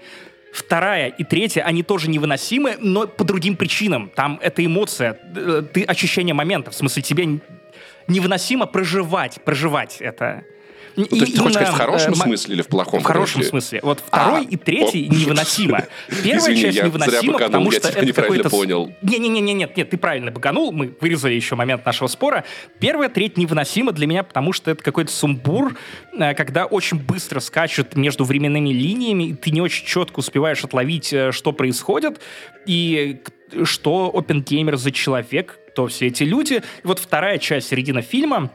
[0.52, 4.10] Вторая и третья, они тоже невыносимы, но по другим причинам.
[4.14, 6.70] Там это эмоция, э, ты ощущение момента.
[6.70, 7.40] В смысле, тебе
[8.08, 10.44] невыносимо проживать, проживать это.
[10.96, 13.00] Ну, то есть ты хочешь сказать в хорошем э, смысле или в плохом?
[13.00, 13.80] В хорошем смысле.
[13.82, 15.14] Вот второй а, и третий о.
[15.14, 15.86] невыносимо.
[16.08, 18.50] Первая Извини, часть я невыносима, зря потому что это какой-то...
[18.50, 18.92] понял.
[19.02, 22.44] Не-не-не, нет, нет, ты правильно баганул, мы вырезали еще момент нашего спора.
[22.78, 25.76] Первая треть невыносима для меня, потому что это какой-то сумбур,
[26.12, 31.12] э, когда очень быстро скачут между временными линиями, и ты не очень четко успеваешь отловить,
[31.12, 32.20] э, что происходит,
[32.66, 33.20] и
[33.64, 36.54] что Опенгеймер за человек, кто все эти люди.
[36.54, 38.50] И вот вторая часть, середина фильма,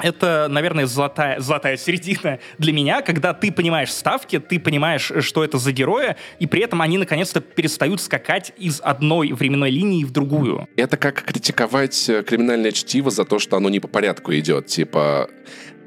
[0.00, 5.58] это, наверное, золотая, золотая середина для меня, когда ты понимаешь ставки, ты понимаешь, что это
[5.58, 10.68] за героя, и при этом они наконец-то перестают скакать из одной временной линии в другую.
[10.76, 14.66] Это как критиковать э, криминальное чтиво за то, что оно не по порядку идет.
[14.66, 15.28] Типа,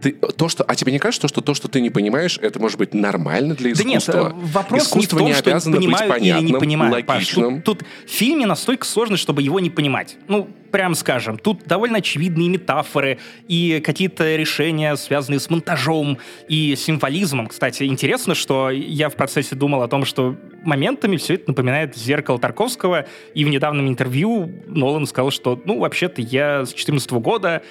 [0.01, 2.77] ты, то, что, а тебе не кажется, что то, что ты не понимаешь, это может
[2.77, 4.13] быть нормально для искусства?
[4.13, 6.59] Да нет, э, вопрос Искусство не в том, не что понимаю быть понятным, или не
[6.59, 7.55] понимаю, логичным.
[7.55, 10.17] Паш, тут, тут в фильме настолько сложно, чтобы его не понимать.
[10.27, 16.17] Ну, прям скажем, тут довольно очевидные метафоры и какие-то решения, связанные с монтажом
[16.47, 17.47] и символизмом.
[17.47, 22.39] Кстати, интересно, что я в процессе думал о том, что моментами все это напоминает «Зеркало
[22.39, 27.63] Тарковского», и в недавнем интервью Нолан сказал, что, ну, вообще-то я с 2014 года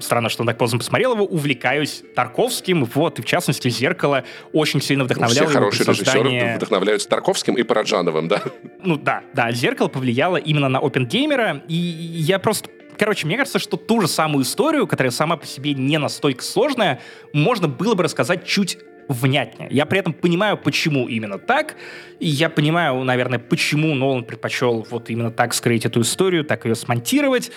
[0.00, 4.80] странно, что он так поздно посмотрел его, увлекаюсь Тарковским, вот, и в частности, «Зеркало» очень
[4.80, 6.24] сильно вдохновляло Все хорошие создание...
[6.24, 8.42] режиссеры вдохновляются Тарковским и Параджановым, да?
[8.82, 13.76] Ну да, да, «Зеркало» повлияло именно на Опенгеймера, и я просто Короче, мне кажется, что
[13.76, 17.00] ту же самую историю, которая сама по себе не настолько сложная,
[17.32, 19.68] можно было бы рассказать чуть внятнее.
[19.70, 21.76] Я при этом понимаю, почему именно так,
[22.20, 26.74] и я понимаю, наверное, почему Нолан предпочел вот именно так скрыть эту историю, так ее
[26.74, 27.50] смонтировать.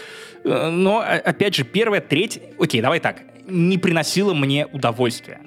[0.43, 5.41] Э, но, опять же, первая треть, окей, давай так, не приносила мне удовольствия.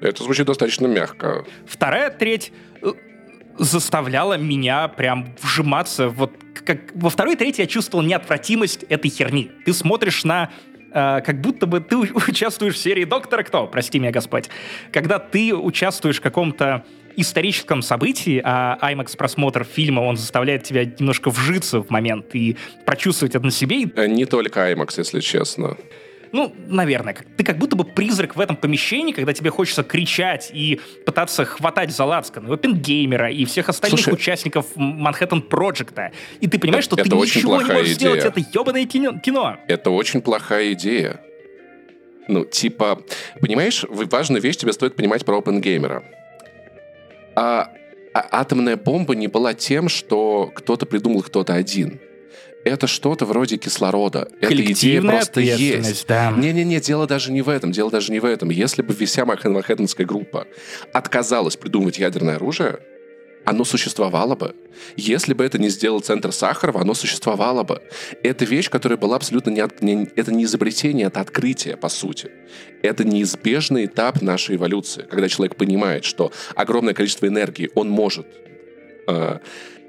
[0.00, 1.44] Это звучит достаточно мягко.
[1.66, 2.92] Вторая треть э,
[3.58, 6.08] заставляла меня прям вжиматься.
[6.08, 6.32] Вот
[6.64, 9.50] как во второй трети я чувствовал неотвратимость этой херни.
[9.64, 10.50] Ты смотришь на
[10.92, 11.96] э, как будто бы ты
[12.28, 14.48] участвуешь в серии «Доктора Кто», прости меня, Господь.
[14.92, 16.84] Когда ты участвуешь в каком-то
[17.16, 22.56] историческом событии, а IMAX просмотр фильма, он заставляет тебя немножко вжиться в момент и
[22.86, 23.84] прочувствовать это на себе.
[23.96, 25.76] Э, не только IMAX, если честно
[26.32, 30.80] ну, наверное, ты как будто бы призрак в этом помещении, когда тебе хочется кричать и
[31.04, 36.10] пытаться хватать за лацкан и Опенгеймера, и всех остальных Слушай, участников Манхэттен Проджекта.
[36.40, 37.94] И ты понимаешь, что ты ничего не можешь идея.
[37.94, 39.58] сделать, это ебаное кино.
[39.68, 41.20] Это очень плохая идея.
[42.28, 43.02] Ну, типа,
[43.40, 46.02] понимаешь, важную вещь тебе стоит понимать про Опенгеймера.
[47.34, 47.70] А,
[48.14, 52.00] а атомная бомба не была тем, что кто-то придумал кто-то один
[52.64, 54.28] это что-то вроде кислорода.
[54.40, 56.06] Эта идея просто есть.
[56.06, 56.32] Да.
[56.32, 57.72] Не-не-не, дело даже не в этом.
[57.72, 58.50] Дело даже не в этом.
[58.50, 60.46] Если бы вся Манхэттенская группа
[60.92, 62.80] отказалась придумывать ядерное оружие,
[63.44, 64.54] оно существовало бы.
[64.96, 67.82] Если бы это не сделал Центр Сахарова, оно существовало бы.
[68.22, 70.08] Это вещь, которая была абсолютно не, от, не...
[70.16, 72.30] Это не изобретение, это открытие, по сути.
[72.82, 78.26] Это неизбежный этап нашей эволюции, когда человек понимает, что огромное количество энергии он может
[79.08, 79.38] э,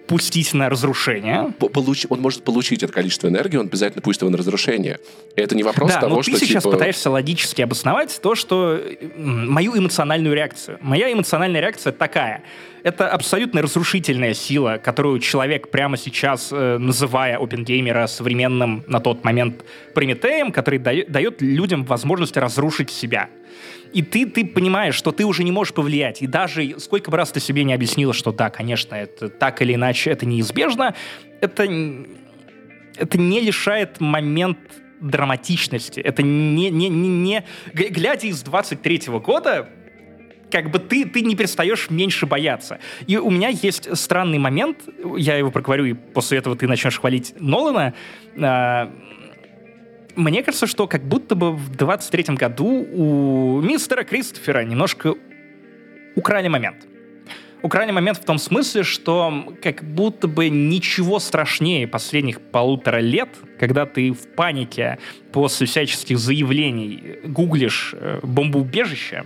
[0.08, 1.54] пустить на разрушение.
[1.60, 2.06] Получ...
[2.10, 5.00] Он может получить это количество энергии, он обязательно пустит его на разрушение.
[5.36, 6.32] Это не вопрос да, того, но что...
[6.32, 6.76] ты сейчас типа...
[6.76, 8.82] пытаешься логически обосновать то, что...
[9.18, 10.78] Мою эмоциональную реакцию.
[10.82, 12.44] Моя эмоциональная реакция такая.
[12.84, 19.64] Это абсолютно разрушительная сила, которую человек прямо сейчас, э, называя опенгеймера современным на тот момент
[19.94, 23.30] Прометеем, который дает людям возможность разрушить себя
[23.94, 26.22] и ты, ты понимаешь, что ты уже не можешь повлиять.
[26.22, 29.76] И даже сколько бы раз ты себе не объяснила, что да, конечно, это так или
[29.76, 30.96] иначе, это неизбежно,
[31.42, 31.64] это,
[32.98, 34.58] это не лишает момент
[35.00, 36.00] драматичности.
[36.00, 37.46] Это не, не, не, не...
[37.74, 39.70] Глядя из 23-го года,
[40.50, 42.80] как бы ты, ты не перестаешь меньше бояться.
[43.08, 44.78] И у меня есть странный момент,
[45.18, 47.94] я его проговорю, и после этого ты начнешь хвалить Нолана.
[48.38, 48.92] А,
[50.16, 55.16] мне кажется, что как будто бы в 23-м году у мистера Кристофера немножко
[56.16, 56.88] украли момент.
[57.62, 63.86] Украли момент в том смысле, что как будто бы ничего страшнее последних полутора лет, когда
[63.86, 65.00] ты в панике
[65.32, 69.24] после всяческих заявлений гуглишь э, бомбоубежище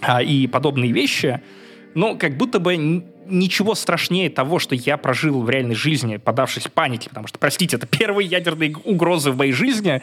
[0.00, 1.40] а, и подобные вещи,
[1.94, 7.08] ну, как будто бы ничего страшнее того, что я прожил в реальной жизни, подавшись панике,
[7.08, 10.02] потому что, простите, это первые ядерные угрозы в моей жизни,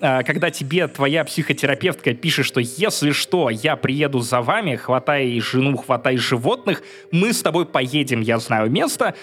[0.00, 5.76] а, когда тебе твоя психотерапевтка пишет, что если что, я приеду за вами, хватай жену,
[5.76, 9.14] хватай животных, мы с тобой поедем, я знаю место,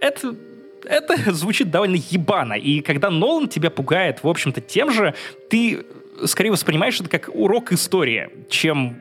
[0.00, 0.34] это
[0.84, 2.54] это звучит довольно ебано.
[2.54, 5.14] И когда Нолан тебя пугает, в общем-то, тем же,
[5.48, 5.84] ты
[6.24, 8.96] скорее воспринимаешь это как урок истории, чем,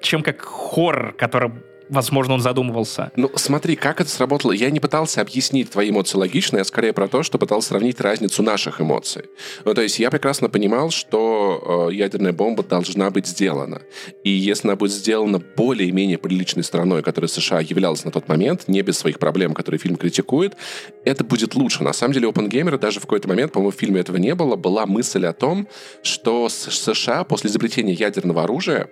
[0.00, 1.50] чем как хоррор, который
[1.88, 3.10] возможно, он задумывался.
[3.16, 4.52] Ну, смотри, как это сработало.
[4.52, 8.42] Я не пытался объяснить твои эмоции логично, я скорее про то, что пытался сравнить разницу
[8.42, 9.24] наших эмоций.
[9.64, 13.82] Ну, то есть я прекрасно понимал, что э, ядерная бомба должна быть сделана.
[14.24, 18.82] И если она будет сделана более-менее приличной страной, которой США являлась на тот момент, не
[18.82, 20.56] без своих проблем, которые фильм критикует,
[21.04, 21.82] это будет лучше.
[21.82, 24.86] На самом деле, Опенгеймера даже в какой-то момент, по-моему, в фильме этого не было, была
[24.86, 25.68] мысль о том,
[26.02, 28.88] что США после изобретения ядерного оружия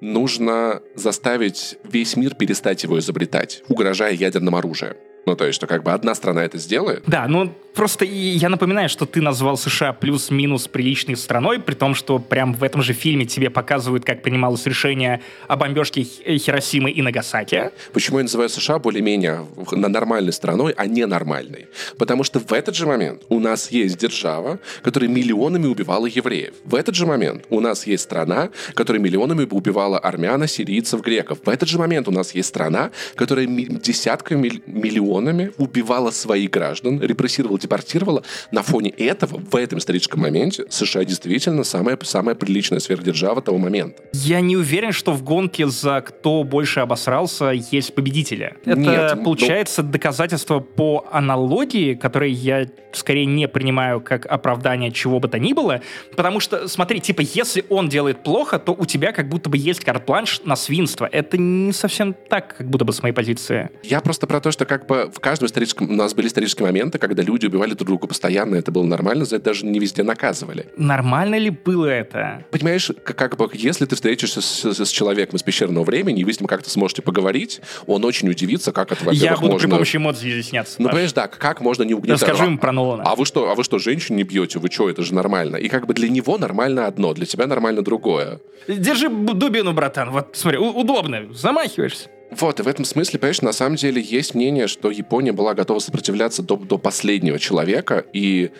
[0.00, 4.96] нужно заставить весь мир перестать его изобретать, угрожая ядерным оружием.
[5.28, 7.02] Ну, то есть, что как бы одна страна это сделает.
[7.06, 12.18] Да, ну просто я напоминаю, что ты назвал США плюс-минус приличной страной, при том, что
[12.18, 17.70] прям в этом же фильме тебе показывают, как принималось решение о бомбежке Хиросимы и Нагасаки.
[17.92, 21.66] Почему я называю США более-менее нормальной страной, а не нормальной?
[21.98, 26.54] Потому что в этот же момент у нас есть держава, которая миллионами убивала евреев.
[26.64, 31.40] В этот же момент у нас есть страна, которая миллионами убивала армян, сирийцев, греков.
[31.44, 37.00] В этот же момент у нас есть страна, которая десятками миллионов миллионами убивала своих граждан,
[37.00, 38.22] репрессировала, депортировала.
[38.50, 44.02] На фоне этого, в этом историческом моменте, США действительно самая, самая приличная сверхдержава того момента.
[44.12, 48.54] Я не уверен, что в гонке за кто больше обосрался есть победители.
[48.64, 49.90] Это, Нет, ну, получается, ну...
[49.90, 55.82] доказательство по аналогии, которое я скорее не принимаю как оправдание чего бы то ни было,
[56.16, 59.84] потому что, смотри, типа, если он делает плохо, то у тебя как будто бы есть
[59.84, 61.08] карт-планш на свинство.
[61.10, 63.70] Это не совсем так, как будто бы с моей позиции.
[63.82, 65.90] Я просто про то, что как бы в каждом историческом...
[65.90, 69.36] У нас были исторические моменты, когда люди убивали друг друга постоянно, это было нормально, за
[69.36, 70.66] это даже не везде наказывали.
[70.76, 72.44] Нормально ли было это?
[72.50, 76.24] Понимаешь, как, как бы, если ты встретишься с, с, с человеком из пещерного времени, и
[76.24, 79.68] вы с ним как-то сможете поговорить, он очень удивится, как это, во-первых, Я буду можно...
[79.68, 80.76] при помощи эмоций изъясняться.
[80.78, 82.22] Ну, понимаешь, да, как можно не угнетать...
[82.22, 83.04] Расскажи им про Нолана.
[83.04, 84.58] А вы что, а вы что, женщин не бьете?
[84.58, 85.56] Вы что, это же нормально.
[85.56, 88.40] И как бы для него нормально одно, для тебя нормально другое.
[88.66, 90.10] Держи дубину, братан.
[90.10, 91.32] Вот, смотри, удобно.
[91.32, 92.08] Замахиваешься.
[92.30, 95.78] Вот, и в этом смысле, понимаешь, на самом деле есть мнение, что Япония была готова
[95.78, 98.50] сопротивляться до, до последнего человека, и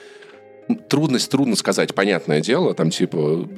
[0.89, 3.49] трудность трудно сказать, понятное дело, там типа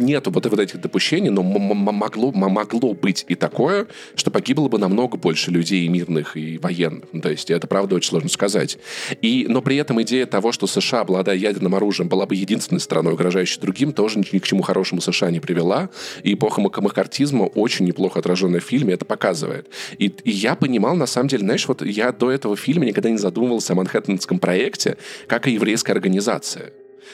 [0.00, 5.16] нету вот, вот этих допущений, но могло, могло быть и такое, что погибло бы намного
[5.16, 7.04] больше людей мирных, и военных.
[7.12, 8.78] Ну, то есть это правда очень сложно сказать.
[9.20, 13.14] И, но при этом идея того, что США, обладая ядерным оружием, была бы единственной страной,
[13.14, 15.90] угрожающей другим, тоже ни к чему хорошему США не привела.
[16.22, 19.68] И эпоха макартизма очень неплохо отраженная в фильме это показывает.
[19.98, 23.18] И, и я понимал, на самом деле, знаешь, вот я до этого фильма никогда не
[23.18, 26.59] задумывался о Манхэттенском проекте как о еврейской организации.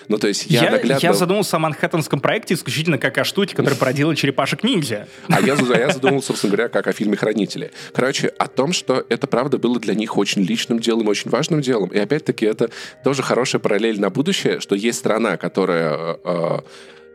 [0.08, 1.06] Ну, то есть я, я наглядно...
[1.06, 5.08] Я задумался о Манхэттенском проекте исключительно как о штуке, которая породила черепашек-ниндзя.
[5.28, 7.72] А я, я задумался, собственно говоря, как о фильме «Хранители».
[7.92, 11.90] Короче, о том, что это, правда, было для них очень личным делом, очень важным делом.
[11.90, 12.70] И опять-таки это
[13.04, 16.58] тоже хорошая параллель на будущее, что есть страна, которая э,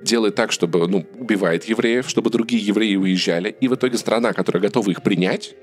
[0.01, 4.61] делает так, чтобы, ну, убивает евреев, чтобы другие евреи уезжали, и в итоге страна, которая
[4.61, 5.55] готова их принять,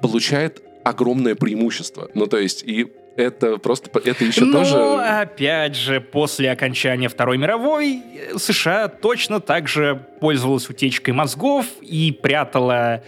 [0.00, 2.10] получает огромное преимущество.
[2.14, 4.76] Ну, то есть, и это просто, это еще Но, тоже...
[4.76, 8.02] опять же, после окончания Второй мировой
[8.36, 13.02] США точно так же пользовалась утечкой мозгов и прятала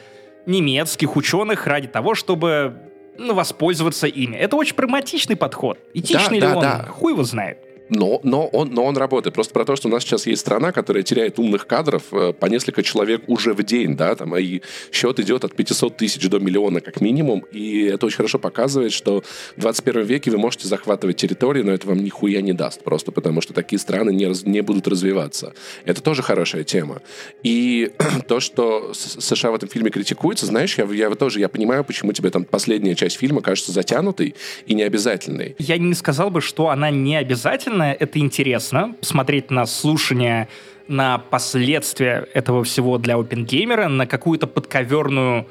[0.46, 2.74] немецких ученых ради того, чтобы
[3.16, 4.36] ну, воспользоваться ими.
[4.36, 5.78] Это очень прагматичный подход.
[5.94, 6.62] Этичный да, ли да, он?
[6.62, 6.86] Да.
[6.90, 7.58] Хуй его знает.
[7.88, 9.34] Но, но, он, но он работает.
[9.34, 12.46] Просто про то, что у нас сейчас есть страна, которая теряет умных кадров э, по
[12.46, 16.80] несколько человек уже в день, да, там, и счет идет от 500 тысяч до миллиона
[16.80, 19.22] как минимум, и это очень хорошо показывает, что
[19.56, 23.40] в 21 веке вы можете захватывать территории, но это вам нихуя не даст, просто потому
[23.40, 25.52] что такие страны не, раз, не будут развиваться.
[25.84, 27.02] Это тоже хорошая тема.
[27.42, 27.92] И
[28.28, 32.30] то, что США в этом фильме критикуется, знаешь, я, я тоже я понимаю, почему тебе
[32.30, 34.34] там последняя часть фильма кажется затянутой
[34.66, 35.54] и необязательной.
[35.58, 40.48] Я не сказал бы, что она не обязательна, наверное, это интересно, посмотреть на слушание,
[40.88, 45.46] на последствия этого всего для опенгеймера, на какую-то подковерную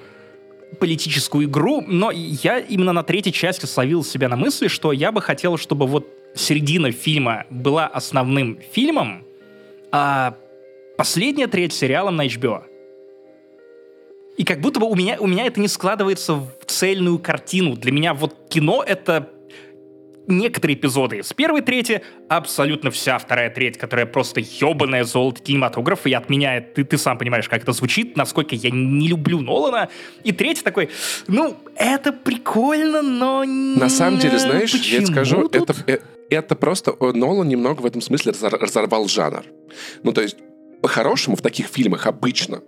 [0.80, 5.22] политическую игру, но я именно на третьей части словил себя на мысли, что я бы
[5.22, 9.24] хотел, чтобы вот середина фильма была основным фильмом,
[9.92, 10.36] а
[10.98, 12.64] последняя треть сериалом на HBO.
[14.38, 17.76] И как будто бы у меня, у меня это не складывается в цельную картину.
[17.76, 19.30] Для меня вот кино— это
[20.28, 26.14] некоторые эпизоды с первой трети, абсолютно вся вторая треть, которая просто ебаная золото кинематографа и
[26.14, 29.90] отменяет, ты, ты сам понимаешь, как это звучит, насколько я не люблю Нолана.
[30.24, 30.90] И третья такой,
[31.28, 33.44] ну, это прикольно, но...
[33.44, 35.70] На самом деле, знаешь, я тебе скажу, тут?
[35.70, 39.44] это, э, это просто Нолан немного в этом смысле разорвал жанр.
[40.04, 40.38] Ну, то есть,
[40.82, 42.62] по-хорошему, в таких фильмах обычно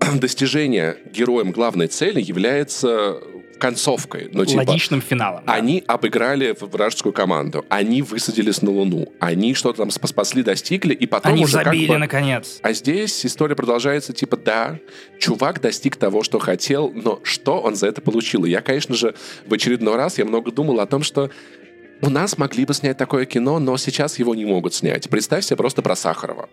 [0.14, 3.20] достижение героем главной цели является
[3.60, 4.28] концовкой.
[4.32, 5.44] Ну, типа, Логичным финалом.
[5.46, 5.52] да.
[5.54, 11.06] Они обыграли вражескую команду, они высадились на Луну, они что-то там спас- спасли, достигли, и
[11.06, 12.58] потом Они уже как забили, бы- наконец.
[12.62, 14.78] А здесь история продолжается, типа, да,
[15.20, 18.44] чувак достиг того, что хотел, но что он за это получил?
[18.44, 19.14] И я, конечно же,
[19.46, 21.30] в очередной раз я много думал о том, что
[22.02, 25.08] у нас могли бы снять такое кино, но сейчас его не могут снять.
[25.10, 26.48] Представь себе просто про Сахарова.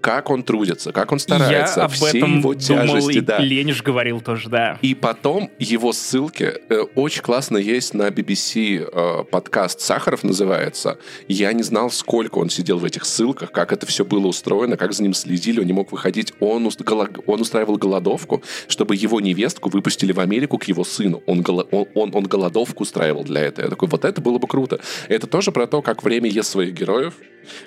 [0.00, 3.38] Как он трудится, как он старается, Я об все этом его думал, тяжести, и да.
[3.38, 4.78] Лениш говорил тоже, да.
[4.80, 10.98] И потом его ссылки э, очень классно есть на BBC э, подкаст Сахаров называется.
[11.26, 14.92] Я не знал, сколько он сидел в этих ссылках, как это все было устроено, как
[14.92, 16.32] за ним следили, он не мог выходить.
[16.40, 21.22] Он, уст- голо- он устраивал голодовку, чтобы его невестку выпустили в Америку к его сыну.
[21.26, 23.64] Он, голо- он, он, он голодовку устраивал для этого.
[23.66, 24.78] Я такой, вот это было бы круто.
[25.08, 27.14] Это тоже про то, как время ест своих героев,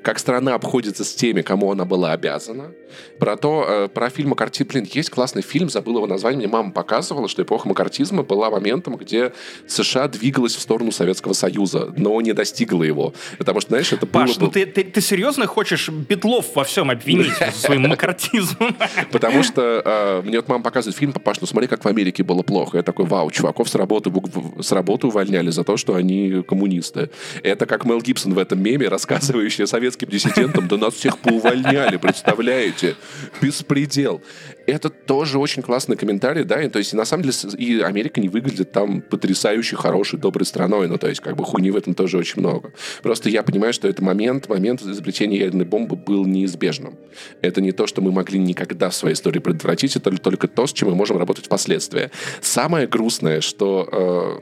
[0.03, 2.72] как страна обходится с теми, кому она была обязана.
[3.19, 6.72] Про то, э, про фильм Маккарти, блин, есть классный фильм, забыл его название, мне мама
[6.72, 9.34] показывала, что эпоха маккартизма была моментом, где
[9.68, 13.14] США двигалась в сторону Советского Союза, но не достигла его.
[13.38, 16.91] Потому что, знаешь, это Паш, было ну ты, ты, ты серьезно хочешь Бетлов во всем
[16.91, 18.76] обвинить своим макартизмом?
[19.11, 22.43] Потому что э, мне вот мама показывает фильм, папаш, ну смотри, как в Америке было
[22.43, 22.77] плохо.
[22.77, 24.11] Я такой, вау, чуваков с работы,
[24.60, 27.10] с работы увольняли за то, что они коммунисты.
[27.41, 32.96] Это как Мел Гибсон в этом меме, рассказывающий советским диссидентам, да нас всех поувольняли, представляете?
[33.42, 34.22] Беспредел.
[34.68, 38.30] Это тоже очень классный комментарий, да, и, то есть, на самом деле, и Америка не
[38.30, 42.18] выглядит там потрясающе хорошей, доброй страной, ну, то есть, как бы хуйни в этом тоже
[42.18, 42.72] очень много.
[43.02, 46.96] Просто я понимаю, что это момент, момент изобретения ядерной бомбы был неизбежным.
[47.42, 50.74] Это не то, что мы могли никогда в своей истории предотвратить, это только то, с
[50.74, 52.12] чем мы можем работать впоследствии.
[52.42, 53.88] Самое грустное, что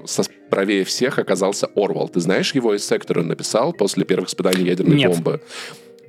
[0.04, 2.10] э, со- правее всех оказался Орвал.
[2.10, 5.12] Ты знаешь его из сектора он написал после первых испытаний ядерной Нет.
[5.12, 5.42] бомбы?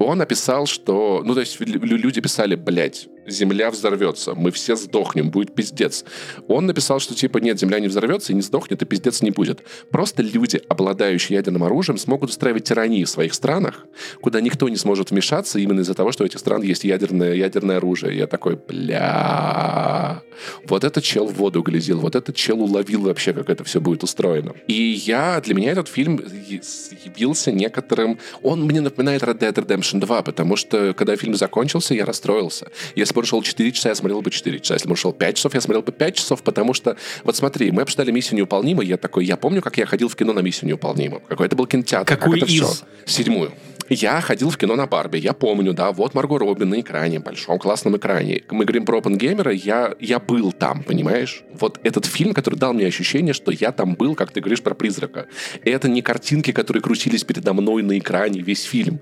[0.00, 1.22] Он написал, что...
[1.24, 6.04] Ну, то есть лю- люди писали, блядь, Земля взорвется, мы все сдохнем, будет пиздец.
[6.48, 9.62] Он написал, что типа нет, Земля не взорвется и не сдохнет, и пиздец не будет.
[9.90, 13.86] Просто люди, обладающие ядерным оружием, смогут устраивать тирании в своих странах,
[14.20, 17.76] куда никто не сможет вмешаться именно из-за того, что у этих стран есть ядерное, ядерное
[17.76, 18.16] оружие.
[18.16, 20.22] Я такой, бля...
[20.66, 24.02] Вот этот чел в воду глядел, вот этот чел уловил вообще, как это все будет
[24.02, 24.54] устроено.
[24.68, 28.18] И я, для меня этот фильм явился некоторым...
[28.42, 32.68] Он мне напоминает Red Dead Redemption 2, потому что, когда фильм закончился, я расстроился.
[32.94, 34.74] Если бы он шел 4 часа, я смотрел бы 4 часа.
[34.74, 37.70] Если бы он шел 5 часов, я смотрел бы 5 часов, потому что, вот смотри,
[37.70, 40.68] мы обсуждали «Миссию неуполнима», я такой, я помню, как я ходил в кино на «Миссию
[40.68, 41.20] неуполнима».
[41.28, 42.06] Какой это был кинотеатр.
[42.06, 42.64] как Какую всё.
[42.64, 42.84] из?
[43.06, 43.52] Седьмую.
[43.90, 47.58] Я ходил в кино на Барби, я помню, да, вот Марго Робин на экране, большом
[47.58, 48.42] классном экране.
[48.48, 51.42] Мы говорим про Опенгеймера, я, я был там, понимаешь?
[51.52, 54.76] Вот этот фильм, который дал мне ощущение, что я там был, как ты говоришь про
[54.76, 55.26] призрака.
[55.64, 59.00] Это не картинки, которые крутились передо мной на экране весь фильм.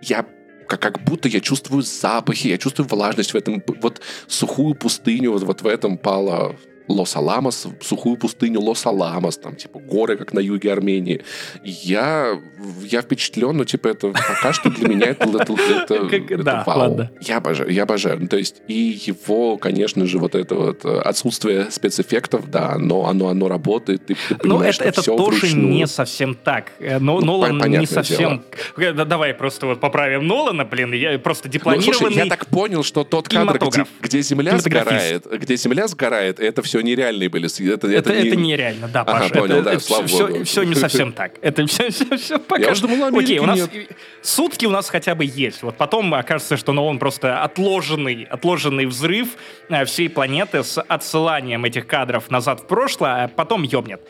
[0.00, 0.24] Я
[0.70, 5.42] как, как будто я чувствую запахи, я чувствую влажность в этом, вот сухую пустыню, вот,
[5.42, 6.56] вот в этом пала
[6.90, 11.22] Лос-Аламос, сухую пустыню Лос-Аламос, там, типа, горы, как на юге Армении.
[11.64, 12.38] Я,
[12.82, 16.64] я впечатлен, но, типа, это пока что для меня это, это, это- Как- это да,
[16.66, 16.78] вау.
[16.78, 17.10] ладно.
[17.20, 18.18] Я обожаю, я обожаю.
[18.20, 23.06] Ну, то есть, и его, конечно же, вот это вот э, отсутствие спецэффектов, да, но
[23.06, 25.68] оно, оно работает, ты, ты Ну, понимаешь, это, это что все тоже вручную.
[25.68, 26.72] не совсем так.
[26.80, 28.42] Э, Но Ну, Нолан не совсем...
[28.76, 30.92] Э, да, Давай просто вот поправим Нолана, блин.
[30.92, 31.94] Я просто Ну, дипломированный...
[31.94, 36.62] слушай, я так понял, что тот кадр, где, где земля сгорает, где земля сгорает, это
[36.62, 37.46] все нереальные были.
[37.46, 39.32] Это, Это, это, это, не- нереально, да, Ага, Паш.
[39.32, 40.44] понял, это, да, это слава все, богу.
[40.44, 41.32] все не совсем так.
[41.42, 42.72] Это все, все, все пока.
[42.72, 43.88] уж думал, Америки Окей, у нас нет.
[44.22, 45.62] сутки у нас хотя бы есть.
[45.62, 49.28] Вот потом окажется, что ну, он просто отложенный, отложенный взрыв
[49.68, 54.00] э, всей планеты с отсыланием этих кадров назад в прошлое, а потом ёбнет.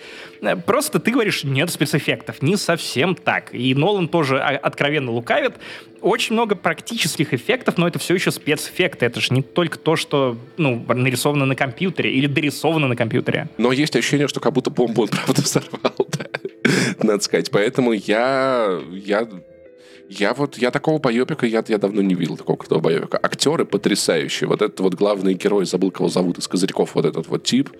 [0.43, 2.43] Э, Просто ты говоришь, нет спецэффектов.
[2.43, 3.55] Не совсем так.
[3.55, 5.55] И Нолан тоже а, откровенно лукавит.
[6.01, 9.07] Очень много практических эффектов, но это все еще спецэффекты.
[9.07, 13.49] Это же не только то, что ну, нарисовано на компьютере или дорисовано на компьютере.
[13.59, 16.27] Но есть ощущение, что как будто бомбу он правда взорвал, да.
[17.03, 17.51] надо сказать.
[17.51, 19.29] Поэтому я, я,
[20.11, 23.17] я вот, я такого байопика, я, я давно не видел такого крутого байопика.
[23.23, 24.49] Актеры потрясающие.
[24.49, 27.71] Вот этот вот главный герой, забыл, кого зовут из Козырьков, вот этот вот тип.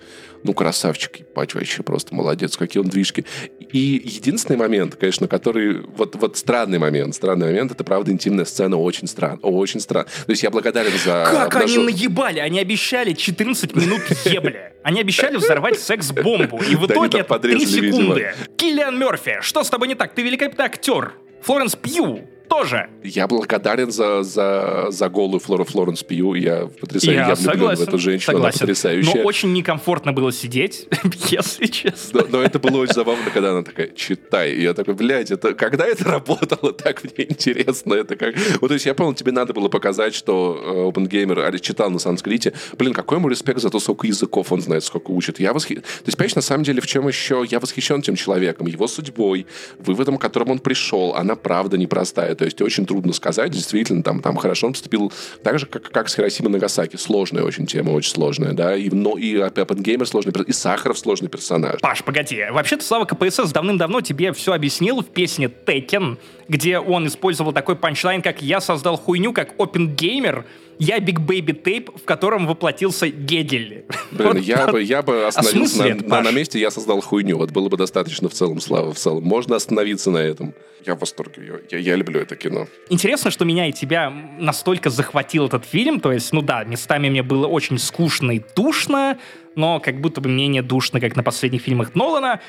[0.43, 3.25] Ну, красавчик, ебать, вообще просто молодец, какие он движки.
[3.59, 8.77] И единственный момент, конечно, который, вот, вот странный момент, странный момент, это, правда, интимная сцена
[8.77, 10.07] очень странно, очень странно.
[10.25, 11.27] То есть я благодарен за...
[11.29, 12.39] Как они обнажен- наебали?
[12.39, 14.71] Они обещали 14 минут ебли.
[14.83, 16.61] Они обещали взорвать секс-бомбу.
[16.61, 18.33] И в они итоге это 3 подрезали, секунды.
[18.55, 20.15] Киллиан Мерфи, что с тобой не так?
[20.15, 21.13] Ты великолепный актер.
[21.41, 22.27] Флоренс Пью.
[22.51, 22.89] Тоже.
[23.01, 26.35] Я благодарен за, за, за голую Флору Флоренс Пью.
[26.35, 28.33] Я потрясающе Я я влюблен согласен, в эту женщину.
[28.33, 28.57] согласен.
[28.57, 29.15] Она потрясающая.
[29.15, 30.87] Но очень некомфортно было сидеть,
[31.29, 32.21] если честно.
[32.21, 34.51] Но, но это было очень забавно, когда она такая, читай.
[34.51, 37.93] И я такой, блядь, это когда это работало, так мне интересно.
[37.93, 38.35] Это как...
[38.59, 42.53] Вот, то есть я понял, тебе надо было показать, что э, OpenGamer читал на санскрите.
[42.77, 45.39] Блин, какой ему респект за то, сколько языков он знает, сколько учит.
[45.39, 45.75] Я восхи...
[45.75, 49.45] То есть, понимаешь, на самом деле, в чем еще я восхищен тем человеком, его судьбой,
[49.79, 51.15] выводом, к которому он пришел.
[51.15, 52.35] Она правда непростая.
[52.41, 55.13] То есть очень трудно сказать, действительно, там, там хорошо он поступил
[55.43, 56.95] так же, как, как с Хиросима Нагасаки.
[56.95, 58.75] Сложная очень тема, очень сложная, да.
[58.75, 61.79] И, но, и OpenGamer сложный, перс- и Сахаров сложный персонаж.
[61.81, 62.43] Паш, погоди.
[62.51, 68.23] Вообще-то Слава КПСС давным-давно тебе все объяснил в песне Tekken, где он использовал такой панчлайн,
[68.23, 69.53] как «Я создал хуйню, как
[69.95, 70.43] Gamer,
[70.79, 73.85] я Big Baby Tape, в котором воплотился Гегель».
[74.11, 77.37] Блин, Вот я бы, я бы остановился смысле на, на, на месте, я создал хуйню.
[77.37, 79.23] Вот было бы достаточно в целом, Слава, в целом.
[79.23, 80.53] Можно остановиться на этом.
[80.85, 81.61] Я в восторге.
[81.69, 82.67] Я, я люблю это кино.
[82.89, 85.99] Интересно, что меня и тебя настолько захватил этот фильм.
[85.99, 89.19] То есть, ну да, местами мне было очень скучно и душно,
[89.55, 92.41] но как будто бы менее душно, как на последних фильмах Нолана.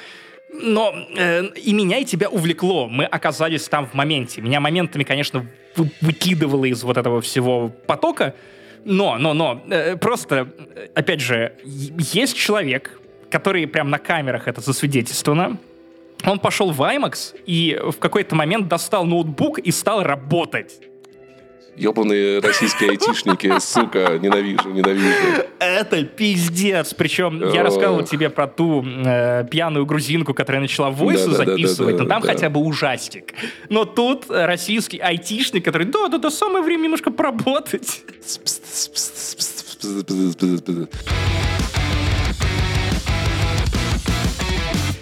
[0.52, 2.88] Но э, и меня, и тебя увлекло.
[2.88, 4.40] Мы оказались там в моменте.
[4.42, 5.46] Меня моментами, конечно,
[5.76, 8.34] вы- выкидывало из вот этого всего потока.
[8.84, 13.00] Но, но, но, э, просто, э, опять же, есть человек,
[13.30, 15.56] который прям на камерах это засвидетельствовано,
[16.24, 20.80] он пошел в IMAX и в какой-то момент достал ноутбук и стал работать.
[21.76, 25.46] Ебаные российские айтишники, сука, ненавижу, ненавижу.
[25.58, 26.92] Это пиздец.
[26.92, 32.04] Причем я рассказывал тебе про ту э, пьяную грузинку, которая начала войсы Да-да-да-да-да, записывать, но
[32.04, 32.28] там да.
[32.28, 33.32] хотя бы ужастик.
[33.70, 38.02] Но тут российский айтишник, который, да-да-да, самое время немножко поработать.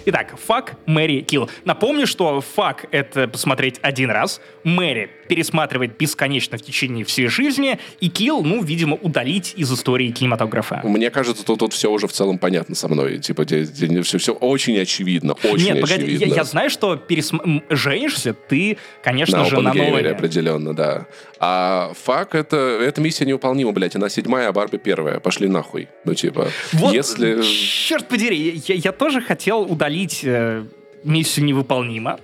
[0.05, 1.49] Итак, fuck, marry, kill.
[1.63, 8.09] Напомню, что fuck — это посмотреть один раз, marry пересматривать бесконечно в течение всей жизни, и
[8.09, 10.81] kill, ну, видимо, удалить из истории кинематографа.
[10.83, 13.19] Мне кажется, тут, тут все уже в целом понятно со мной.
[13.19, 16.33] Типа, все, все очень очевидно, очень Нет, погоди, я, очевидно.
[16.33, 17.61] я знаю, что пересм...
[17.69, 20.09] женишься ты, конечно на же, на Нолане.
[20.09, 21.07] определенно, да.
[21.39, 23.95] А fuck это, это миссия невыполнима, блядь.
[23.95, 25.19] Она седьмая, а Барби первая.
[25.19, 25.87] Пошли нахуй.
[26.03, 27.41] Ну, типа, Вот, если...
[27.41, 29.90] черт подери, я, я тоже хотел удалить
[30.23, 30.65] э,
[31.03, 32.19] миссию невыполнима,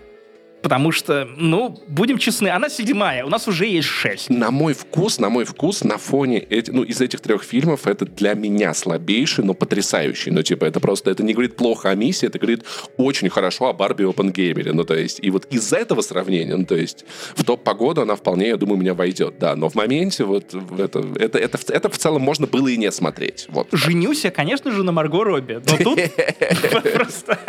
[0.68, 4.30] потому что, ну, будем честны, она седьмая, у нас уже есть шесть.
[4.30, 8.06] На мой вкус, на мой вкус, на фоне эти, ну, из этих трех фильмов это
[8.06, 10.30] для меня слабейший, но потрясающий.
[10.30, 12.65] Ну, типа, это просто, это не говорит плохо о миссии, это говорит
[12.98, 14.73] очень хорошо о Барби Опенгеймере.
[14.73, 18.02] Ну, то есть, и вот из-за этого сравнения, ну, то есть, в топ по году
[18.02, 19.56] она вполне, я думаю, меня войдет, да.
[19.56, 22.91] Но в моменте вот это, это, это, в- это в целом можно было и не
[22.91, 23.45] смотреть.
[23.48, 23.69] Вот.
[23.72, 25.98] Женюсь я, конечно же, на Марго Робби, но тут
[26.94, 27.39] просто...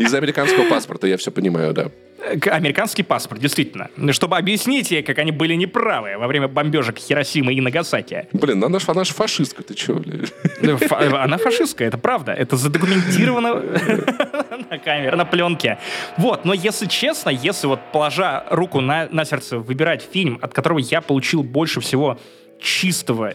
[0.00, 1.92] Из американского паспорта я все понимаю, да.
[2.50, 3.88] Американский паспорт, действительно.
[4.12, 8.26] Чтобы объяснить ей, как они были неправы во время бомбежек Хиросимы и Нагасаки.
[8.32, 10.32] Блин, она, она же фашистка, ты чё, блядь?
[10.82, 12.32] Фа- Она фашистская, это правда.
[12.32, 13.54] Это задокументировано
[14.70, 15.78] на камере, на пленке.
[16.16, 20.78] Вот, но если честно, если вот положа руку на, на сердце выбирать фильм, от которого
[20.78, 22.18] я получил больше всего
[22.60, 23.34] чистого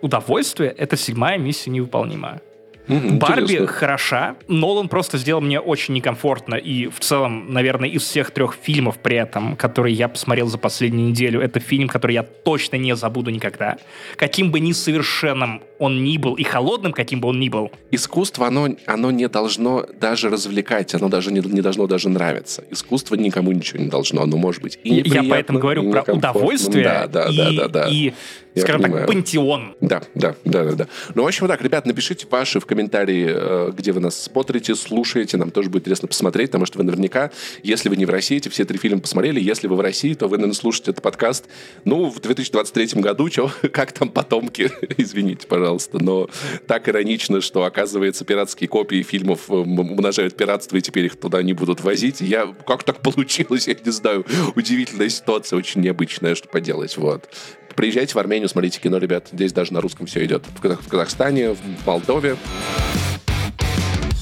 [0.00, 2.40] удовольствия, это седьмая миссия невыполнима.
[2.88, 3.66] Мгм, Барби интересно.
[3.66, 8.98] хороша, Нолан просто сделал мне очень некомфортно, и в целом, наверное, из всех трех фильмов
[8.98, 13.30] при этом, которые я посмотрел за последнюю неделю, это фильм, который я точно не забуду
[13.30, 13.76] никогда.
[14.16, 17.70] Каким бы ни совершенным он ни был, и холодным, каким бы он ни был.
[17.90, 22.64] Искусство, оно, оно не должно даже развлекать, оно даже не, не должно даже нравиться.
[22.70, 26.84] Искусство никому ничего не должно, оно может быть и Я поэтому говорю и про удовольствие
[26.84, 27.88] Да, да, и, да, да, да.
[27.88, 28.12] и,
[28.60, 29.06] скажем понимаю.
[29.06, 29.74] так, пантеон.
[29.80, 30.88] Да, да, да, да, да.
[31.14, 34.74] Ну, в общем, вот так, ребят, напишите ваши в комментарии, э, где вы нас смотрите,
[34.74, 35.36] слушаете.
[35.36, 37.30] Нам тоже будет интересно посмотреть, потому что вы наверняка,
[37.62, 39.40] если вы не в России, эти все три фильма посмотрели.
[39.40, 41.46] Если вы в России, то вы, наверное, слушаете этот подкаст,
[41.84, 46.28] ну, в 2023 году, чё, как там потомки, извините, пожалуйста, но
[46.66, 51.52] так иронично, что, оказывается, пиратские копии фильмов э, умножают пиратство, и теперь их туда не
[51.52, 52.20] будут возить.
[52.20, 54.24] Я, как так получилось, я не знаю.
[54.54, 57.28] Удивительная ситуация, очень необычная, что поделать, вот.
[57.74, 59.28] Приезжайте в Армению, смотрите кино, ребят.
[59.32, 60.44] Здесь даже на русском все идет.
[60.56, 62.36] В Казах- в Казахстане, в Молдове.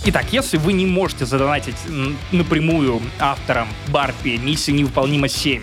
[0.09, 1.74] Итак, если вы не можете задонатить
[2.31, 5.62] напрямую авторам Барби «Миссия невыполнима 7»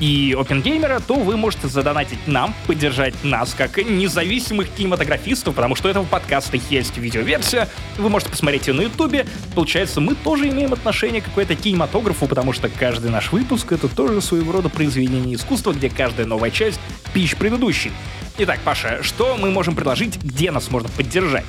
[0.00, 5.90] и Опенгеймера, то вы можете задонатить нам, поддержать нас как независимых кинематографистов, потому что у
[5.90, 7.68] этого подкаста есть видеоверсия,
[7.98, 9.26] вы можете посмотреть ее на ютубе.
[9.54, 14.20] Получается, мы тоже имеем отношение к какой-то кинематографу, потому что каждый наш выпуск— это тоже
[14.20, 16.80] своего рода произведение искусства, где каждая новая часть—
[17.12, 17.92] пищ предыдущей.
[18.38, 21.46] Итак, Паша, что мы можем предложить, где нас можно поддержать?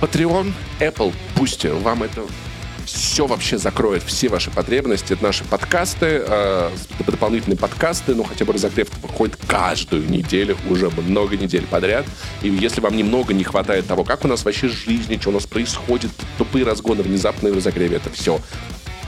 [0.00, 2.22] Patreon, Apple, пусть вам это
[2.86, 5.12] все вообще закроет, все ваши потребности.
[5.12, 6.70] Это наши подкасты, э,
[7.06, 12.06] дополнительные подкасты, ну, хотя бы разогрев выходит каждую неделю, уже много недель подряд.
[12.42, 15.46] И если вам немного не хватает того, как у нас вообще жизнь, что у нас
[15.46, 18.40] происходит, тупые разгоны, внезапные в разогреве, это все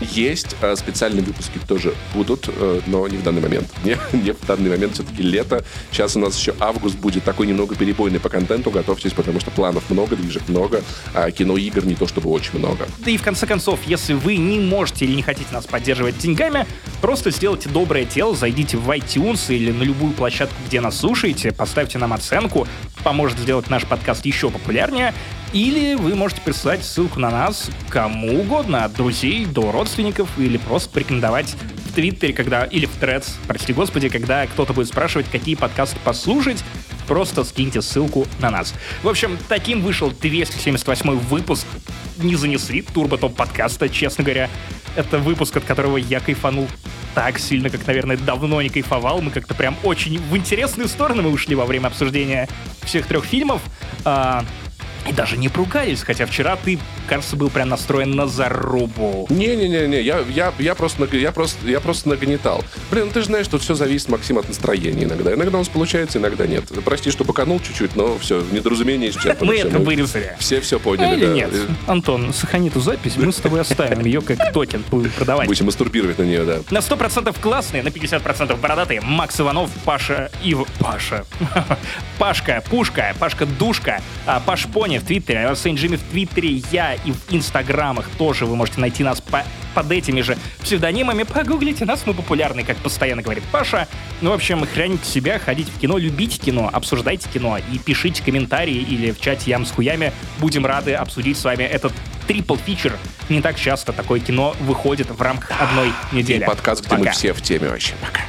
[0.03, 0.57] есть.
[0.61, 3.69] Э, специальные выпуски тоже будут, э, но не в данный момент.
[3.85, 5.65] Не, не в данный момент, все-таки лето.
[5.91, 8.71] Сейчас у нас еще август будет такой немного перебойный по контенту.
[8.71, 10.83] Готовьтесь, потому что планов много, движек много,
[11.15, 12.87] а кино игр не то чтобы очень много.
[12.99, 16.67] Да и в конце концов, если вы не можете или не хотите нас поддерживать деньгами,
[17.01, 21.99] просто сделайте доброе дело, зайдите в iTunes или на любую площадку, где нас слушаете, поставьте
[21.99, 22.67] нам оценку,
[23.03, 25.15] поможет сделать наш подкаст еще популярнее,
[25.53, 30.91] или вы можете присылать ссылку на нас кому угодно, от друзей до родственников, или просто
[30.91, 31.57] порекомендовать
[31.87, 36.65] в Твиттере, когда, или в Threads, прости господи, когда кто-то будет спрашивать, какие подкасты послушать,
[37.07, 38.75] просто скиньте ссылку на нас.
[39.03, 41.67] В общем, таким вышел 278 выпуск
[42.19, 44.49] «Не занесли» Турбо Топ подкаста, честно говоря.
[44.97, 46.69] Это выпуск, от которого я кайфанул
[47.15, 49.21] так сильно, как, наверное, давно не кайфовал.
[49.21, 52.49] Мы как-то прям очень в интересную сторону мы ушли во время обсуждения
[52.83, 53.61] всех трех фильмов.
[54.05, 54.45] А,
[55.09, 59.27] и даже не поругались, хотя вчера ты, кажется, был прям настроен на зарубу.
[59.31, 62.65] Не-не-не, я, я, я, просто, я, просто, я просто нагнетал.
[62.91, 65.35] Блин, ну ты же знаешь, что все зависит, Максим, от настроения иногда.
[65.35, 66.65] Иногда у нас получается, иногда нет.
[66.85, 69.51] Прости, что поканул чуть-чуть, но все, недоразумение исчерпано.
[69.51, 70.37] Мы это вырезали.
[70.39, 71.51] Все все поняли, Или нет?
[71.87, 75.49] Антон, сохрани эту запись, мы с тобой оставим ее как токен, будем продавать.
[75.49, 76.61] Будем мастурбировать на нее, да.
[76.71, 79.01] На 100% классные, на 50% бородатые.
[79.01, 80.67] Макс Иванов, Паша Ив...
[80.79, 81.25] Паша.
[82.19, 86.95] Пашка, Пушка, Пашка Душка, а, Паш Пони в Твиттере, а Сейн Джимми в Твиттере, я
[86.95, 89.45] и в Инстаграмах тоже вы можете найти нас по
[89.75, 91.23] под этими же псевдонимами.
[91.23, 93.89] Погуглите нас, мы популярны, как постоянно говорит Паша.
[94.21, 98.77] Ну, в общем, храните себя, ходите в кино, любите кино, обсуждайте кино и пишите комментарии
[98.77, 100.13] или в чате Ям с хуями.
[100.39, 101.93] Будем рады обсудить с вами этот
[102.27, 102.97] трипл фичер.
[103.29, 106.43] Не так часто такое кино выходит в рамках одной недели.
[106.43, 107.03] И подкаст, где Пока.
[107.03, 107.95] мы все в теме вообще.
[108.01, 108.21] Пока.